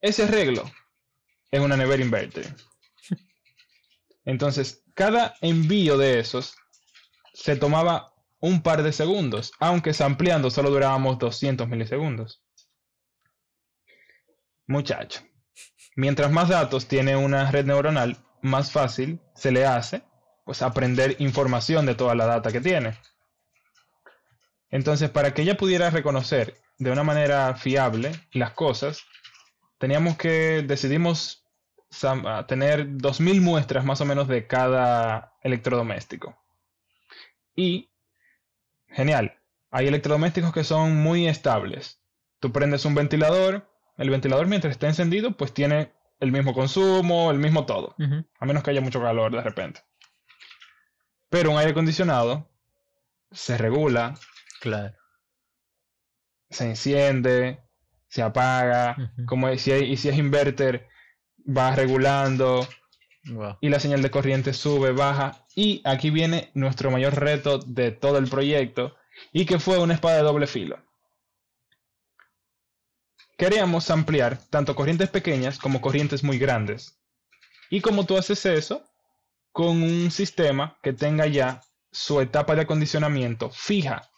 ese 0.00 0.24
arreglo 0.24 0.64
es 1.50 1.60
una 1.60 1.76
nevera 1.76 2.02
inverter. 2.02 2.54
Entonces, 4.24 4.84
cada 4.94 5.34
envío 5.40 5.96
de 5.96 6.18
esos 6.18 6.56
se 7.32 7.56
tomaba 7.56 8.12
un 8.40 8.62
par 8.62 8.82
de 8.82 8.92
segundos, 8.92 9.52
aunque 9.60 9.92
ampliando 10.00 10.50
solo 10.50 10.70
durábamos 10.70 11.18
200 11.18 11.68
milisegundos. 11.68 12.42
Muchacho, 14.66 15.22
mientras 15.96 16.30
más 16.30 16.48
datos 16.48 16.86
tiene 16.86 17.16
una 17.16 17.50
red 17.50 17.66
neuronal, 17.66 18.16
más 18.42 18.70
fácil 18.70 19.20
se 19.34 19.52
le 19.52 19.66
hace 19.66 20.02
pues 20.44 20.62
aprender 20.62 21.16
información 21.18 21.86
de 21.86 21.94
toda 21.94 22.14
la 22.14 22.26
data 22.26 22.50
que 22.50 22.60
tiene. 22.60 22.98
Entonces, 24.70 25.10
para 25.10 25.34
que 25.34 25.42
ella 25.42 25.56
pudiera 25.56 25.90
reconocer 25.90 26.60
de 26.78 26.90
una 26.90 27.02
manera 27.02 27.54
fiable 27.54 28.12
las 28.32 28.52
cosas, 28.52 29.04
teníamos 29.78 30.16
que, 30.16 30.62
decidimos 30.66 31.44
tener 32.46 32.86
2.000 32.88 33.40
muestras 33.40 33.84
más 33.84 34.00
o 34.00 34.04
menos 34.04 34.28
de 34.28 34.46
cada 34.46 35.34
electrodoméstico. 35.42 36.38
Y, 37.56 37.90
genial, 38.88 39.36
hay 39.70 39.88
electrodomésticos 39.88 40.52
que 40.52 40.64
son 40.64 40.96
muy 40.96 41.26
estables. 41.26 42.00
Tú 42.38 42.52
prendes 42.52 42.84
un 42.84 42.94
ventilador, 42.94 43.68
el 43.96 44.10
ventilador 44.10 44.46
mientras 44.46 44.72
esté 44.72 44.86
encendido, 44.86 45.32
pues 45.32 45.52
tiene 45.52 45.92
el 46.20 46.32
mismo 46.32 46.54
consumo, 46.54 47.30
el 47.30 47.38
mismo 47.38 47.66
todo. 47.66 47.96
A 48.38 48.46
menos 48.46 48.62
que 48.62 48.70
haya 48.70 48.80
mucho 48.80 49.00
calor 49.00 49.32
de 49.32 49.42
repente. 49.42 49.82
Pero 51.28 51.50
un 51.50 51.58
aire 51.58 51.72
acondicionado 51.72 52.48
se 53.32 53.58
regula. 53.58 54.14
Claro. 54.60 54.94
Se 56.50 56.64
enciende, 56.64 57.60
se 58.08 58.22
apaga. 58.22 58.96
como 59.26 59.54
si 59.56 59.72
y 59.72 59.96
si 59.96 60.08
es 60.08 60.18
inverter, 60.18 60.88
va 61.46 61.74
regulando. 61.74 62.68
Y 63.60 63.68
la 63.68 63.80
señal 63.80 64.02
de 64.02 64.10
corriente 64.10 64.52
sube, 64.52 64.92
baja. 64.92 65.46
Y 65.54 65.82
aquí 65.84 66.10
viene 66.10 66.50
nuestro 66.54 66.90
mayor 66.90 67.14
reto 67.14 67.58
de 67.58 67.90
todo 67.90 68.18
el 68.18 68.28
proyecto. 68.28 68.96
Y 69.32 69.46
que 69.46 69.58
fue 69.58 69.78
una 69.78 69.94
espada 69.94 70.16
de 70.16 70.22
doble 70.22 70.46
filo. 70.46 70.78
Queríamos 73.36 73.90
ampliar 73.90 74.38
tanto 74.50 74.74
corrientes 74.74 75.08
pequeñas 75.08 75.58
como 75.58 75.80
corrientes 75.80 76.22
muy 76.22 76.38
grandes. 76.38 77.00
¿Y 77.70 77.80
cómo 77.80 78.04
tú 78.04 78.18
haces 78.18 78.44
eso? 78.44 78.84
Con 79.52 79.82
un 79.82 80.10
sistema 80.10 80.78
que 80.82 80.92
tenga 80.92 81.26
ya 81.26 81.62
su 81.90 82.20
etapa 82.20 82.54
de 82.54 82.62
acondicionamiento 82.62 83.50
fija. 83.50 84.09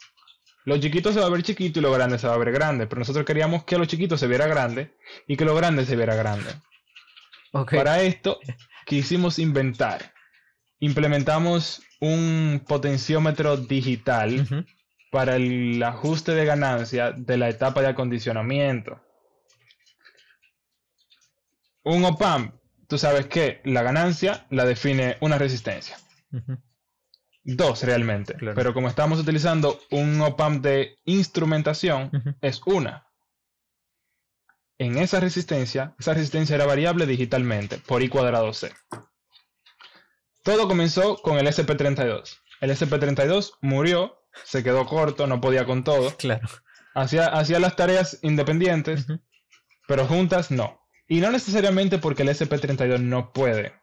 Lo 0.65 0.77
chiquito 0.77 1.11
se 1.11 1.19
va 1.19 1.25
a 1.25 1.29
ver 1.29 1.43
chiquito 1.43 1.79
y 1.79 1.81
lo 1.81 1.91
grande 1.91 2.17
se 2.17 2.27
va 2.27 2.35
a 2.35 2.37
ver 2.37 2.51
grande, 2.51 2.87
pero 2.87 2.99
nosotros 2.99 3.25
queríamos 3.25 3.63
que 3.63 3.77
lo 3.77 3.85
chiquito 3.85 4.17
se 4.17 4.27
viera 4.27 4.47
grande 4.47 4.95
y 5.27 5.35
que 5.35 5.45
lo 5.45 5.55
grande 5.55 5.85
se 5.85 5.95
viera 5.95 6.15
grande. 6.15 6.51
Para 7.51 8.01
esto 8.01 8.39
quisimos 8.85 9.39
inventar. 9.39 10.13
Implementamos 10.79 11.81
un 11.99 12.63
potenciómetro 12.67 13.57
digital 13.57 14.67
para 15.11 15.35
el 15.35 15.81
ajuste 15.83 16.33
de 16.33 16.45
ganancia 16.45 17.11
de 17.11 17.37
la 17.37 17.49
etapa 17.49 17.81
de 17.81 17.87
acondicionamiento 17.87 18.99
un 21.83 22.05
OPAM, 22.05 22.59
tú 22.87 22.97
sabes 22.97 23.27
que 23.27 23.61
la 23.65 23.83
ganancia 23.83 24.45
la 24.49 24.65
define 24.65 25.17
una 25.19 25.37
resistencia. 25.37 25.97
Dos 27.43 27.83
realmente. 27.83 28.35
Pero 28.55 28.73
como 28.73 28.87
estamos 28.87 29.19
utilizando 29.19 29.79
un 29.91 30.21
OPAM 30.21 30.61
de 30.61 30.97
instrumentación, 31.03 32.09
es 32.41 32.61
una. 32.65 33.07
En 34.77 34.97
esa 34.97 35.19
resistencia, 35.19 35.95
esa 35.99 36.13
resistencia 36.13 36.55
era 36.55 36.65
variable 36.65 37.05
digitalmente 37.05 37.77
por 37.77 38.01
I 38.01 38.09
cuadrado 38.09 38.53
C. 38.53 38.71
Todo 40.43 40.67
comenzó 40.67 41.21
con 41.21 41.37
el 41.37 41.47
SP32. 41.47 42.37
El 42.61 42.71
SP32 42.71 43.53
murió, 43.61 44.23
se 44.43 44.63
quedó 44.63 44.85
corto, 44.85 45.27
no 45.27 45.41
podía 45.41 45.65
con 45.65 45.83
todo. 45.83 46.15
Claro. 46.17 46.47
Hacía, 46.95 47.27
hacía 47.27 47.59
las 47.59 47.75
tareas 47.75 48.19
independientes, 48.21 49.07
pero 49.87 50.05
juntas 50.05 50.51
no. 50.51 50.81
Y 51.07 51.19
no 51.19 51.31
necesariamente 51.31 51.97
porque 51.97 52.23
el 52.23 52.29
SP32 52.29 52.99
no 52.99 53.33
puede, 53.33 53.73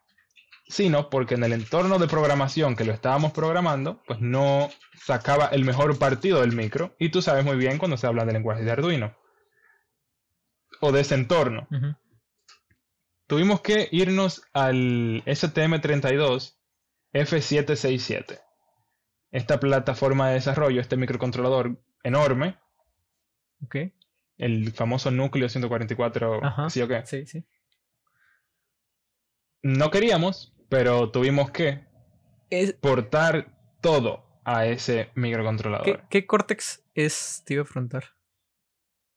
sino 0.71 1.11
porque 1.11 1.35
en 1.35 1.45
el 1.45 1.53
entorno 1.53 1.99
de 1.99 2.09
programación 2.09 2.77
que 2.77 2.85
lo 2.85 2.93
estábamos 2.93 3.33
programando, 3.33 4.03
pues 4.07 4.21
no 4.21 4.71
sacaba 4.95 5.47
el 5.47 5.65
mejor 5.65 5.99
partido 5.99 6.41
del 6.41 6.55
micro. 6.55 6.95
Y 6.99 7.11
tú 7.11 7.21
sabes 7.23 7.45
muy 7.45 7.57
bien 7.57 7.79
cuando 7.79 7.97
se 7.97 8.07
habla 8.07 8.25
de 8.25 8.33
lenguaje 8.33 8.65
de 8.65 8.71
Arduino. 8.71 9.17
O 10.81 10.93
de 10.93 11.01
ese 11.01 11.15
entorno. 11.15 11.69
Tuvimos 13.27 13.61
que 13.61 13.89
irnos 13.93 14.43
al 14.53 15.23
STM32 15.27 16.57
F767. 17.13 18.41
Esta 19.31 19.61
plataforma 19.61 20.29
de 20.29 20.35
desarrollo, 20.35 20.81
este 20.81 20.97
microcontrolador 20.97 21.83
enorme. 22.03 22.59
Okay 23.67 23.93
el 24.41 24.73
famoso 24.73 25.11
núcleo 25.11 25.49
144, 25.49 26.41
¿sí 26.71 26.81
o 26.81 26.89
qué? 26.89 27.05
Sí, 27.05 27.27
sí. 27.27 27.45
No 29.63 29.91
queríamos, 29.91 30.55
pero 30.71 31.11
tuvimos 31.11 31.51
que 31.51 31.85
exportar 32.49 33.55
todo 33.83 34.25
a 34.45 34.65
ese 34.65 35.11
microcontrolador. 35.15 36.05
¿Qué, 36.09 36.27
Cortex 36.27 36.83
es, 36.95 37.43
tío, 37.45 37.67
frontal? 37.67 38.05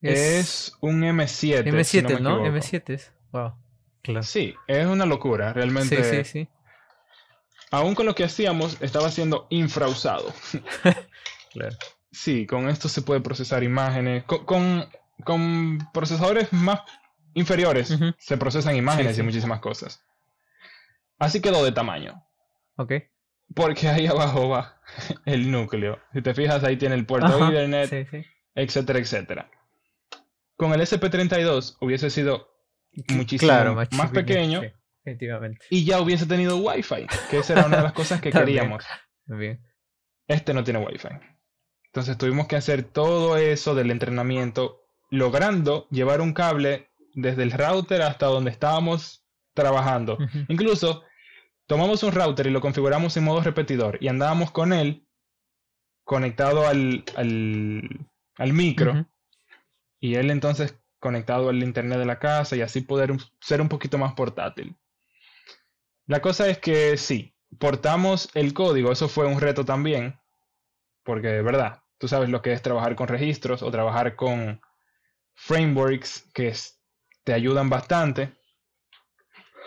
Es, 0.01 0.75
un 0.81 1.01
M7. 1.03 1.63
M7, 1.63 2.19
¿no? 2.19 2.45
M7 2.45 2.93
es. 2.93 3.13
Wow. 3.31 3.53
Claro. 4.01 4.23
Sí, 4.23 4.53
es 4.67 4.85
una 4.85 5.05
locura, 5.05 5.53
realmente. 5.53 6.03
Sí, 6.03 6.23
sí, 6.25 6.29
sí. 6.29 6.47
Aún 7.71 7.95
con 7.95 8.05
lo 8.05 8.13
que 8.13 8.25
hacíamos, 8.25 8.77
estaba 8.81 9.09
siendo 9.09 9.47
infrausado. 9.49 10.33
claro. 11.53 11.77
Sí, 12.11 12.45
con 12.45 12.67
esto 12.67 12.89
se 12.89 13.01
puede 13.01 13.21
procesar 13.21 13.63
imágenes. 13.63 14.25
con 14.25 14.89
con 15.23 15.79
procesadores 15.93 16.51
más 16.53 16.81
inferiores 17.33 17.97
se 18.17 18.37
procesan 18.37 18.75
imágenes 18.75 19.17
y 19.17 19.23
muchísimas 19.23 19.59
cosas. 19.59 20.03
Así 21.19 21.41
quedó 21.41 21.63
de 21.63 21.71
tamaño. 21.71 22.23
Ok. 22.77 22.93
Porque 23.55 23.87
ahí 23.87 24.07
abajo 24.07 24.49
va 24.49 24.81
el 25.25 25.51
núcleo. 25.51 25.99
Si 26.13 26.21
te 26.21 26.33
fijas, 26.33 26.63
ahí 26.63 26.77
tiene 26.77 26.95
el 26.95 27.05
puerto 27.05 27.37
de 27.37 27.47
Ethernet, 27.47 28.27
etcétera, 28.55 28.99
etcétera. 28.99 29.51
Con 30.55 30.73
el 30.73 30.81
SP32 30.81 31.77
hubiese 31.81 32.09
sido 32.09 32.49
muchísimo 33.09 33.51
más, 33.91 34.11
pequeño. 34.11 34.61
Y 35.69 35.85
ya 35.85 35.99
hubiese 35.99 36.25
tenido 36.25 36.57
Wi-Fi, 36.57 37.07
que 37.29 37.39
esa 37.39 37.53
era 37.53 37.65
una 37.65 37.77
de 37.77 37.83
las 37.83 37.93
cosas 37.93 38.21
que 38.21 38.31
queríamos. 38.31 38.85
Bien. 39.25 39.61
Este 40.27 40.53
no 40.53 40.63
tiene 40.63 40.79
Wi-Fi. 40.79 41.09
Entonces 41.87 42.17
tuvimos 42.17 42.47
que 42.47 42.55
hacer 42.55 42.83
todo 42.83 43.37
eso 43.37 43.75
del 43.75 43.91
entrenamiento 43.91 44.81
logrando 45.09 45.87
llevar 45.89 46.21
un 46.21 46.33
cable 46.33 46.89
desde 47.13 47.43
el 47.43 47.51
router 47.51 48.01
hasta 48.01 48.25
donde 48.25 48.49
estábamos 48.49 49.22
trabajando. 49.53 50.17
Incluso 50.47 51.03
tomamos 51.67 52.03
un 52.03 52.11
router 52.11 52.47
y 52.47 52.51
lo 52.51 52.61
configuramos 52.61 53.15
en 53.17 53.23
modo 53.23 53.41
repetidor 53.41 53.97
y 54.01 54.07
andábamos 54.07 54.51
con 54.51 54.73
él 54.73 55.07
conectado 56.03 56.67
al, 56.67 57.03
al, 57.15 58.53
micro 58.53 59.07
y 59.99 60.15
él 60.15 60.31
entonces 60.31 60.77
conectado 60.99 61.49
al 61.49 61.63
internet 61.63 61.99
de 61.99 62.05
la 62.05 62.19
casa 62.19 62.55
y 62.55 62.61
así 62.61 62.81
poder 62.81 63.15
ser 63.39 63.61
un 63.61 63.69
poquito 63.69 63.97
más 63.97 64.13
portátil. 64.13 64.75
La 66.05 66.21
cosa 66.21 66.49
es 66.49 66.57
que 66.57 66.97
sí, 66.97 67.33
portamos 67.59 68.29
el 68.33 68.53
código, 68.53 68.91
eso 68.91 69.07
fue 69.07 69.25
un 69.25 69.39
reto 69.39 69.63
también, 69.63 70.19
porque 71.03 71.27
de 71.27 71.41
verdad, 71.41 71.81
tú 71.97 72.07
sabes 72.07 72.29
lo 72.29 72.41
que 72.41 72.51
es 72.51 72.61
trabajar 72.61 72.95
con 72.95 73.07
registros 73.07 73.63
o 73.63 73.71
trabajar 73.71 74.15
con 74.15 74.61
frameworks 75.35 76.29
que 76.33 76.53
te 77.23 77.33
ayudan 77.33 77.69
bastante, 77.69 78.33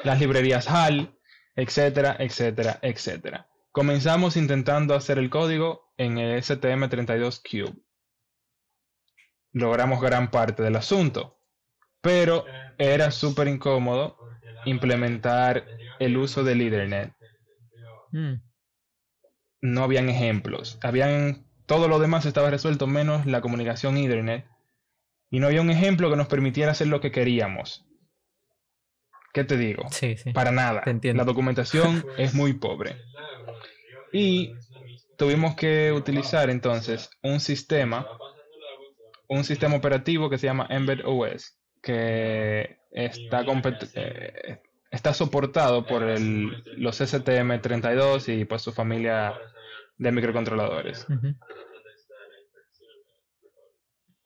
las 0.04 0.20
librerías 0.20 0.68
HAL, 0.68 1.18
etcétera, 1.54 2.16
etcétera, 2.18 2.78
etcétera. 2.82 3.48
Comenzamos 3.72 4.36
intentando 4.36 4.94
hacer 4.94 5.18
el 5.18 5.30
código 5.30 5.92
en 5.96 6.18
el 6.18 6.40
STM32 6.42 7.42
Cube. 7.42 7.82
Logramos 9.52 10.00
gran 10.00 10.30
parte 10.30 10.62
del 10.62 10.76
asunto, 10.76 11.40
pero 12.00 12.44
era 12.78 13.10
súper 13.10 13.48
incómodo 13.48 14.18
implementar 14.66 15.66
el 15.98 16.16
uso 16.16 16.44
del 16.44 16.60
Ethernet. 16.60 17.14
Hmm. 18.12 18.34
No 19.62 19.82
habían 19.82 20.08
ejemplos. 20.08 20.78
Habían 20.82 21.46
todo 21.66 21.88
lo 21.88 21.98
demás 21.98 22.26
estaba 22.26 22.50
resuelto 22.50 22.86
menos 22.86 23.26
la 23.26 23.40
comunicación 23.40 23.96
Ethernet 23.96 24.46
y 25.30 25.40
no 25.40 25.48
había 25.48 25.60
un 25.60 25.70
ejemplo 25.70 26.08
que 26.10 26.16
nos 26.16 26.28
permitiera 26.28 26.72
hacer 26.72 26.86
lo 26.86 27.00
que 27.00 27.10
queríamos. 27.10 27.85
¿Qué 29.36 29.44
te 29.44 29.58
digo? 29.58 29.84
Sí, 29.90 30.16
sí. 30.16 30.32
Para 30.32 30.50
nada. 30.50 30.82
La 31.02 31.24
documentación 31.24 32.06
es 32.16 32.32
muy 32.32 32.54
pobre. 32.54 32.96
Y 34.10 34.54
tuvimos 35.18 35.54
que 35.56 35.92
utilizar 35.92 36.48
entonces 36.48 37.10
un 37.22 37.38
sistema, 37.38 38.06
un 39.28 39.44
sistema 39.44 39.76
operativo 39.76 40.30
que 40.30 40.38
se 40.38 40.46
llama 40.46 40.66
Embed 40.70 41.00
OS, 41.04 41.54
que 41.82 42.78
está, 42.90 43.44
eh, 43.96 44.62
está 44.90 45.12
soportado 45.12 45.84
por 45.84 46.02
el, 46.04 46.64
los 46.78 46.98
STM32 47.02 48.40
y 48.40 48.46
por 48.46 48.58
su 48.58 48.72
familia 48.72 49.34
de 49.98 50.12
microcontroladores 50.12 51.06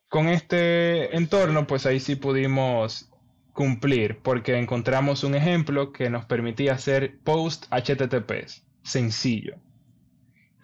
con 0.08 0.26
este 0.26 1.16
entorno, 1.16 1.68
pues 1.68 1.86
ahí 1.86 2.00
sí 2.00 2.16
pudimos 2.16 3.09
cumplir, 3.60 4.20
porque 4.22 4.58
encontramos 4.58 5.22
un 5.22 5.34
ejemplo 5.34 5.92
que 5.92 6.08
nos 6.08 6.24
permitía 6.24 6.72
hacer 6.72 7.18
post 7.22 7.66
HTTPs, 7.70 8.64
sencillo. 8.82 9.56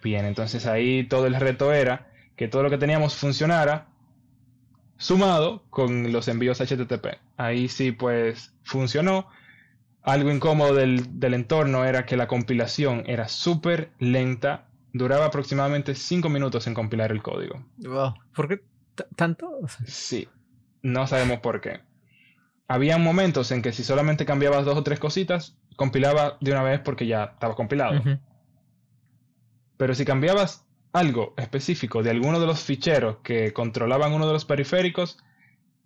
Bien, 0.02 0.24
entonces 0.24 0.64
ahí 0.64 1.06
todo 1.06 1.26
el 1.26 1.34
reto 1.34 1.74
era 1.74 2.10
que 2.36 2.48
todo 2.48 2.62
lo 2.62 2.70
que 2.70 2.78
teníamos 2.78 3.14
funcionara 3.14 3.88
sumado 4.96 5.64
con 5.68 6.10
los 6.10 6.26
envíos 6.28 6.62
HTTP. 6.62 7.18
Ahí 7.36 7.68
sí 7.68 7.92
pues 7.92 8.54
funcionó. 8.64 9.26
Algo 10.02 10.30
incómodo 10.30 10.72
del, 10.72 11.20
del 11.20 11.34
entorno 11.34 11.84
era 11.84 12.06
que 12.06 12.16
la 12.16 12.26
compilación 12.26 13.02
era 13.06 13.28
súper 13.28 13.90
lenta. 13.98 14.68
Duraba 14.94 15.26
aproximadamente 15.26 15.94
5 15.94 16.30
minutos 16.30 16.66
en 16.66 16.72
compilar 16.72 17.12
el 17.12 17.22
código. 17.22 17.62
Wow. 17.76 18.14
¿Por 18.34 18.48
qué 18.48 18.62
tanto? 19.16 19.50
Sí, 19.84 20.26
no 20.80 21.06
sabemos 21.06 21.40
por 21.40 21.60
qué. 21.60 21.80
Había 22.68 22.98
momentos 22.98 23.52
en 23.52 23.62
que 23.62 23.72
si 23.72 23.84
solamente 23.84 24.26
cambiabas 24.26 24.64
dos 24.64 24.76
o 24.76 24.82
tres 24.82 24.98
cositas, 24.98 25.56
compilaba 25.76 26.36
de 26.40 26.52
una 26.52 26.62
vez 26.62 26.80
porque 26.80 27.06
ya 27.06 27.24
estaba 27.24 27.54
compilado. 27.54 28.02
Pero 29.76 29.94
si 29.94 30.04
cambiabas 30.04 30.66
algo 30.92 31.34
específico 31.36 32.02
de 32.02 32.10
alguno 32.10 32.40
de 32.40 32.46
los 32.46 32.60
ficheros 32.60 33.18
que 33.22 33.52
controlaban 33.52 34.12
uno 34.12 34.26
de 34.26 34.32
los 34.32 34.44
periféricos, 34.44 35.18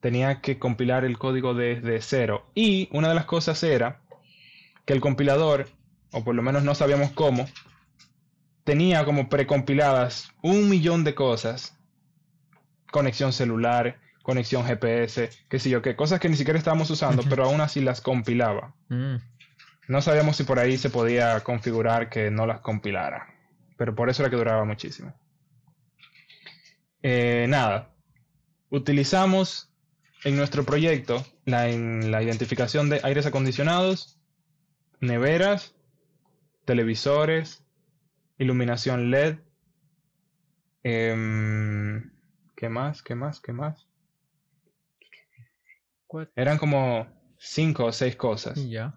tenía 0.01 0.41
que 0.41 0.59
compilar 0.59 1.05
el 1.05 1.19
código 1.19 1.55
desde 1.55 2.01
cero. 2.01 2.47
Y 2.55 2.89
una 2.93 3.09
de 3.09 3.15
las 3.15 3.27
cosas 3.27 3.63
era 3.63 4.01
que 4.87 4.93
el 4.93 5.01
compilador, 5.01 5.69
o 6.13 6.25
por 6.25 6.35
lo 6.35 6.43
menos 6.43 6.65
no 6.65 6.75
sabíamos 6.75 7.11
cómo, 7.11 7.47
tenía 8.65 9.05
como 9.05 9.29
precompiladas 9.29 10.31
un 10.43 10.69
millón 10.71 11.05
de 11.05 11.15
cosas. 11.15 11.77
Conexión 12.91 13.33
celular, 13.33 14.00
conexión 14.23 14.65
GPS, 14.65 15.31
qué 15.49 15.59
sé 15.59 15.71
yo, 15.71 15.83
qué 15.83 15.97
cosas 15.97 16.21
que 16.21 16.29
ni 16.29 16.37
siquiera 16.37 16.59
estábamos 16.59 16.91
usando, 16.91 17.23
pero 17.29 17.45
aún 17.45 17.61
así 17.61 17.81
las 17.81 18.01
compilaba. 18.01 18.75
Mm. 18.89 19.17
No 19.89 20.03
sabíamos 20.03 20.37
si 20.37 20.45
por 20.45 20.59
ahí 20.59 20.77
se 20.77 20.91
podía 20.91 21.41
configurar 21.41 22.09
que 22.11 22.31
no 22.31 22.47
las 22.47 22.61
compilara, 22.61 23.35
pero 23.77 23.95
por 23.95 24.09
eso 24.09 24.23
era 24.23 24.31
que 24.31 24.37
duraba 24.37 24.65
muchísimo. 24.65 25.13
Eh, 27.03 27.47
nada, 27.49 27.91
utilizamos 28.69 29.73
en 30.25 30.37
nuestro 30.37 30.65
proyecto 30.65 31.25
la, 31.45 31.69
en 31.69 32.11
la 32.11 32.23
identificación 32.23 32.91
de 32.91 33.01
aires 33.03 33.27
acondicionados, 33.27 34.19
neveras, 35.01 35.75
televisores, 36.65 37.65
iluminación 38.39 39.11
LED. 39.11 39.39
Em, 40.83 42.13
¿Qué 42.55 42.69
más? 42.69 43.03
¿Qué 43.03 43.15
más? 43.15 43.41
¿Qué 43.41 43.53
más? 43.53 43.90
Eran 46.37 46.59
como 46.59 47.07
cinco 47.39 47.87
o 47.87 47.93
seis 47.93 48.17
cosas. 48.17 48.63
Ya. 48.69 48.95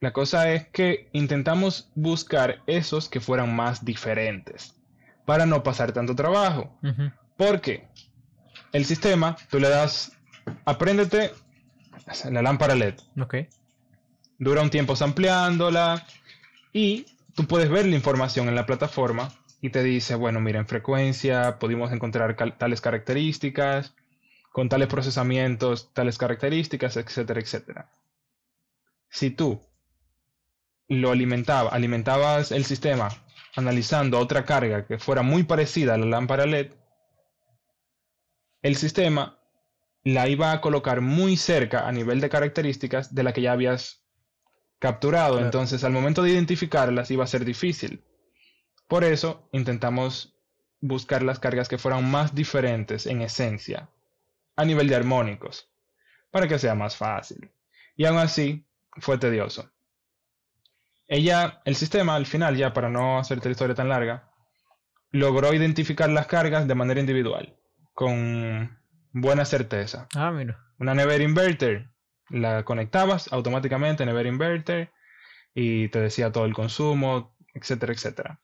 La 0.00 0.12
cosa 0.12 0.52
es 0.52 0.68
que 0.68 1.08
intentamos 1.12 1.90
buscar 1.94 2.62
esos 2.66 3.08
que 3.08 3.20
fueran 3.20 3.54
más 3.54 3.84
diferentes 3.84 4.76
para 5.24 5.46
no 5.46 5.62
pasar 5.62 5.92
tanto 5.92 6.14
trabajo. 6.14 6.78
Porque 7.36 7.88
el 8.72 8.84
sistema, 8.84 9.36
tú 9.50 9.58
le 9.58 9.68
das, 9.68 10.12
apréndete 10.64 11.32
la 12.30 12.42
lámpara 12.42 12.74
LED. 12.74 12.94
Ok. 13.20 13.34
Dura 14.38 14.62
un 14.62 14.70
tiempo 14.70 14.94
ampliándola 15.00 16.06
y 16.72 17.06
tú 17.34 17.46
puedes 17.46 17.70
ver 17.70 17.86
la 17.86 17.96
información 17.96 18.48
en 18.48 18.54
la 18.54 18.66
plataforma 18.66 19.32
y 19.62 19.70
te 19.70 19.82
dice, 19.82 20.14
bueno, 20.14 20.40
mira, 20.40 20.60
en 20.60 20.66
frecuencia 20.66 21.58
pudimos 21.58 21.90
encontrar 21.90 22.36
tales 22.58 22.80
características, 22.80 23.94
con 24.56 24.70
tales 24.70 24.88
procesamientos, 24.88 25.92
tales 25.92 26.16
características, 26.16 26.96
etcétera, 26.96 27.40
etcétera. 27.40 27.90
Si 29.10 29.28
tú 29.28 29.60
lo 30.88 31.10
alimentaba, 31.10 31.68
alimentabas 31.68 32.52
el 32.52 32.64
sistema 32.64 33.10
analizando 33.54 34.18
otra 34.18 34.46
carga 34.46 34.86
que 34.86 34.98
fuera 34.98 35.20
muy 35.20 35.42
parecida 35.42 35.92
a 35.92 35.98
la 35.98 36.06
lámpara 36.06 36.46
LED, 36.46 36.72
el 38.62 38.76
sistema 38.76 39.38
la 40.04 40.26
iba 40.26 40.52
a 40.52 40.62
colocar 40.62 41.02
muy 41.02 41.36
cerca 41.36 41.86
a 41.86 41.92
nivel 41.92 42.22
de 42.22 42.30
características 42.30 43.14
de 43.14 43.24
la 43.24 43.34
que 43.34 43.42
ya 43.42 43.52
habías 43.52 44.06
capturado. 44.78 45.38
Entonces, 45.38 45.84
al 45.84 45.92
momento 45.92 46.22
de 46.22 46.30
identificarlas 46.30 47.10
iba 47.10 47.24
a 47.24 47.26
ser 47.26 47.44
difícil. 47.44 48.06
Por 48.88 49.04
eso 49.04 49.50
intentamos 49.52 50.34
buscar 50.80 51.22
las 51.22 51.40
cargas 51.40 51.68
que 51.68 51.76
fueran 51.76 52.10
más 52.10 52.34
diferentes 52.34 53.04
en 53.04 53.20
esencia 53.20 53.90
a 54.56 54.64
nivel 54.64 54.88
de 54.88 54.96
armónicos, 54.96 55.70
para 56.30 56.48
que 56.48 56.58
sea 56.58 56.74
más 56.74 56.96
fácil. 56.96 57.50
Y 57.94 58.04
aún 58.04 58.18
así, 58.18 58.66
fue 58.98 59.18
tedioso. 59.18 59.70
Ella, 61.06 61.60
el 61.64 61.76
sistema, 61.76 62.14
al 62.14 62.26
final, 62.26 62.56
ya 62.56 62.72
para 62.72 62.88
no 62.88 63.18
hacerte 63.18 63.48
la 63.48 63.52
historia 63.52 63.74
tan 63.74 63.88
larga, 63.88 64.30
logró 65.10 65.54
identificar 65.54 66.08
las 66.10 66.26
cargas 66.26 66.66
de 66.66 66.74
manera 66.74 67.00
individual, 67.00 67.56
con 67.92 68.78
buena 69.12 69.44
certeza. 69.44 70.08
Ah, 70.14 70.30
mira. 70.30 70.58
Una 70.78 70.94
Never 70.94 71.20
Inverter, 71.20 71.90
la 72.28 72.64
conectabas 72.64 73.32
automáticamente, 73.32 74.04
Never 74.04 74.26
Inverter, 74.26 74.90
y 75.54 75.88
te 75.88 76.00
decía 76.00 76.32
todo 76.32 76.44
el 76.44 76.54
consumo, 76.54 77.36
etcétera, 77.54 77.92
etcétera. 77.92 78.40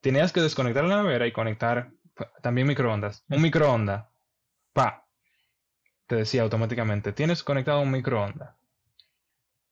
Tenías 0.00 0.32
que 0.32 0.40
desconectar 0.40 0.84
la 0.84 1.02
nevera 1.02 1.26
y 1.26 1.32
conectar 1.32 1.92
también 2.42 2.66
microondas. 2.66 3.24
Un 3.28 3.42
microondas. 3.42 4.06
Pa 4.72 5.07
te 6.08 6.16
decía 6.16 6.42
automáticamente, 6.42 7.12
tienes 7.12 7.44
conectado 7.44 7.80
un 7.80 7.92
microondas. 7.92 8.56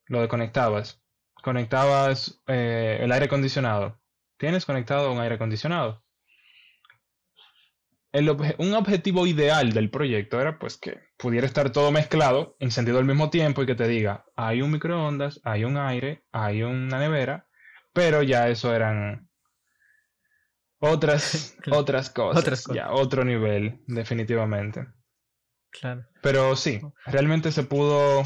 Lo 0.06 0.20
desconectabas. 0.20 1.02
Conectabas 1.42 2.42
eh, 2.46 2.98
el 3.00 3.10
aire 3.10 3.26
acondicionado. 3.26 4.00
Tienes 4.36 4.66
conectado 4.66 5.10
un 5.12 5.20
aire 5.20 5.36
acondicionado. 5.36 6.04
un 8.58 8.74
objetivo 8.74 9.26
ideal 9.26 9.72
del 9.72 9.90
proyecto 9.90 10.40
era 10.40 10.58
pues 10.58 10.76
que 10.76 11.00
pudiera 11.16 11.46
estar 11.46 11.70
todo 11.70 11.90
mezclado, 11.90 12.56
encendido 12.60 12.98
al 12.98 13.04
mismo 13.06 13.30
tiempo 13.30 13.62
y 13.62 13.66
que 13.66 13.74
te 13.74 13.88
diga, 13.88 14.26
hay 14.36 14.60
un 14.60 14.72
microondas, 14.72 15.40
hay 15.42 15.64
un 15.64 15.78
aire, 15.78 16.24
hay 16.32 16.62
una 16.62 16.98
nevera, 16.98 17.48
pero 17.94 18.22
ya 18.22 18.48
eso 18.48 18.74
eran 18.74 19.30
otras, 20.80 21.56
otras 21.72 22.10
cosas, 22.10 22.42
otras 22.42 22.62
cosas. 22.62 22.76
ya 22.76 22.90
otro 22.92 23.24
nivel, 23.24 23.80
definitivamente. 23.86 24.86
Pero 26.26 26.56
sí, 26.56 26.80
realmente 27.04 27.52
se 27.52 27.62
pudo 27.62 28.24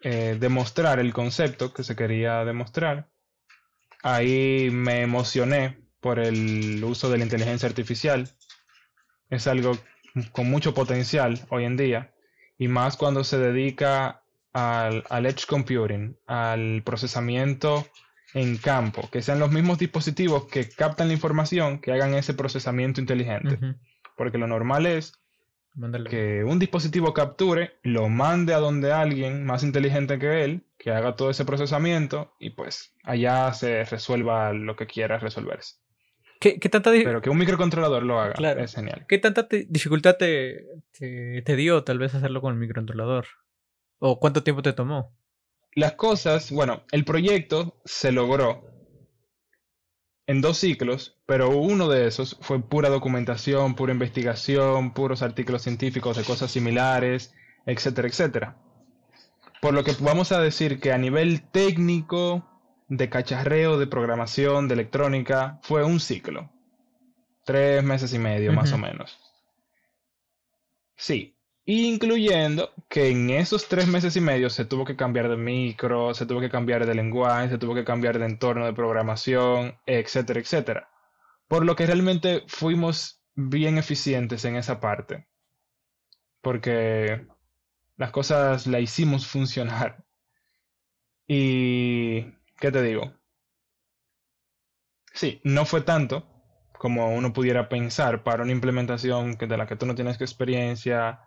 eh, 0.00 0.36
demostrar 0.38 1.00
el 1.00 1.12
concepto 1.12 1.74
que 1.74 1.82
se 1.82 1.96
quería 1.96 2.44
demostrar. 2.44 3.10
Ahí 4.04 4.70
me 4.70 5.02
emocioné 5.02 5.80
por 5.98 6.20
el 6.20 6.80
uso 6.84 7.10
de 7.10 7.18
la 7.18 7.24
inteligencia 7.24 7.68
artificial. 7.68 8.30
Es 9.28 9.48
algo 9.48 9.76
con 10.30 10.48
mucho 10.48 10.72
potencial 10.72 11.40
hoy 11.48 11.64
en 11.64 11.76
día. 11.76 12.14
Y 12.58 12.68
más 12.68 12.96
cuando 12.96 13.24
se 13.24 13.38
dedica 13.38 14.22
al, 14.52 15.26
edge 15.26 15.46
computing, 15.48 16.16
al 16.28 16.84
procesamiento 16.84 17.88
en 18.34 18.56
campo, 18.56 19.10
que 19.10 19.20
sean 19.20 19.40
los 19.40 19.50
mismos 19.50 19.80
dispositivos 19.80 20.44
que 20.44 20.68
captan 20.68 21.08
la 21.08 21.14
información 21.14 21.80
que 21.80 21.90
hagan 21.90 22.14
ese 22.14 22.34
procesamiento 22.34 23.00
inteligente. 23.00 23.58
Porque 24.16 24.38
lo 24.38 24.46
normal 24.46 24.86
es 24.86 25.20
que 26.08 26.44
un 26.44 26.58
dispositivo 26.58 27.14
capture, 27.14 27.78
lo 27.82 28.08
mande 28.08 28.54
a 28.54 28.58
donde 28.58 28.92
alguien 28.92 29.44
más 29.44 29.62
inteligente 29.62 30.18
que 30.18 30.44
él, 30.44 30.64
que 30.78 30.90
haga 30.90 31.16
todo 31.16 31.30
ese 31.30 31.44
procesamiento 31.44 32.34
y 32.38 32.50
pues 32.50 32.94
allá 33.04 33.52
se 33.52 33.84
resuelva 33.84 34.52
lo 34.52 34.76
que 34.76 34.86
quiera 34.86 35.18
resolverse. 35.18 35.76
¿Qué, 36.40 36.58
tanta 36.70 36.90
Pero 36.90 37.20
que 37.20 37.28
un 37.28 37.36
microcontrolador 37.36 38.02
lo 38.02 38.18
haga 38.18 38.52
es 38.52 38.74
genial. 38.74 39.04
¿Qué 39.06 39.18
tanta 39.18 39.46
dificultad 39.68 40.16
te, 40.16 40.64
te, 40.98 41.56
dio 41.56 41.84
tal 41.84 41.98
vez 41.98 42.14
hacerlo 42.14 42.40
con 42.40 42.54
el 42.54 42.58
microcontrolador? 42.58 43.26
¿O 43.98 44.18
cuánto 44.18 44.42
tiempo 44.42 44.62
te 44.62 44.72
tomó? 44.72 45.14
Las 45.74 45.92
cosas, 45.92 46.50
bueno, 46.50 46.82
el 46.92 47.04
proyecto 47.04 47.78
se 47.84 48.10
logró 48.10 48.69
en 50.26 50.40
dos 50.40 50.58
ciclos, 50.58 51.18
pero 51.26 51.50
uno 51.50 51.88
de 51.88 52.06
esos 52.06 52.36
fue 52.40 52.60
pura 52.62 52.88
documentación, 52.88 53.74
pura 53.74 53.92
investigación, 53.92 54.92
puros 54.92 55.22
artículos 55.22 55.62
científicos 55.62 56.16
de 56.16 56.24
cosas 56.24 56.50
similares, 56.50 57.34
etcétera, 57.66 58.08
etcétera. 58.08 58.56
Por 59.60 59.74
lo 59.74 59.84
que 59.84 59.92
vamos 60.00 60.32
a 60.32 60.40
decir 60.40 60.80
que 60.80 60.92
a 60.92 60.98
nivel 60.98 61.42
técnico, 61.42 62.46
de 62.88 63.08
cacharreo, 63.08 63.78
de 63.78 63.86
programación, 63.86 64.68
de 64.68 64.74
electrónica, 64.74 65.60
fue 65.62 65.84
un 65.84 66.00
ciclo. 66.00 66.50
Tres 67.44 67.82
meses 67.82 68.12
y 68.14 68.18
medio, 68.18 68.52
más 68.52 68.72
o 68.72 68.78
menos. 68.78 69.18
Sí, 70.96 71.36
incluyendo 71.72 72.72
que 72.88 73.10
en 73.10 73.30
esos 73.30 73.68
tres 73.68 73.86
meses 73.86 74.16
y 74.16 74.20
medio 74.20 74.50
se 74.50 74.64
tuvo 74.64 74.84
que 74.84 74.96
cambiar 74.96 75.28
de 75.28 75.36
micro, 75.36 76.14
se 76.14 76.26
tuvo 76.26 76.40
que 76.40 76.50
cambiar 76.50 76.86
de 76.86 76.94
lenguaje, 76.94 77.50
se 77.50 77.58
tuvo 77.58 77.74
que 77.74 77.84
cambiar 77.84 78.18
de 78.18 78.26
entorno 78.26 78.66
de 78.66 78.72
programación, 78.72 79.78
etcétera, 79.86 80.40
etcétera. 80.40 80.90
Por 81.48 81.64
lo 81.64 81.76
que 81.76 81.86
realmente 81.86 82.44
fuimos 82.46 83.22
bien 83.34 83.78
eficientes 83.78 84.44
en 84.44 84.56
esa 84.56 84.80
parte. 84.80 85.26
Porque 86.40 87.26
las 87.96 88.10
cosas 88.10 88.66
la 88.66 88.80
hicimos 88.80 89.26
funcionar. 89.26 90.04
Y, 91.26 92.22
¿qué 92.58 92.72
te 92.72 92.82
digo? 92.82 93.14
Sí, 95.12 95.40
no 95.44 95.64
fue 95.64 95.82
tanto 95.82 96.26
como 96.72 97.14
uno 97.14 97.32
pudiera 97.32 97.68
pensar 97.68 98.24
para 98.24 98.42
una 98.42 98.52
implementación 98.52 99.36
que, 99.36 99.46
de 99.46 99.58
la 99.58 99.66
que 99.66 99.76
tú 99.76 99.84
no 99.86 99.94
tienes 99.94 100.20
experiencia, 100.20 101.20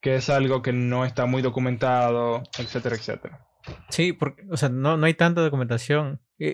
que 0.00 0.16
es 0.16 0.30
algo 0.30 0.62
que 0.62 0.72
no 0.72 1.04
está 1.04 1.26
muy 1.26 1.42
documentado, 1.42 2.42
etcétera, 2.58 2.96
etcétera. 2.96 3.48
Sí, 3.90 4.12
porque, 4.12 4.44
o 4.50 4.56
sea, 4.56 4.68
no, 4.68 4.96
no 4.96 5.06
hay 5.06 5.14
tanta 5.14 5.40
documentación. 5.40 6.20
yo 6.38 6.46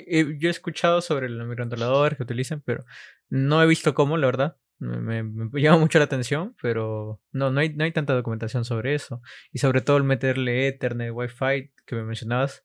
he 0.49 0.51
escuchado 0.51 1.01
sobre 1.01 1.29
los 1.29 1.47
microcontroladores 1.47 2.17
que 2.17 2.25
utilizan, 2.25 2.63
pero 2.65 2.85
no 3.29 3.63
he 3.63 3.67
visto 3.67 3.95
cómo, 3.95 4.17
la 4.17 4.27
verdad. 4.27 4.57
Me, 4.79 5.23
llama 5.61 5.79
mucho 5.79 5.99
la 5.99 6.07
atención, 6.07 6.57
pero 6.61 7.21
no, 7.31 7.51
no 7.51 7.61
hay, 7.61 7.73
no 7.75 7.85
hay 7.85 7.93
tanta 7.93 8.15
documentación 8.15 8.65
sobre 8.65 8.95
eso. 8.95 9.23
Y 9.53 9.59
sobre 9.59 9.81
todo 9.81 9.97
el 9.97 10.05
meterle 10.05 10.69
Ethernet, 10.69 11.13
Wi-Fi 11.13 11.73
que 11.87 11.95
me 11.95 12.05
mencionabas, 12.05 12.65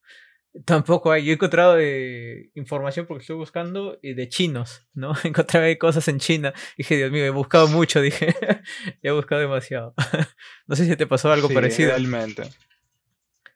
Tampoco 0.65 1.11
hay. 1.11 1.25
Yo 1.25 1.31
he 1.31 1.33
encontrado 1.35 1.77
eh, 1.79 2.49
información 2.55 3.05
porque 3.05 3.21
estoy 3.21 3.35
buscando 3.35 3.99
y 4.01 4.13
de 4.13 4.29
chinos, 4.29 4.87
¿no? 4.93 5.13
Encontré 5.23 5.77
cosas 5.77 6.07
en 6.07 6.19
China. 6.19 6.53
Dije, 6.77 6.97
Dios 6.97 7.11
mío, 7.11 7.23
he 7.25 7.29
buscado 7.29 7.67
mucho, 7.67 8.01
dije. 8.01 8.35
he 9.03 9.11
buscado 9.11 9.41
demasiado. 9.41 9.93
no 10.67 10.75
sé 10.75 10.85
si 10.85 10.95
te 10.95 11.07
pasó 11.07 11.31
algo 11.31 11.49
parecido. 11.49 11.89
Realmente. 11.89 12.49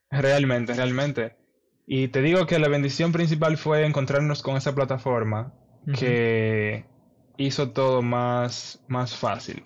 Realmente, 0.10 0.74
realmente. 0.74 1.36
Y 1.88 2.10
te 2.10 2.22
digo 2.22 2.46
que 2.46 2.60
la 2.60 2.68
bendición 2.68 3.12
principal 3.12 3.58
fue 3.58 3.86
encontrarnos 3.86 4.44
con 4.44 4.56
esa 4.56 4.74
plataforma 4.74 5.54
que 6.00 6.86
hizo 7.38 7.72
todo 7.72 8.02
más, 8.02 8.82
más 8.88 9.16
fácil. 9.16 9.66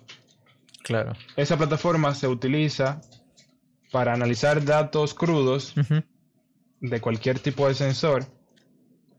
Claro. 0.84 1.14
Esa 1.36 1.58
plataforma 1.58 2.16
se 2.16 2.28
utiliza 2.28 3.02
para 3.92 4.14
analizar 4.14 4.64
datos 4.64 5.14
crudos 5.14 5.76
de 6.80 7.02
cualquier 7.02 7.40
tipo 7.40 7.68
de 7.68 7.74
sensor 7.74 8.26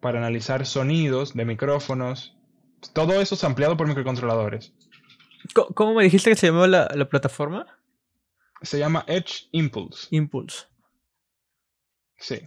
para 0.01 0.19
analizar 0.19 0.65
sonidos 0.67 1.35
de 1.35 1.45
micrófonos. 1.45 2.37
Todo 2.93 3.21
eso 3.21 3.35
es 3.35 3.45
ampliado 3.45 3.77
por 3.77 3.89
microcontroladores. 3.89 4.73
¿Cómo 5.75 5.95
me 5.95 6.05
dijiste 6.05 6.31
que 6.31 6.37
se 6.37 6.49
llamaba 6.49 6.69
la, 6.69 7.09
plataforma? 7.09 7.67
Se 8.63 8.79
llama 8.79 9.05
Edge 9.07 9.49
Impulse. 9.53 10.09
Impulse. 10.11 10.67
Sí. 12.19 12.41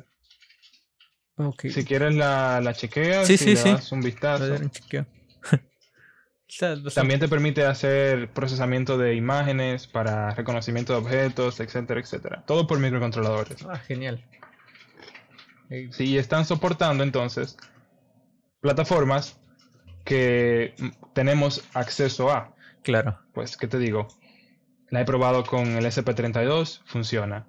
Si 1.69 1.85
quieres 1.85 2.15
la, 2.15 2.61
la 2.61 2.73
chequeas 2.73 3.25
sí, 3.25 3.37
sí, 3.37 3.55
le 3.55 3.63
das 3.63 3.91
un 3.91 4.01
vistazo. 4.01 4.45
También 6.93 7.19
te 7.19 7.29
permite 7.29 7.65
hacer 7.65 8.29
procesamiento 8.31 8.97
de 8.97 9.15
imágenes 9.15 9.87
para 9.87 10.31
reconocimiento 10.31 10.93
de 10.93 10.99
objetos, 10.99 11.61
etcétera, 11.61 12.01
etcétera. 12.01 12.43
Todo 12.45 12.67
por 12.67 12.77
microcontroladores. 12.77 13.63
Ah, 13.63 13.77
genial. 13.77 14.23
Sí, 15.91 16.17
están 16.17 16.45
soportando 16.45 17.03
entonces 17.03 17.57
plataformas 18.59 19.37
que 20.03 20.75
tenemos 21.13 21.63
acceso 21.73 22.31
a. 22.31 22.53
Claro. 22.83 23.19
Pues, 23.33 23.57
¿qué 23.57 23.67
te 23.67 23.77
digo? 23.77 24.07
La 24.89 25.01
he 25.01 25.05
probado 25.05 25.45
con 25.45 25.67
el 25.67 25.85
SP32, 25.85 26.81
funciona. 26.85 27.45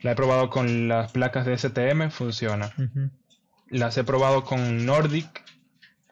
La 0.00 0.12
he 0.12 0.14
probado 0.14 0.50
con 0.50 0.88
las 0.88 1.12
placas 1.12 1.46
de 1.46 1.56
STM, 1.58 2.10
funciona. 2.10 2.72
Las 3.68 3.96
he 3.98 4.04
probado 4.04 4.44
con 4.44 4.84
Nordic, 4.86 5.44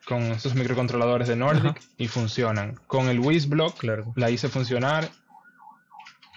con 0.06 0.22
estos 0.24 0.54
microcontroladores 0.54 1.28
de 1.28 1.36
Nordic, 1.36 1.80
y 1.96 2.08
funcionan. 2.08 2.76
Con 2.86 3.08
el 3.08 3.20
WizBlock 3.20 3.78
claro. 3.78 4.12
la 4.16 4.30
hice 4.30 4.48
funcionar. 4.48 5.08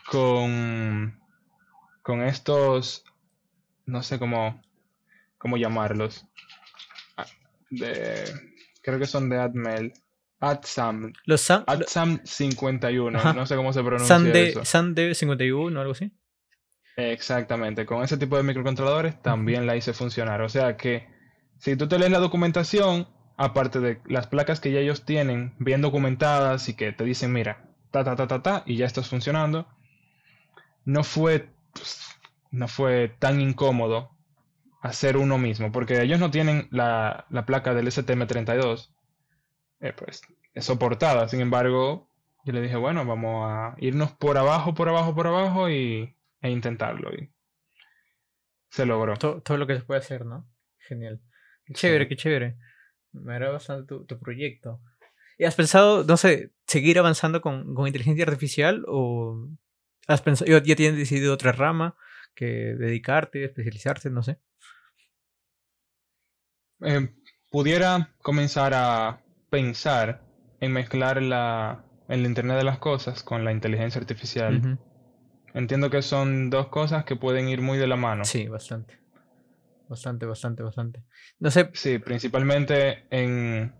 Con, 0.10 1.20
con 2.04 2.22
estos, 2.22 3.04
no 3.86 4.04
sé 4.04 4.20
cómo, 4.20 4.62
¿cómo 5.46 5.58
llamarlos? 5.58 6.26
Ah, 7.18 7.28
de, 7.70 8.24
creo 8.82 8.98
que 8.98 9.06
son 9.06 9.30
de 9.30 9.38
Admel. 9.38 9.94
AdSam. 10.40 11.14
Los 11.26 11.42
Sam, 11.42 11.64
AdSam 11.68 12.20
51, 12.24 13.34
no 13.34 13.46
sé 13.46 13.56
cómo 13.56 13.72
se 13.72 13.84
pronuncia 13.84 14.18
eso. 14.34 14.66
SAMD 14.66 15.14
51 15.14 15.78
o 15.78 15.82
algo 15.82 15.92
así. 15.92 16.12
Exactamente, 16.98 17.86
con 17.86 18.04
ese 18.04 18.18
tipo 18.18 18.38
de 18.38 18.42
microcontroladores 18.42 19.22
también 19.22 19.68
la 19.68 19.76
hice 19.76 19.94
funcionar. 19.94 20.42
O 20.42 20.50
sea 20.50 20.78
que 20.78 21.08
si 21.60 21.76
tú 21.76 21.88
te 21.88 22.00
lees 22.00 22.12
la 22.12 22.18
documentación, 22.18 23.08
aparte 23.38 23.80
de 23.80 24.02
las 24.08 24.26
placas 24.26 24.60
que 24.60 24.72
ya 24.72 24.80
ellos 24.80 25.06
tienen 25.06 25.54
bien 25.60 25.82
documentadas 25.82 26.70
y 26.70 26.74
que 26.74 26.92
te 26.92 27.04
dicen, 27.04 27.32
mira, 27.32 27.70
ta, 27.92 28.04
ta, 28.04 28.16
ta, 28.16 28.26
ta, 28.26 28.42
ta, 28.42 28.64
y 28.66 28.78
ya 28.78 28.88
estás 28.88 29.10
funcionando, 29.10 29.68
no 30.86 31.04
fue, 31.04 31.50
no 32.50 32.68
fue 32.68 33.16
tan 33.20 33.42
incómodo 33.42 34.15
hacer 34.86 35.18
uno 35.18 35.40
mismo, 35.40 35.72
porque 35.72 36.02
ellos 36.02 36.20
no 36.20 36.30
tienen 36.30 36.68
la, 36.70 37.26
placa 37.48 37.74
del 37.74 37.88
STM32, 37.88 38.94
eh, 39.80 39.94
pues 39.94 40.22
es 40.54 40.64
soportada, 40.64 41.28
sin 41.28 41.42
embargo, 41.42 42.08
yo 42.46 42.54
le 42.54 42.62
dije, 42.62 42.76
bueno, 42.76 43.04
vamos 43.04 43.50
a 43.50 43.76
irnos 43.80 44.12
por 44.12 44.38
abajo, 44.38 44.76
por 44.76 44.88
abajo, 44.88 45.16
por 45.16 45.26
abajo 45.26 45.70
y, 45.72 46.16
e 46.40 46.50
intentarlo. 46.52 47.12
Y 47.16 47.32
se 48.70 48.86
logró. 48.86 49.16
Todo, 49.18 49.58
lo 49.58 49.66
que 49.66 49.76
se 49.76 49.82
puede 49.82 50.02
hacer, 50.02 50.24
¿no? 50.24 50.48
Genial. 50.78 51.20
Qué 51.66 51.74
chévere, 51.74 52.08
qué 52.08 52.16
chévere. 52.16 52.58
Me 53.12 53.34
agrada 53.34 53.54
bastante 53.54 53.88
tu, 53.88 54.20
proyecto. 54.20 54.82
¿Y 55.40 55.46
has 55.46 55.56
pensado, 55.56 56.04
no 56.04 56.16
sé, 56.16 56.52
seguir 56.68 57.00
avanzando 57.00 57.42
con, 57.42 57.74
con 57.74 57.88
inteligencia 57.88 58.26
artificial 58.26 58.86
o 58.88 59.50
has 60.08 60.22
pensado, 60.22 60.52
ya 60.60 60.76
tienes 60.76 60.96
decidido 60.96 61.34
otra 61.34 61.54
rama 61.54 61.98
que 62.36 62.46
dedicarte, 62.46 63.44
especializarte, 63.46 64.12
no 64.12 64.22
sé? 64.22 64.38
Eh, 66.82 67.14
pudiera 67.50 68.14
comenzar 68.22 68.74
a 68.74 69.22
pensar 69.50 70.22
en 70.60 70.74
mezclar 70.74 71.22
la, 71.22 71.86
el 72.08 72.26
Internet 72.26 72.58
de 72.58 72.64
las 72.64 72.80
Cosas 72.80 73.24
con 73.24 73.44
la 73.44 73.52
inteligencia 73.52 74.00
artificial. 74.00 74.80
Entiendo 75.54 75.90
que 75.90 76.02
son 76.02 76.50
dos 76.50 76.68
cosas 76.68 77.06
que 77.06 77.16
pueden 77.16 77.48
ir 77.48 77.62
muy 77.62 77.78
de 77.78 77.88
la 77.88 77.96
mano. 77.96 78.26
Sí, 78.26 78.48
bastante. 78.48 79.00
Bastante, 79.88 80.26
bastante, 80.26 80.64
bastante. 80.64 81.04
No 81.40 81.52
sé. 81.52 81.70
Sí, 81.74 82.00
principalmente 82.00 83.06
en 83.10 83.74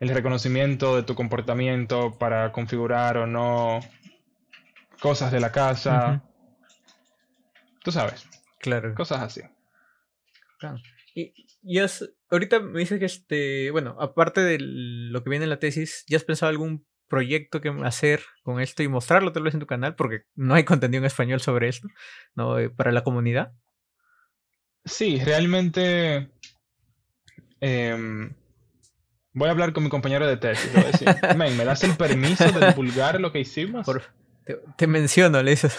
el 0.00 0.08
reconocimiento 0.08 0.96
de 0.96 1.02
tu 1.02 1.14
comportamiento 1.14 2.18
para 2.18 2.52
configurar 2.52 3.16
o 3.16 3.26
no 3.26 3.80
cosas 5.00 5.30
de 5.32 5.40
la 5.40 5.52
casa. 5.52 6.22
Tú 7.82 7.92
sabes. 7.92 8.26
Claro. 8.58 8.94
Cosas 8.94 9.22
así. 9.22 9.40
Claro. 10.58 10.78
Y, 11.14 11.32
y 11.62 11.78
ahorita 12.30 12.60
me 12.60 12.80
dices 12.80 12.98
que, 12.98 13.04
este, 13.04 13.70
bueno, 13.70 13.96
aparte 14.00 14.40
de 14.40 14.58
lo 14.60 15.22
que 15.22 15.30
viene 15.30 15.44
en 15.44 15.50
la 15.50 15.58
tesis, 15.58 16.04
¿ya 16.08 16.16
has 16.16 16.24
pensado 16.24 16.50
algún 16.50 16.86
proyecto 17.08 17.60
que 17.60 17.68
hacer 17.84 18.22
con 18.42 18.60
esto 18.60 18.82
y 18.82 18.88
mostrarlo 18.88 19.32
tal 19.32 19.42
vez 19.42 19.54
en 19.54 19.60
tu 19.60 19.66
canal? 19.66 19.94
Porque 19.94 20.22
no 20.34 20.54
hay 20.54 20.64
contenido 20.64 21.02
en 21.02 21.06
español 21.06 21.40
sobre 21.40 21.68
esto, 21.68 21.88
¿no? 22.34 22.58
Eh, 22.58 22.70
para 22.70 22.92
la 22.92 23.04
comunidad. 23.04 23.52
Sí, 24.84 25.20
realmente 25.22 26.30
em, 27.60 28.32
voy 29.34 29.48
a 29.48 29.50
hablar 29.50 29.74
con 29.74 29.84
mi 29.84 29.90
compañero 29.90 30.26
de 30.26 30.38
tesis. 30.38 30.72
Voy 30.72 30.84
a 30.84 30.86
decir, 30.86 31.08
¿me 31.36 31.64
das 31.64 31.84
el 31.84 31.96
permiso 31.96 32.50
de 32.50 32.68
divulgar 32.68 33.20
lo 33.20 33.30
que 33.30 33.40
hicimos? 33.40 33.86
te, 34.76 34.86
menciono, 34.86 35.42
le 35.42 35.50
dices. 35.50 35.76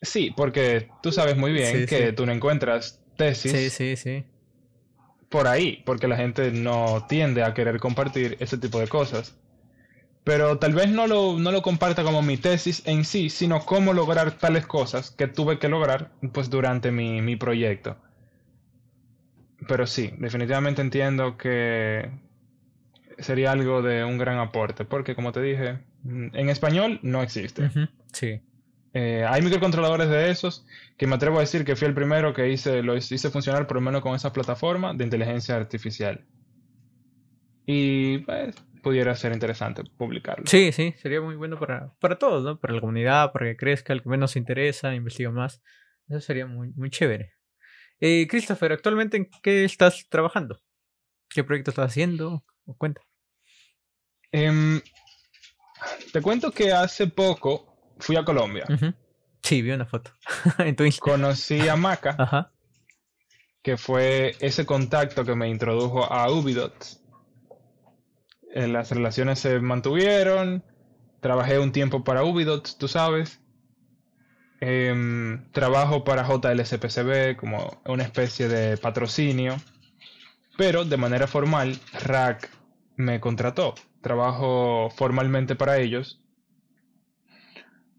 sí, 0.00 0.32
porque 0.34 0.88
tú 1.02 1.12
sabes 1.12 1.36
muy 1.36 1.52
bien 1.52 1.84
que 1.84 2.12
tú 2.12 2.24
no 2.24 2.32
encuentras 2.32 3.02
tesis. 3.18 3.52
Sí, 3.52 3.68
sí, 3.68 3.96
sí. 3.96 4.24
Por 5.28 5.48
ahí, 5.48 5.82
porque 5.84 6.08
la 6.08 6.16
gente 6.16 6.52
no 6.52 7.04
tiende 7.08 7.42
a 7.42 7.52
querer 7.54 7.78
compartir 7.80 8.36
ese 8.40 8.58
tipo 8.58 8.78
de 8.78 8.88
cosas. 8.88 9.36
Pero 10.24 10.58
tal 10.58 10.72
vez 10.72 10.88
no 10.88 11.06
lo, 11.06 11.38
no 11.38 11.52
lo 11.52 11.62
comparta 11.62 12.02
como 12.02 12.20
mi 12.22 12.36
tesis 12.36 12.82
en 12.86 13.04
sí, 13.04 13.30
sino 13.30 13.60
cómo 13.64 13.92
lograr 13.92 14.32
tales 14.32 14.66
cosas 14.66 15.10
que 15.10 15.28
tuve 15.28 15.58
que 15.58 15.68
lograr 15.68 16.10
pues 16.32 16.50
durante 16.50 16.90
mi, 16.90 17.22
mi 17.22 17.36
proyecto. 17.36 17.96
Pero 19.68 19.86
sí, 19.86 20.12
definitivamente 20.18 20.82
entiendo 20.82 21.36
que 21.36 22.10
sería 23.18 23.52
algo 23.52 23.82
de 23.82 24.04
un 24.04 24.18
gran 24.18 24.38
aporte, 24.38 24.84
porque 24.84 25.14
como 25.14 25.32
te 25.32 25.40
dije, 25.42 25.78
en 26.04 26.48
español 26.48 26.98
no 27.02 27.22
existe. 27.22 27.70
Sí. 28.12 28.40
Eh, 28.98 29.26
hay 29.28 29.42
microcontroladores 29.42 30.08
de 30.08 30.30
esos 30.30 30.64
que 30.96 31.06
me 31.06 31.16
atrevo 31.16 31.36
a 31.36 31.40
decir 31.40 31.66
que 31.66 31.76
fui 31.76 31.86
el 31.86 31.92
primero 31.92 32.32
que 32.32 32.48
hice, 32.48 32.82
lo 32.82 32.96
hice 32.96 33.28
funcionar 33.28 33.66
por 33.66 33.74
lo 33.74 33.82
menos 33.82 34.00
con 34.00 34.14
esa 34.14 34.32
plataforma 34.32 34.94
de 34.94 35.04
inteligencia 35.04 35.54
artificial. 35.54 36.24
Y 37.66 38.20
pues 38.20 38.56
pudiera 38.82 39.14
ser 39.14 39.34
interesante 39.34 39.82
publicarlo. 39.98 40.46
Sí, 40.46 40.72
sí, 40.72 40.94
sería 40.96 41.20
muy 41.20 41.36
bueno 41.36 41.58
para, 41.58 41.92
para 42.00 42.18
todos, 42.18 42.42
¿no? 42.42 42.58
Para 42.58 42.72
la 42.72 42.80
comunidad, 42.80 43.32
para 43.32 43.44
que 43.44 43.56
crezca, 43.58 43.92
el 43.92 44.02
que 44.02 44.08
menos 44.08 44.30
se 44.30 44.38
interesa, 44.38 44.94
investiga 44.94 45.30
más. 45.30 45.62
Eso 46.08 46.22
sería 46.22 46.46
muy, 46.46 46.72
muy 46.72 46.88
chévere. 46.88 47.34
Eh, 48.00 48.26
Christopher, 48.26 48.72
¿actualmente 48.72 49.18
en 49.18 49.28
qué 49.42 49.64
estás 49.64 50.08
trabajando? 50.08 50.62
¿Qué 51.28 51.44
proyecto 51.44 51.70
estás 51.70 51.90
haciendo? 51.90 52.46
cuenta. 52.78 53.02
Em, 54.32 54.80
te 56.14 56.22
cuento 56.22 56.50
que 56.50 56.72
hace 56.72 57.08
poco 57.08 57.75
fui 57.98 58.16
a 58.16 58.24
Colombia. 58.24 58.64
Sí, 59.42 59.62
vi 59.62 59.70
una 59.70 59.86
foto. 59.86 60.10
Conocí 61.00 61.68
a 61.68 61.76
Maca, 61.76 62.52
que 63.62 63.76
fue 63.76 64.36
ese 64.40 64.66
contacto 64.66 65.24
que 65.24 65.34
me 65.34 65.48
introdujo 65.48 66.04
a 66.04 66.30
Ubidot. 66.30 66.74
eh, 68.54 68.66
las 68.68 68.90
relaciones 68.90 69.38
se 69.38 69.60
mantuvieron. 69.60 70.64
Trabajé 71.20 71.58
un 71.58 71.72
tiempo 71.72 72.04
para 72.04 72.24
Ubidot, 72.24 72.76
tú 72.78 72.88
sabes. 72.88 73.40
Em, 74.60 75.50
trabajo 75.52 76.02
para 76.04 76.26
JLSPCB 76.26 77.36
como 77.36 77.82
una 77.86 78.02
especie 78.04 78.48
de 78.48 78.76
patrocinio. 78.78 79.56
Pero 80.56 80.84
de 80.84 80.96
manera 80.96 81.26
formal, 81.26 81.78
Rack 81.92 82.50
me 82.96 83.20
contrató. 83.20 83.74
Trabajo 84.00 84.88
formalmente 84.90 85.54
para 85.56 85.78
ellos 85.78 86.20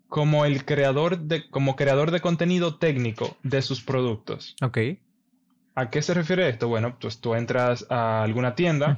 como 0.07 0.45
el 0.45 0.63
creador 0.65 1.19
de, 1.19 1.49
como 1.49 1.75
creador 1.75 2.11
de 2.11 2.21
contenido 2.21 2.75
técnico 2.77 3.37
de 3.43 3.61
sus 3.61 3.81
productos. 3.81 4.55
Ok. 4.61 4.77
¿A 5.75 5.89
qué 5.89 6.01
se 6.01 6.13
refiere 6.13 6.47
esto? 6.49 6.67
Bueno, 6.67 6.97
pues 6.99 7.19
tú 7.19 7.35
entras 7.35 7.85
a 7.89 8.23
alguna 8.23 8.55
tienda 8.55 8.97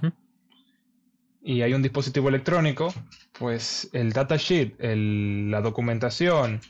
y 1.42 1.62
hay 1.62 1.74
un 1.74 1.82
dispositivo 1.82 2.30
electrónico, 2.30 2.94
pues 3.38 3.90
el 3.94 4.12
datasheet, 4.14 4.76
el- 4.80 5.50
la 5.52 5.62
documentación 5.62 6.62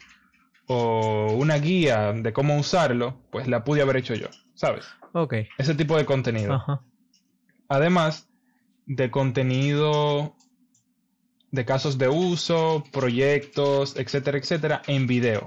o 0.68 1.34
una 1.38 1.58
guía 1.58 2.14
de 2.14 2.32
cómo 2.34 2.58
usarlo, 2.58 3.22
pues 3.32 3.48
la 3.48 3.64
pude 3.64 3.82
haber 3.82 3.98
hecho 3.98 4.14
yo, 4.16 4.28
¿sabes? 4.54 4.86
Ok. 5.14 5.34
Ese 5.58 5.76
tipo 5.76 5.98
de 5.98 6.06
contenido. 6.06 6.54
Además 7.68 8.30
de 8.86 9.12
contenido 9.12 10.36
de 11.52 11.66
casos 11.66 11.98
de 11.98 12.08
uso, 12.08 12.84
proyectos, 12.92 13.96
etcétera, 13.98 14.38
etcétera, 14.38 14.82
en 14.88 15.08
video, 15.08 15.46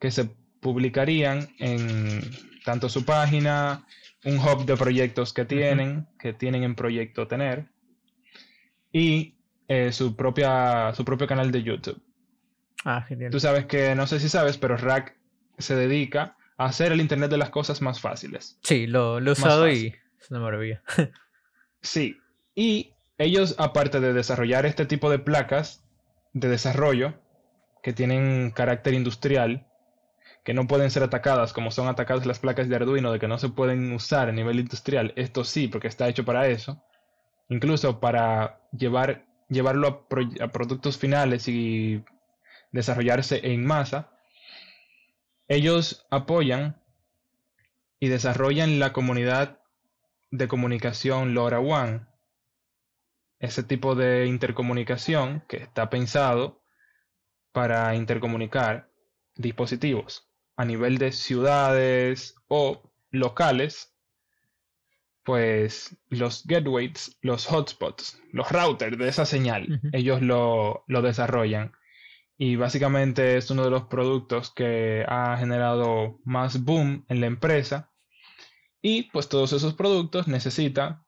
que 0.00 0.10
se 0.10 0.30
publicarían 0.60 1.48
en 1.58 2.22
tanto 2.64 2.88
su 2.88 3.04
página, 3.04 3.86
un 4.24 4.38
hub 4.38 4.64
de 4.64 4.76
proyectos 4.76 5.32
que 5.32 5.44
tienen, 5.44 6.06
que 6.18 6.32
tienen 6.32 6.64
en 6.64 6.74
proyecto 6.74 7.28
tener, 7.28 7.66
y 8.90 9.34
eh, 9.68 9.92
su, 9.92 10.16
propia, 10.16 10.94
su 10.94 11.04
propio 11.04 11.26
canal 11.26 11.50
de 11.50 11.62
YouTube. 11.62 12.02
Ah, 12.84 13.02
genial. 13.02 13.30
Tú 13.30 13.40
sabes 13.40 13.66
que, 13.66 13.94
no 13.94 14.06
sé 14.06 14.20
si 14.20 14.28
sabes, 14.28 14.56
pero 14.56 14.76
Rack 14.76 15.16
se 15.58 15.74
dedica 15.74 16.36
a 16.56 16.66
hacer 16.66 16.92
el 16.92 17.00
Internet 17.00 17.30
de 17.30 17.38
las 17.38 17.50
cosas 17.50 17.82
más 17.82 18.00
fáciles. 18.00 18.58
Sí, 18.62 18.86
lo, 18.86 19.20
lo 19.20 19.30
he 19.30 19.32
usado 19.32 19.68
y 19.68 19.94
es 20.20 20.30
una 20.30 20.40
maravilla. 20.40 20.82
Sí, 21.82 22.18
y 22.54 22.93
ellos, 23.18 23.54
aparte 23.58 24.00
de 24.00 24.12
desarrollar 24.12 24.66
este 24.66 24.86
tipo 24.86 25.10
de 25.10 25.18
placas 25.18 25.84
de 26.32 26.48
desarrollo 26.48 27.14
que 27.82 27.92
tienen 27.92 28.50
carácter 28.50 28.94
industrial, 28.94 29.66
que 30.42 30.54
no 30.54 30.66
pueden 30.66 30.90
ser 30.90 31.02
atacadas 31.02 31.52
como 31.52 31.70
son 31.70 31.88
atacadas 31.88 32.26
las 32.26 32.38
placas 32.38 32.68
de 32.68 32.76
Arduino, 32.76 33.12
de 33.12 33.18
que 33.18 33.28
no 33.28 33.38
se 33.38 33.48
pueden 33.48 33.92
usar 33.92 34.28
a 34.28 34.32
nivel 34.32 34.58
industrial, 34.60 35.12
esto 35.16 35.44
sí, 35.44 35.68
porque 35.68 35.88
está 35.88 36.08
hecho 36.08 36.24
para 36.24 36.48
eso, 36.48 36.82
incluso 37.48 38.00
para 38.00 38.60
llevar, 38.72 39.24
llevarlo 39.48 39.88
a, 39.88 40.08
pro- 40.08 40.28
a 40.40 40.48
productos 40.48 40.98
finales 40.98 41.46
y 41.48 42.04
desarrollarse 42.72 43.52
en 43.52 43.64
masa, 43.64 44.10
ellos 45.46 46.06
apoyan 46.10 46.76
y 48.00 48.08
desarrollan 48.08 48.80
la 48.80 48.92
comunidad 48.92 49.60
de 50.30 50.48
comunicación 50.48 51.34
LoRaWAN. 51.34 52.08
Ese 53.44 53.62
tipo 53.62 53.94
de 53.94 54.24
intercomunicación 54.24 55.44
que 55.46 55.58
está 55.58 55.90
pensado 55.90 56.62
para 57.52 57.94
intercomunicar 57.94 58.88
dispositivos 59.36 60.30
a 60.56 60.64
nivel 60.64 60.96
de 60.96 61.12
ciudades 61.12 62.36
o 62.48 62.90
locales, 63.10 63.94
pues 65.24 65.94
los 66.08 66.46
gateways, 66.46 67.18
los 67.20 67.46
hotspots, 67.52 68.18
los 68.32 68.50
routers 68.50 68.96
de 68.96 69.08
esa 69.08 69.26
señal, 69.26 69.78
ellos 69.92 70.22
lo, 70.22 70.84
lo 70.86 71.02
desarrollan. 71.02 71.72
Y 72.38 72.56
básicamente 72.56 73.36
es 73.36 73.50
uno 73.50 73.64
de 73.64 73.70
los 73.70 73.84
productos 73.84 74.50
que 74.50 75.04
ha 75.06 75.36
generado 75.36 76.18
más 76.24 76.64
boom 76.64 77.04
en 77.08 77.20
la 77.20 77.26
empresa. 77.26 77.92
Y 78.80 79.10
pues 79.10 79.28
todos 79.28 79.52
esos 79.52 79.74
productos 79.74 80.28
necesitan, 80.28 81.03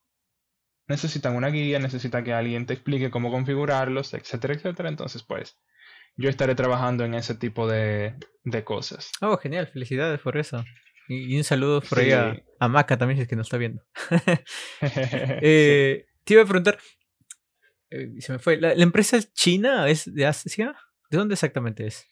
necesitan 0.89 1.37
una 1.37 1.49
guía, 1.49 1.79
necesitan 1.79 2.25
que 2.25 2.33
alguien 2.33 2.67
te 2.67 2.75
explique 2.75 3.11
cómo 3.11 3.31
configurarlos, 3.31 4.15
etcétera, 4.15 4.55
etcétera. 4.55 4.89
Entonces, 4.89 5.23
pues, 5.23 5.59
yo 6.17 6.29
estaré 6.29 6.55
trabajando 6.55 7.05
en 7.05 7.15
ese 7.15 7.35
tipo 7.35 7.69
de, 7.69 8.15
de 8.45 8.65
cosas. 8.65 9.11
Oh, 9.21 9.37
genial, 9.37 9.67
felicidades 9.69 10.21
por 10.21 10.37
eso. 10.37 10.65
Y, 11.09 11.35
y 11.35 11.37
un 11.37 11.45
saludo 11.45 11.81
por 11.81 11.99
ahí 12.01 12.13
a, 12.13 12.69
Maca 12.69 12.97
también, 12.97 13.19
si 13.19 13.23
es 13.23 13.29
que 13.29 13.37
nos 13.37 13.47
está 13.47 13.59
viendo. 13.59 13.83
Eh, 15.43 16.07
Te 16.25 16.35
iba 16.35 16.43
a 16.43 16.47
preguntar, 16.47 16.79
eh, 17.91 18.21
se 18.21 18.33
me 18.33 18.39
fue, 18.39 18.57
¿la, 18.57 18.75
la 18.75 18.83
empresa 18.83 19.17
es 19.17 19.33
china? 19.33 19.89
¿Es 19.89 20.13
de 20.13 20.27
Asia? 20.27 20.75
¿De 21.11 21.19
dónde 21.19 21.35
exactamente 21.35 21.87
es? 21.87 22.05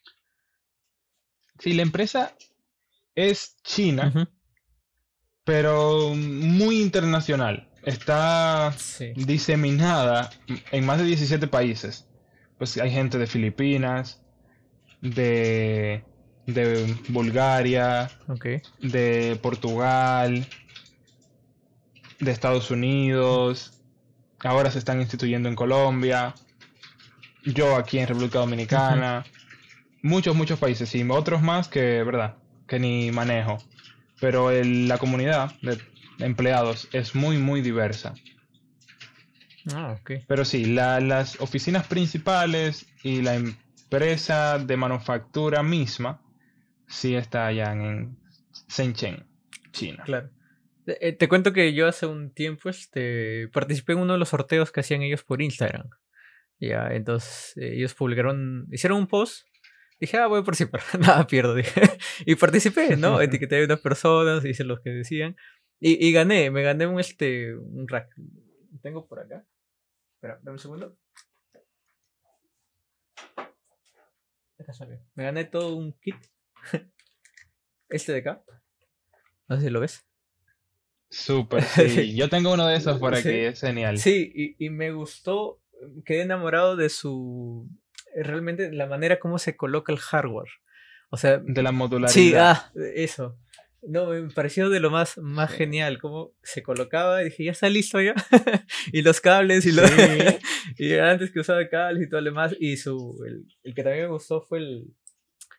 Sí, 1.58 1.72
la 1.72 1.82
empresa 1.82 2.36
es 3.14 3.56
china, 3.62 4.28
pero 5.44 6.14
muy 6.14 6.80
internacional. 6.80 7.70
Está 7.84 8.72
Sí. 8.78 9.12
diseminada 9.16 10.30
en 10.72 10.86
más 10.86 10.98
de 10.98 11.04
17 11.04 11.46
países. 11.48 12.06
Pues 12.58 12.76
hay 12.78 12.90
gente 12.90 13.18
de 13.18 13.26
Filipinas, 13.26 14.22
de, 15.02 16.04
de 16.46 16.96
Bulgaria, 17.08 18.10
de 18.80 19.38
Portugal, 19.42 20.46
de 22.20 22.30
Estados 22.30 22.70
Unidos, 22.70 23.82
ahora 24.40 24.70
se 24.70 24.78
están 24.78 25.00
instituyendo 25.00 25.48
en 25.48 25.56
Colombia, 25.56 26.34
yo 27.44 27.76
aquí 27.76 27.98
en 27.98 28.06
República 28.08 28.38
Dominicana, 28.38 29.24
muchos, 30.02 30.34
muchos 30.34 30.58
países 30.58 30.94
y 30.94 31.02
otros 31.10 31.42
más 31.42 31.68
que, 31.68 32.02
verdad, 32.02 32.36
que 32.66 32.78
ni 32.78 33.10
manejo. 33.10 33.58
Pero 34.20 34.50
el- 34.50 34.88
la 34.88 34.96
comunidad 34.96 35.52
de 35.60 35.76
empleados 36.18 36.88
es 36.92 37.14
muy, 37.14 37.38
muy 37.38 37.60
diversa. 37.62 38.14
Ah, 39.72 39.96
ok. 40.00 40.12
Pero 40.26 40.44
sí, 40.44 40.64
la- 40.66 41.00
las 41.00 41.40
oficinas 41.40 41.86
principales 41.86 42.86
y 43.02 43.22
la 43.22 43.34
empresa 43.34 44.58
de 44.58 44.76
manufactura 44.76 45.62
misma 45.62 46.20
sí 46.86 47.14
está 47.14 47.46
allá 47.46 47.72
en 47.72 48.16
Shenzhen, 48.68 49.26
China. 49.72 50.02
Claro. 50.04 50.30
Eh, 50.86 51.12
Te 51.12 51.28
cuento 51.28 51.52
que 51.54 51.72
yo 51.72 51.88
hace 51.88 52.04
un 52.06 52.30
tiempo 52.34 52.68
este, 52.68 53.48
participé 53.52 53.92
en 53.94 54.00
uno 54.00 54.12
de 54.12 54.18
los 54.18 54.28
sorteos 54.28 54.70
que 54.70 54.80
hacían 54.80 55.00
ellos 55.02 55.22
por 55.24 55.40
Instagram. 55.40 55.88
Ya, 56.60 56.88
entonces 56.92 57.56
eh, 57.56 57.72
ellos 57.76 57.94
publicaron, 57.94 58.66
hicieron 58.70 58.98
un 58.98 59.06
post. 59.06 59.46
Dije, 59.98 60.18
ah, 60.18 60.26
voy 60.26 60.40
a 60.40 60.44
participar. 60.44 60.82
Nada, 61.00 61.26
pierdo, 61.26 61.54
dije. 61.54 61.80
y 62.26 62.34
participé, 62.34 62.96
¿no? 62.96 63.18
Etiqueté 63.22 63.62
a 63.62 63.64
unas 63.64 63.80
personas, 63.80 64.44
hice 64.44 64.64
los 64.64 64.80
que 64.80 64.90
decían. 64.90 65.36
Y, 65.80 66.06
y 66.08 66.12
gané, 66.12 66.50
me 66.50 66.62
gané 66.62 66.86
un, 66.86 66.98
este, 67.00 67.54
un 67.54 67.86
rack. 67.88 68.14
Tengo 68.82 69.06
por 69.06 69.20
acá. 69.20 69.44
Espera, 70.14 70.38
dame 70.42 70.52
un 70.52 70.58
segundo. 70.58 70.96
Acá 74.58 74.72
salió. 74.72 74.98
Me 75.14 75.24
gané 75.24 75.44
todo 75.44 75.76
un 75.76 75.92
kit. 76.00 76.16
este 77.88 78.12
de 78.12 78.18
acá. 78.18 78.42
No 79.48 79.56
sé 79.56 79.64
si 79.66 79.70
lo 79.70 79.80
ves. 79.80 80.06
Súper, 81.10 81.62
sí. 81.62 82.16
Yo 82.16 82.28
tengo 82.28 82.52
uno 82.54 82.66
de 82.66 82.76
esos 82.76 82.98
por 82.98 83.14
aquí, 83.14 83.22
Sí. 83.22 83.38
es 83.38 83.60
genial. 83.60 83.98
Sí, 83.98 84.32
y, 84.34 84.64
y 84.64 84.70
me 84.70 84.92
gustó, 84.92 85.60
quedé 86.04 86.22
enamorado 86.22 86.76
de 86.76 86.88
su, 86.88 87.68
realmente 88.16 88.72
la 88.72 88.86
manera 88.86 89.20
como 89.20 89.38
se 89.38 89.56
coloca 89.56 89.92
el 89.92 89.98
hardware. 89.98 90.48
O 91.10 91.16
sea, 91.16 91.38
De 91.38 91.62
la 91.62 91.70
modularidad. 91.72 92.12
sí, 92.12 92.34
ah, 92.36 92.72
eso. 92.94 93.38
No, 93.88 94.06
me 94.06 94.30
pareció 94.30 94.68
de 94.70 94.80
lo 94.80 94.90
más, 94.90 95.18
más 95.18 95.52
genial, 95.52 95.98
cómo 96.00 96.32
se 96.42 96.62
colocaba 96.62 97.20
y 97.22 97.26
dije, 97.26 97.44
ya 97.44 97.52
está 97.52 97.68
listo 97.68 98.00
ya. 98.00 98.14
y 98.92 99.02
los 99.02 99.20
cables 99.20 99.66
y 99.66 99.72
los... 99.72 99.90
Sí. 99.90 100.02
y 100.78 100.94
antes 100.94 101.30
que 101.30 101.40
usaba 101.40 101.68
cables 101.68 102.06
y 102.06 102.08
todo 102.08 102.20
lo 102.20 102.30
demás. 102.30 102.54
Y 102.58 102.76
su, 102.76 103.22
el, 103.26 103.46
el 103.62 103.74
que 103.74 103.82
también 103.82 104.06
me 104.06 104.12
gustó 104.12 104.40
fue 104.42 104.58
el... 104.58 104.94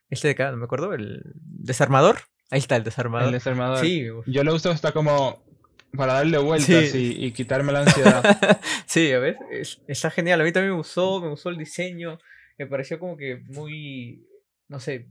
Este 0.10 0.28
de 0.30 0.32
acá, 0.34 0.52
no 0.52 0.58
me 0.58 0.66
acuerdo, 0.66 0.94
el 0.94 1.22
desarmador. 1.36 2.18
Ahí 2.52 2.60
está 2.60 2.76
el 2.76 2.84
desarmador. 2.84 3.28
El 3.28 3.34
desarmador. 3.34 3.80
Sí. 3.80 4.06
Yo 4.28 4.44
lo 4.44 4.54
uso 4.54 4.70
hasta 4.72 4.92
como 4.92 5.44
para 5.98 6.14
darle 6.14 6.38
vueltas 6.38 6.90
Sí. 6.90 7.16
y, 7.20 7.26
y 7.26 7.32
quitarme 7.32 7.72
la 7.72 7.82
ansiedad. 7.82 8.60
sí, 8.86 9.12
a 9.12 9.20
ver, 9.20 9.38
es- 9.52 9.82
está 9.88 10.10
genial. 10.12 10.42
A 10.42 10.44
mí 10.44 10.52
también 10.52 10.72
me 10.74 10.78
gustó, 10.78 11.22
me 11.22 11.30
gustó 11.30 11.50
el 11.50 11.58
diseño. 11.58 12.20
Me 12.58 12.68
pareció 12.68 13.00
como 13.00 13.18
que 13.18 13.38
muy, 13.48 14.28
no 14.68 14.80
sé, 14.80 15.10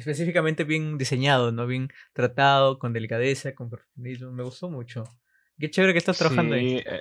específicamente 0.00 0.64
bien 0.64 0.98
diseñado, 0.98 1.52
¿no? 1.52 1.66
Bien 1.66 1.88
tratado, 2.12 2.78
con 2.78 2.92
delicadeza, 2.92 3.54
con 3.54 3.70
perfeccionismo. 3.70 4.32
Me 4.32 4.42
gustó 4.42 4.68
mucho. 4.68 5.04
Qué 5.58 5.70
chévere 5.70 5.92
que 5.92 5.98
estás 5.98 6.18
trabajando 6.18 6.54
ahí. 6.56 6.78
Sí, 6.78 6.84
eh, 6.86 7.00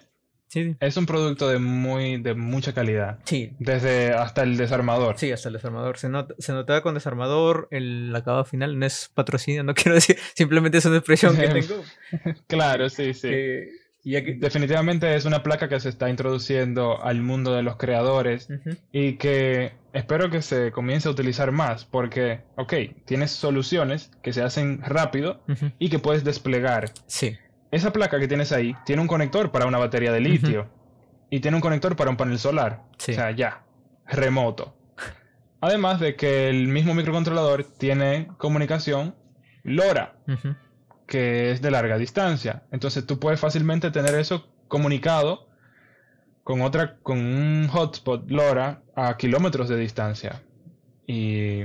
Sí, 0.51 0.75
es 0.79 0.97
un 0.97 1.05
producto 1.05 1.47
de 1.47 1.59
muy 1.59 2.19
de 2.23 2.33
mucha 2.33 2.73
calidad. 2.73 3.19
sí, 3.23 3.51
Desde 3.59 4.13
hasta 4.13 4.41
el 4.41 4.57
desarmador. 4.57 5.15
sí, 5.19 5.31
hasta 5.31 5.47
el 5.49 5.53
desarmador. 5.53 5.99
Se, 5.99 6.09
nota, 6.09 6.33
se 6.39 6.53
notaba 6.53 6.81
con 6.81 6.95
desarmador, 6.95 7.67
el 7.69 8.11
acabado 8.15 8.45
final 8.45 8.79
no 8.79 8.83
es 8.87 9.11
patrocinio, 9.13 9.63
no 9.63 9.73
quiero 9.75 9.93
decir, 9.93 10.17
simplemente 10.33 10.79
es 10.79 10.85
una 10.85 10.97
expresión 10.97 11.37
que 11.37 11.47
tengo. 11.49 11.83
Claro, 12.47 12.89
sí, 12.89 13.13
sí. 13.13 13.27
que 13.29 13.69
Y 14.03 14.11
ya 14.11 14.23
que- 14.23 14.35
Definitivamente 14.35 15.13
es 15.15 15.25
una 15.25 15.43
placa 15.43 15.67
que 15.67 15.79
se 15.79 15.89
está 15.89 16.09
introduciendo 16.09 17.03
al 17.03 17.21
mundo 17.21 17.53
de 17.53 17.63
los 17.63 17.75
creadores 17.77 18.47
y 18.91 19.17
que 19.17 19.73
espero 19.93 20.29
que 20.29 20.41
se 20.41 20.71
comience 20.71 21.07
a 21.07 21.11
utilizar 21.11 21.51
más 21.51 21.83
porque, 21.85 22.41
ok, 22.55 22.73
tienes 23.05 23.31
soluciones 23.31 24.11
que 24.23 24.31
se 24.33 24.41
hacen 24.41 24.81
rápido 24.81 25.41
y 25.79 25.89
que 25.89 25.99
puedes 25.99 26.23
desplegar. 26.23 26.91
Sí. 27.07 27.37
Esa 27.71 27.91
placa 27.93 28.19
que 28.19 28.27
tienes 28.27 28.51
ahí 28.51 28.73
tiene 28.85 29.01
un 29.01 29.07
conector 29.07 29.51
para 29.51 29.65
una 29.65 29.77
batería 29.77 30.11
de 30.11 30.21
litio 30.21 30.69
y 31.29 31.39
tiene 31.41 31.57
un 31.57 31.61
conector 31.61 31.95
para 31.95 32.09
un 32.09 32.17
panel 32.17 32.39
solar. 32.39 32.83
Sí. 32.97 33.11
O 33.11 33.15
sea, 33.15 33.31
ya, 33.31 33.63
remoto. 34.07 34.75
Además 35.61 35.99
de 35.99 36.15
que 36.15 36.49
el 36.49 36.67
mismo 36.69 36.93
microcontrolador 36.93 37.65
tiene 37.65 38.27
comunicación 38.37 39.13
LoRa. 39.63 40.15
Que 41.09 41.51
es 41.51 41.61
de 41.61 41.71
larga 41.71 41.97
distancia. 41.97 42.63
Entonces 42.71 43.05
tú 43.05 43.19
puedes 43.19 43.39
fácilmente 43.39 43.91
tener 43.91 44.15
eso 44.15 44.47
comunicado 44.67 45.49
con 46.43 46.61
otra, 46.61 46.97
con 47.03 47.17
un 47.17 47.67
hotspot 47.67 48.29
LoRa 48.29 48.83
a 48.95 49.17
kilómetros 49.17 49.67
de 49.69 49.77
distancia. 49.77 50.41
Y 51.07 51.63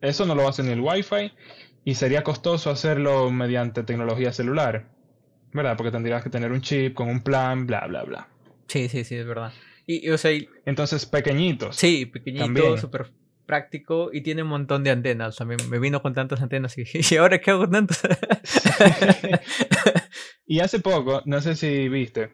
eso 0.00 0.26
no 0.26 0.34
lo 0.34 0.46
hace 0.46 0.62
ni 0.62 0.70
el 0.70 0.80
Wi-Fi 0.80 1.32
y 1.84 1.94
sería 1.94 2.22
costoso 2.22 2.70
hacerlo 2.70 3.30
mediante 3.30 3.82
tecnología 3.82 4.32
celular. 4.32 4.86
¿Verdad? 5.54 5.76
Porque 5.76 5.90
tendrías 5.90 6.22
que 6.22 6.30
tener 6.30 6.50
un 6.52 6.60
chip 6.62 6.94
con 6.94 7.08
un 7.08 7.20
plan, 7.22 7.66
bla, 7.66 7.86
bla, 7.86 8.04
bla. 8.04 8.28
Sí, 8.68 8.88
sí, 8.88 9.04
sí, 9.04 9.16
es 9.16 9.26
verdad. 9.26 9.52
Y, 9.86 10.06
y, 10.06 10.10
o 10.10 10.16
sea, 10.16 10.32
y- 10.32 10.48
Entonces, 10.64 11.04
pequeñitos. 11.04 11.76
sí, 11.76 12.06
pequeñito, 12.06 12.44
También. 12.44 12.78
súper 12.78 13.10
práctico 13.46 14.10
y 14.12 14.22
tiene 14.22 14.42
un 14.42 14.48
montón 14.48 14.84
de 14.84 14.90
antenas. 14.90 15.36
También 15.36 15.60
me 15.68 15.78
vino 15.78 16.02
con 16.02 16.14
tantas 16.14 16.40
antenas 16.42 16.76
y, 16.78 16.84
¿y 17.14 17.16
ahora 17.16 17.40
qué 17.40 17.50
hago 17.50 17.60
con 17.60 17.70
tantas? 17.70 18.02
y 20.46 20.60
hace 20.60 20.80
poco, 20.80 21.22
no 21.24 21.40
sé 21.40 21.56
si 21.56 21.88
viste, 21.88 22.32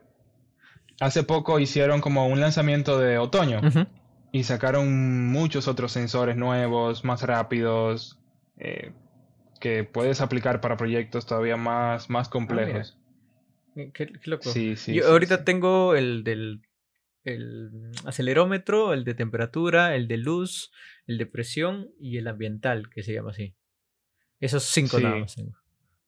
hace 1.01 1.23
poco 1.23 1.59
hicieron 1.59 2.01
como 2.01 2.27
un 2.29 2.41
lanzamiento 2.41 2.99
de 2.99 3.19
otoño. 3.19 3.61
Y 4.31 4.45
sacaron 4.45 5.27
muchos 5.29 5.69
otros 5.69 5.93
sensores 5.93 6.37
nuevos, 6.37 7.03
más 7.03 7.23
rápidos, 7.23 8.19
eh, 8.59 8.93
que 9.59 9.85
puedes 9.85 10.21
aplicar 10.21 10.61
para 10.61 10.77
proyectos 10.77 11.25
todavía 11.25 11.57
más, 11.57 12.11
más 12.11 12.29
complejos. 12.29 12.99
Qué, 13.75 13.91
qué 13.93 14.13
loco. 14.25 14.51
sí, 14.51 14.77
sí. 14.77 14.95
Yo 14.95 15.05
sí, 15.05 15.11
ahorita 15.11 15.45
tengo 15.45 15.95
el 15.95 16.25
del 16.25 16.61
el 17.25 17.71
acelerómetro, 18.05 18.93
el 18.93 19.05
de 19.05 19.15
temperatura, 19.15 19.95
el 19.95 20.09
de 20.09 20.17
luz, 20.17 20.73
el 21.09 21.19
de 21.19 21.27
presión 21.27 21.91
y 21.99 22.19
el 22.19 22.29
ambiental, 22.29 22.89
que 22.91 23.03
se 23.03 23.13
llama 23.13 23.31
así. 23.31 23.57
Esos 24.39 24.63
cinco 24.65 24.99
Sí. 24.99 25.03
nada 25.03 25.17
más 25.17 25.35
tengo. 25.35 25.57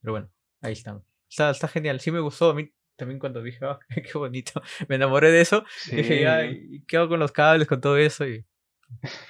Pero 0.01 0.13
bueno, 0.13 0.31
ahí 0.61 0.73
están. 0.75 1.03
Está, 1.29 1.51
está 1.51 1.67
genial. 1.67 1.99
Sí 2.01 2.11
me 2.13 2.21
gustó 2.21 2.51
a 2.51 2.55
mí 2.55 2.71
también 2.97 3.19
cuando 3.19 3.43
dije, 3.43 3.59
"Ah, 3.65 3.79
qué 4.13 4.17
bonito. 4.17 4.63
Me 4.89 4.95
enamoré 4.97 5.33
de 5.33 5.41
eso. 5.41 5.65
Sí. 5.79 5.97
Dije, 5.97 6.21
ya, 6.23 6.45
¿y 6.47 6.85
¿qué 6.87 6.97
hago 6.99 7.09
con 7.09 7.19
los 7.19 7.33
cables, 7.33 7.67
con 7.67 7.81
todo 7.81 7.97
eso? 7.97 8.25
Y 8.29 8.45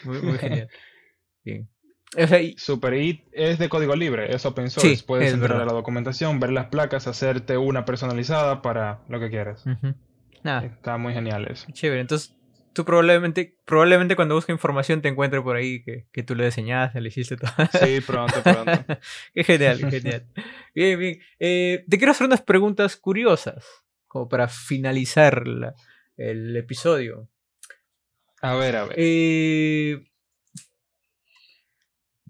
muy, 0.04 0.20
muy 0.20 0.38
genial. 0.38 0.68
Bien. 1.44 1.68
O 2.18 2.26
sea, 2.26 2.42
y- 2.42 2.56
Super 2.58 2.94
y 2.94 3.24
es 3.32 3.58
de 3.60 3.68
código 3.68 3.94
libre, 3.94 4.34
es 4.34 4.44
open 4.44 4.68
source. 4.70 4.96
Sí, 4.96 5.04
Puedes 5.06 5.28
es 5.28 5.34
entrar 5.34 5.50
verdad. 5.52 5.62
a 5.62 5.66
la 5.66 5.72
documentación, 5.74 6.40
ver 6.40 6.50
las 6.50 6.66
placas, 6.66 7.06
hacerte 7.06 7.56
una 7.56 7.84
personalizada 7.84 8.60
para 8.62 9.04
lo 9.08 9.20
que 9.20 9.30
quieras. 9.30 9.64
ujú. 9.66 9.94
Nada, 10.42 10.64
Está 10.66 10.96
muy 10.96 11.12
genial 11.12 11.46
eso. 11.48 11.70
Chévere, 11.70 12.00
entonces 12.00 12.34
tú 12.72 12.84
probablemente, 12.84 13.56
probablemente 13.64 14.16
cuando 14.16 14.34
busques 14.34 14.52
información 14.52 15.02
te 15.02 15.08
encuentre 15.08 15.40
por 15.42 15.56
ahí 15.56 15.82
que, 15.82 16.06
que 16.12 16.22
tú 16.22 16.34
lo 16.34 16.44
diseñaste, 16.44 17.00
le 17.00 17.08
hiciste 17.08 17.36
todo. 17.36 17.50
Sí, 17.82 18.00
pronto, 18.00 18.42
pronto. 18.42 18.84
qué 19.34 19.44
genial, 19.44 19.78
genial. 19.90 20.26
Bien, 20.74 20.98
bien. 20.98 21.20
Eh, 21.38 21.84
te 21.88 21.98
quiero 21.98 22.12
hacer 22.12 22.26
unas 22.26 22.42
preguntas 22.42 22.96
curiosas, 22.96 23.64
como 24.06 24.28
para 24.28 24.48
finalizar 24.48 25.46
la- 25.46 25.74
el 26.16 26.56
episodio. 26.56 27.28
A 28.42 28.54
ver, 28.54 28.76
a 28.76 28.84
ver. 28.84 28.94
Eh, 28.98 30.06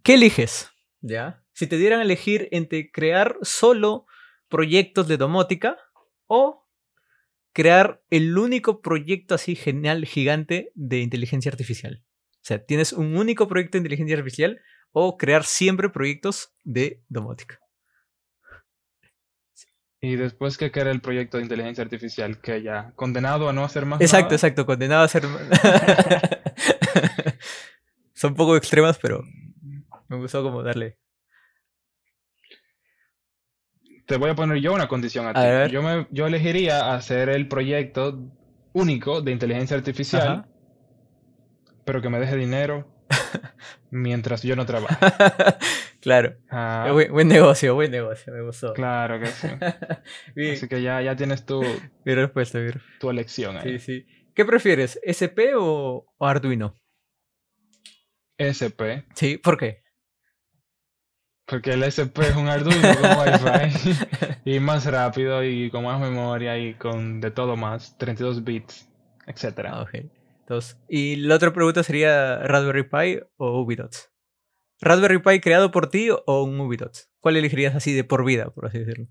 ¿Qué 0.03 0.15
eliges? 0.15 0.71
¿Ya? 1.01 1.43
Si 1.53 1.67
te 1.67 1.77
dieran 1.77 2.01
a 2.01 2.05
elegir 2.05 2.49
entre 2.53 2.91
crear 2.91 3.37
solo 3.43 4.07
proyectos 4.49 5.09
de 5.09 5.17
domótica 5.17 5.77
o 6.27 6.60
crear 7.53 8.03
el 8.11 8.37
único 8.39 8.81
proyecto 8.81 9.35
así 9.35 9.55
genial, 9.55 10.05
gigante 10.05 10.73
de 10.75 11.01
inteligencia 11.01 11.51
artificial. 11.51 12.03
O 12.37 12.43
sea, 12.43 12.65
tienes 12.65 12.93
un 12.93 13.17
único 13.17 13.49
proyecto 13.49 13.77
de 13.77 13.81
inteligencia 13.81 14.17
artificial 14.17 14.61
o 14.93 15.17
crear 15.17 15.45
siempre 15.45 15.91
proyectos 15.91 16.53
de 16.65 17.03
domótica. 17.09 17.59
Y 20.03 20.17
después 20.17 20.57
que 20.57 20.73
era 20.75 20.91
el 20.91 21.03
proyecto 21.03 21.37
de 21.37 21.43
inteligencia 21.43 21.85
artificial, 21.85 22.41
que 22.41 22.63
ya 22.63 22.93
condenado 22.97 23.51
a 23.51 23.53
no 23.53 23.65
hacer 23.65 23.85
más 23.85 24.01
Exacto, 24.01 24.27
nada. 24.27 24.37
exacto, 24.37 24.65
condenado 24.65 25.03
a 25.03 25.09
ser... 25.09 25.25
Son 28.15 28.31
un 28.31 28.37
poco 28.37 28.57
extremas, 28.57 28.99
pero 28.99 29.23
me 30.09 30.17
gustó 30.17 30.43
como 30.43 30.63
darle... 30.63 30.99
Te 34.11 34.17
voy 34.17 34.31
a 34.31 34.35
poner 34.35 34.59
yo 34.59 34.73
una 34.75 34.89
condición 34.89 35.29
a 35.29 35.35
ti. 35.35 35.39
A. 35.39 35.69
Yo, 35.69 35.83
me, 35.83 36.09
yo 36.11 36.27
elegiría 36.27 36.93
hacer 36.95 37.29
el 37.29 37.47
proyecto 37.47 38.19
único 38.73 39.21
de 39.23 39.31
inteligencia 39.31 39.77
artificial, 39.77 40.29
Ajá. 40.29 40.49
pero 41.85 42.03
que 42.03 42.09
me 42.09 42.19
deje 42.19 42.35
dinero 42.35 42.93
mientras 43.93 44.43
yo 44.43 44.57
no 44.57 44.67
trabaje. 44.67 44.97
claro. 46.01 46.35
Ah, 46.51 46.89
Buen, 46.93 47.13
buen 47.13 47.29
negocio, 47.29 47.77
buen 47.77 47.93
negocio, 47.93 48.33
me 48.33 48.43
gustó. 48.43 48.73
claro 48.73 49.21
que 49.21 49.27
sí. 49.29 49.47
Bien, 50.35 50.55
Así 50.57 50.67
que 50.67 50.83
ya, 50.83 51.01
ya 51.03 51.15
tienes 51.15 51.47
tu, 51.47 51.63
mi 52.05 52.13
respuesta, 52.13 52.59
mi 52.59 52.65
respuesta. 52.67 52.99
tu 52.99 53.11
elección 53.11 53.63
Sí, 53.63 53.69
ahí. 53.69 53.79
sí. 53.79 54.07
¿Qué 54.35 54.45
prefieres, 54.45 54.99
SP 55.07 55.55
o, 55.55 56.05
o 56.19 56.27
Arduino? 56.27 56.75
SP, 58.43 59.05
Sí, 59.15 59.37
¿por 59.39 59.57
qué? 59.57 59.80
Porque 61.51 61.73
el 61.73 61.83
SP 61.83 62.23
es 62.23 62.37
un 62.37 62.47
Arduino 62.47 62.81
con 63.01 63.11
Wi-Fi 63.19 64.07
y 64.45 64.61
más 64.61 64.87
rápido 64.87 65.43
y 65.43 65.69
con 65.69 65.83
más 65.83 66.01
memoria 66.01 66.57
y 66.57 66.75
con 66.75 67.21
de 67.21 67.33
todo 67.33 67.57
más, 67.57 67.99
32 67.99 68.45
bits, 68.45 68.89
etcétera. 69.27 69.73
Ah, 69.75 69.83
ok. 69.83 69.95
Entonces, 70.43 70.79
y 70.89 71.17
la 71.17 71.35
otra 71.35 71.53
pregunta 71.53 71.83
sería 71.83 72.39
Raspberry 72.39 72.85
Pi 72.85 73.25
o 73.37 73.61
Ubidots. 73.61 74.13
¿Raspberry 74.81 75.21
Pi 75.21 75.41
creado 75.41 75.73
por 75.73 75.91
ti 75.91 76.09
o 76.11 76.45
un 76.45 76.61
Ubidots? 76.61 77.11
¿Cuál 77.19 77.37
elegirías 77.37 77.75
así 77.75 77.93
de 77.93 78.05
por 78.05 78.25
vida, 78.25 78.51
por 78.51 78.67
así 78.67 78.79
decirlo? 78.79 79.09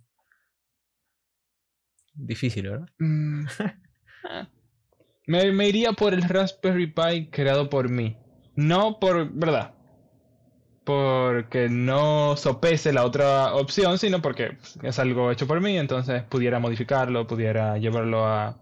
Difícil, 2.14 2.70
¿verdad? 2.70 2.88
Mm, 3.00 3.46
me, 5.28 5.52
me 5.52 5.68
iría 5.68 5.92
por 5.92 6.14
el 6.14 6.24
Raspberry 6.24 6.88
Pi 6.88 7.30
creado 7.32 7.70
por 7.70 7.90
mí. 7.90 8.18
No 8.56 9.00
por, 9.00 9.30
¿verdad? 9.34 9.74
Porque 10.90 11.70
no 11.70 12.36
sopese 12.36 12.92
la 12.92 13.06
otra 13.06 13.54
opción, 13.54 14.00
sino 14.00 14.24
porque 14.24 14.58
es 14.82 14.98
algo 14.98 15.30
hecho 15.30 15.46
por 15.46 15.62
mí, 15.62 15.78
entonces 15.78 16.24
pudiera 16.24 16.58
modificarlo, 16.58 17.28
pudiera 17.28 17.78
llevarlo 17.78 18.26
a 18.26 18.58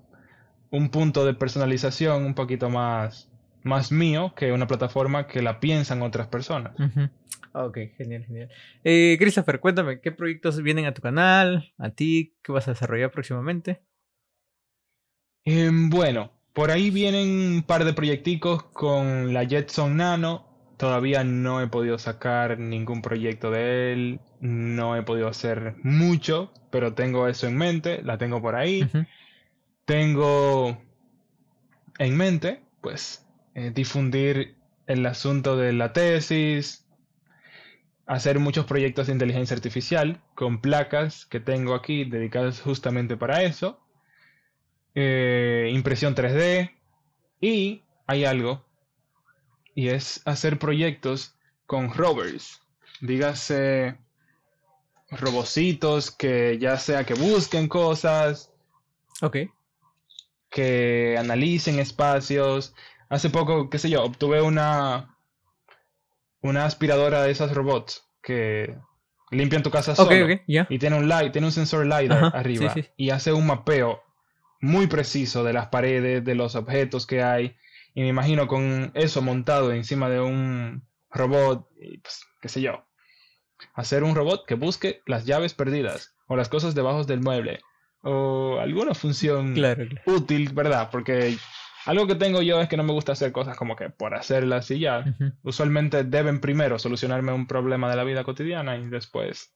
un 0.69 0.89
punto 0.89 1.25
de 1.25 1.33
personalización 1.33 2.25
un 2.25 2.33
poquito 2.33 2.69
más, 2.69 3.29
más 3.63 3.93
mío 3.93 4.33
que 4.35 4.51
una 4.51 4.67
plataforma 4.67 5.25
que 5.25 5.41
la 5.41 5.61
piensan 5.61 6.01
otras 6.01 6.27
personas. 6.27 6.73
Ah, 7.53 7.63
Ok, 7.63 7.77
genial, 7.95 8.25
genial. 8.25 8.49
Eh, 8.83 9.15
Christopher, 9.17 9.61
cuéntame, 9.61 10.01
¿qué 10.01 10.11
proyectos 10.11 10.61
vienen 10.61 10.85
a 10.85 10.93
tu 10.93 11.01
canal? 11.01 11.71
¿A 11.77 11.91
ti? 11.91 12.35
¿Qué 12.43 12.51
vas 12.51 12.67
a 12.67 12.71
desarrollar 12.71 13.09
próximamente? 13.09 13.83
Em, 15.45 15.89
bueno, 15.89 16.33
por 16.51 16.71
ahí 16.71 16.89
vienen 16.89 17.29
un 17.29 17.63
par 17.63 17.85
de 17.85 17.93
proyecticos 17.93 18.63
con 18.63 19.33
la 19.33 19.45
Jetson 19.45 19.95
Nano. 19.95 20.46
Todavía 20.77 21.23
no 21.23 21.61
he 21.61 21.67
podido 21.67 21.97
sacar 21.97 22.59
ningún 22.59 23.01
proyecto 23.01 23.51
de 23.51 23.93
él. 23.93 24.19
No 24.39 24.95
he 24.95 25.03
podido 25.03 25.27
hacer 25.27 25.75
mucho, 25.83 26.51
pero 26.69 26.93
tengo 26.93 27.27
eso 27.27 27.47
en 27.47 27.57
mente. 27.57 28.01
La 28.03 28.17
tengo 28.17 28.41
por 28.41 28.55
ahí. 28.55 28.87
Tengo 29.85 30.77
en 31.97 32.15
mente, 32.15 32.61
pues, 32.81 33.25
eh, 33.55 33.71
difundir 33.73 34.55
el 34.85 35.05
asunto 35.05 35.57
de 35.57 35.73
la 35.73 35.93
tesis. 35.93 36.85
Hacer 38.05 38.39
muchos 38.39 38.65
proyectos 38.65 39.07
de 39.07 39.13
inteligencia 39.13 39.55
artificial 39.55 40.21
con 40.35 40.61
placas 40.61 41.25
que 41.25 41.39
tengo 41.39 41.73
aquí 41.73 42.05
dedicadas 42.05 42.61
justamente 42.61 43.17
para 43.17 43.43
eso 43.43 43.81
eh, 44.99 45.69
impresión 45.73 46.15
3D 46.15 46.71
y 47.39 47.83
hay 48.07 48.25
algo 48.25 48.65
y 49.77 49.89
es 49.89 50.23
hacer 50.25 50.57
proyectos 50.57 51.35
con 51.67 51.93
rovers, 51.93 52.63
dígase 52.99 53.95
robocitos 55.11 56.09
que 56.09 56.57
ya 56.59 56.77
sea 56.77 57.03
que 57.05 57.13
busquen 57.13 57.67
cosas, 57.67 58.51
Ok. 59.21 59.37
que 60.49 61.15
analicen 61.19 61.77
espacios. 61.77 62.73
Hace 63.07 63.29
poco, 63.29 63.69
qué 63.69 63.77
sé 63.77 63.91
yo, 63.91 64.03
obtuve 64.03 64.41
una 64.41 65.15
una 66.41 66.65
aspiradora 66.65 67.21
de 67.21 67.29
esas 67.29 67.53
robots 67.53 68.03
que 68.23 68.75
limpian 69.29 69.61
tu 69.61 69.69
casa 69.69 69.95
solo. 69.95 70.27
Y 70.47 70.79
tiene 70.79 70.97
un 70.97 71.07
light, 71.07 71.31
tiene 71.31 71.45
un 71.47 71.53
sensor 71.53 71.85
LiDAR 71.85 72.25
Ajá, 72.25 72.37
arriba. 72.39 72.73
sí, 72.73 72.81
sí. 72.81 72.89
Y 72.97 73.11
hace 73.11 73.31
un 73.31 73.45
mapeo 73.45 74.01
muy 74.59 74.87
preciso 74.87 75.43
de 75.43 75.53
las 75.53 75.67
paredes, 75.67 76.25
de 76.25 76.33
los 76.33 76.55
objetos 76.55 77.05
que 77.05 77.21
hay. 77.21 77.55
Y 77.97 78.01
me 78.01 78.09
imagino 78.09 78.45
con 78.45 78.91
eso 78.93 79.23
montado 79.23 79.73
encima 79.73 80.07
de 80.07 80.19
un 80.19 80.83
robot, 81.09 81.67
y 81.81 81.97
pues, 81.97 82.23
qué 82.39 82.47
sé 82.47 82.61
yo. 82.61 82.85
Hacer 83.73 84.03
un 84.03 84.13
robot 84.13 84.45
que 84.45 84.53
busque 84.53 85.01
las 85.07 85.25
llaves 85.25 85.55
perdidas 85.55 86.15
o 86.27 86.35
las 86.35 86.47
cosas 86.47 86.75
debajo 86.75 87.03
del 87.05 87.21
mueble. 87.21 87.59
O 88.03 88.59
alguna 88.59 88.93
función 88.93 89.55
Claro, 89.55 89.87
claro. 89.87 90.15
útil, 90.15 90.53
¿verdad? 90.53 90.89
Porque 90.91 91.37
algo 91.85 92.05
que 92.05 92.13
tengo 92.13 92.43
yo 92.43 92.61
es 92.61 92.69
que 92.69 92.77
no 92.77 92.83
me 92.83 92.93
gusta 92.93 93.13
hacer 93.13 93.31
cosas 93.31 93.57
como 93.57 93.75
que 93.75 93.89
por 93.89 94.13
hacerlas 94.13 94.69
y 94.69 94.77
ya. 94.77 95.03
Usualmente 95.41 96.03
deben 96.03 96.39
primero 96.39 96.77
solucionarme 96.77 97.31
un 97.31 97.47
problema 97.47 97.89
de 97.89 97.95
la 97.95 98.03
vida 98.03 98.23
cotidiana 98.23 98.77
y 98.77 98.85
después 98.85 99.55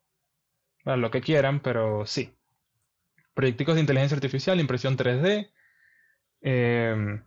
bueno, 0.83 0.99
lo 0.99 1.11
que 1.11 1.21
quieran, 1.21 1.59
pero 1.59 2.07
sí. 2.07 2.33
Proyecticos 3.35 3.75
de 3.75 3.81
inteligencia 3.81 4.15
artificial, 4.15 4.59
impresión 4.59 4.97
3D, 4.97 5.51
eh, 6.41 7.21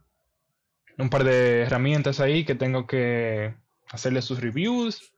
un 0.99 1.11
par 1.11 1.25
de 1.25 1.63
herramientas 1.63 2.21
ahí 2.21 2.45
que 2.45 2.55
tengo 2.55 2.87
que 2.87 3.55
hacerle 3.89 4.23
sus 4.23 4.41
reviews 4.41 5.13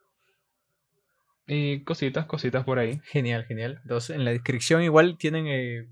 y 1.47 1.85
cositas, 1.85 2.27
cositas 2.27 2.65
por 2.65 2.79
ahí. 2.79 3.01
Genial, 3.05 3.45
genial. 3.45 3.79
Entonces, 3.83 4.17
en 4.17 4.25
la 4.25 4.33
descripción 4.33 4.83
igual 4.83 5.17
tienen 5.19 5.47
eh, 5.47 5.87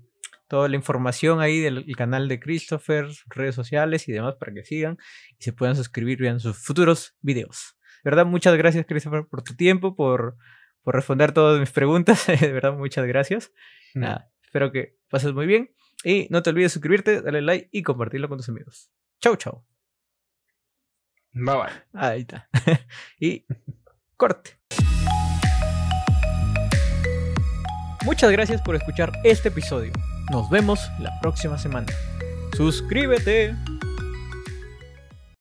toda 0.47 0.67
la 0.67 0.75
información 0.75 1.39
ahí 1.39 1.59
del 1.59 1.85
el 1.87 1.95
canal 1.95 2.27
de 2.27 2.39
Christopher, 2.39 3.07
redes 3.27 3.55
sociales 3.55 4.07
y 4.07 4.11
demás 4.11 4.35
para 4.39 4.53
que 4.53 4.63
sigan 4.63 4.97
y 5.37 5.43
se 5.43 5.53
puedan 5.53 5.75
suscribir 5.75 6.19
vean 6.19 6.39
sus 6.39 6.57
futuros 6.57 7.15
videos. 7.21 7.77
De 8.03 8.11
verdad, 8.11 8.25
muchas 8.25 8.55
gracias 8.57 8.85
Christopher 8.85 9.25
por 9.29 9.43
tu 9.43 9.55
tiempo, 9.55 9.95
por, 9.95 10.37
por 10.83 10.95
responder 10.95 11.31
todas 11.31 11.59
mis 11.59 11.71
preguntas. 11.71 12.27
De 12.41 12.51
verdad, 12.51 12.73
muchas 12.73 13.05
gracias. 13.07 13.51
Nada, 13.93 14.29
espero 14.43 14.71
que 14.71 14.97
pases 15.09 15.33
muy 15.33 15.45
bien. 15.45 15.71
Y 16.03 16.27
no 16.29 16.43
te 16.43 16.51
olvides 16.51 16.73
suscribirte, 16.73 17.21
darle 17.21 17.41
like 17.41 17.69
y 17.71 17.81
compartirlo 17.81 18.29
con 18.29 18.37
tus 18.37 18.49
amigos. 18.49 18.91
Chau, 19.19 19.35
chau. 19.37 19.74
Bye. 21.35 21.69
Ahí 21.93 22.21
está. 22.21 22.47
y 23.19 23.45
corte. 24.17 24.57
Muchas 28.05 28.31
gracias 28.31 28.61
por 28.61 28.75
escuchar 28.75 29.11
este 29.23 29.49
episodio. 29.49 29.91
Nos 30.31 30.49
vemos 30.49 30.79
la 30.99 31.11
próxima 31.21 31.57
semana. 31.57 31.87
Suscríbete. 32.55 33.53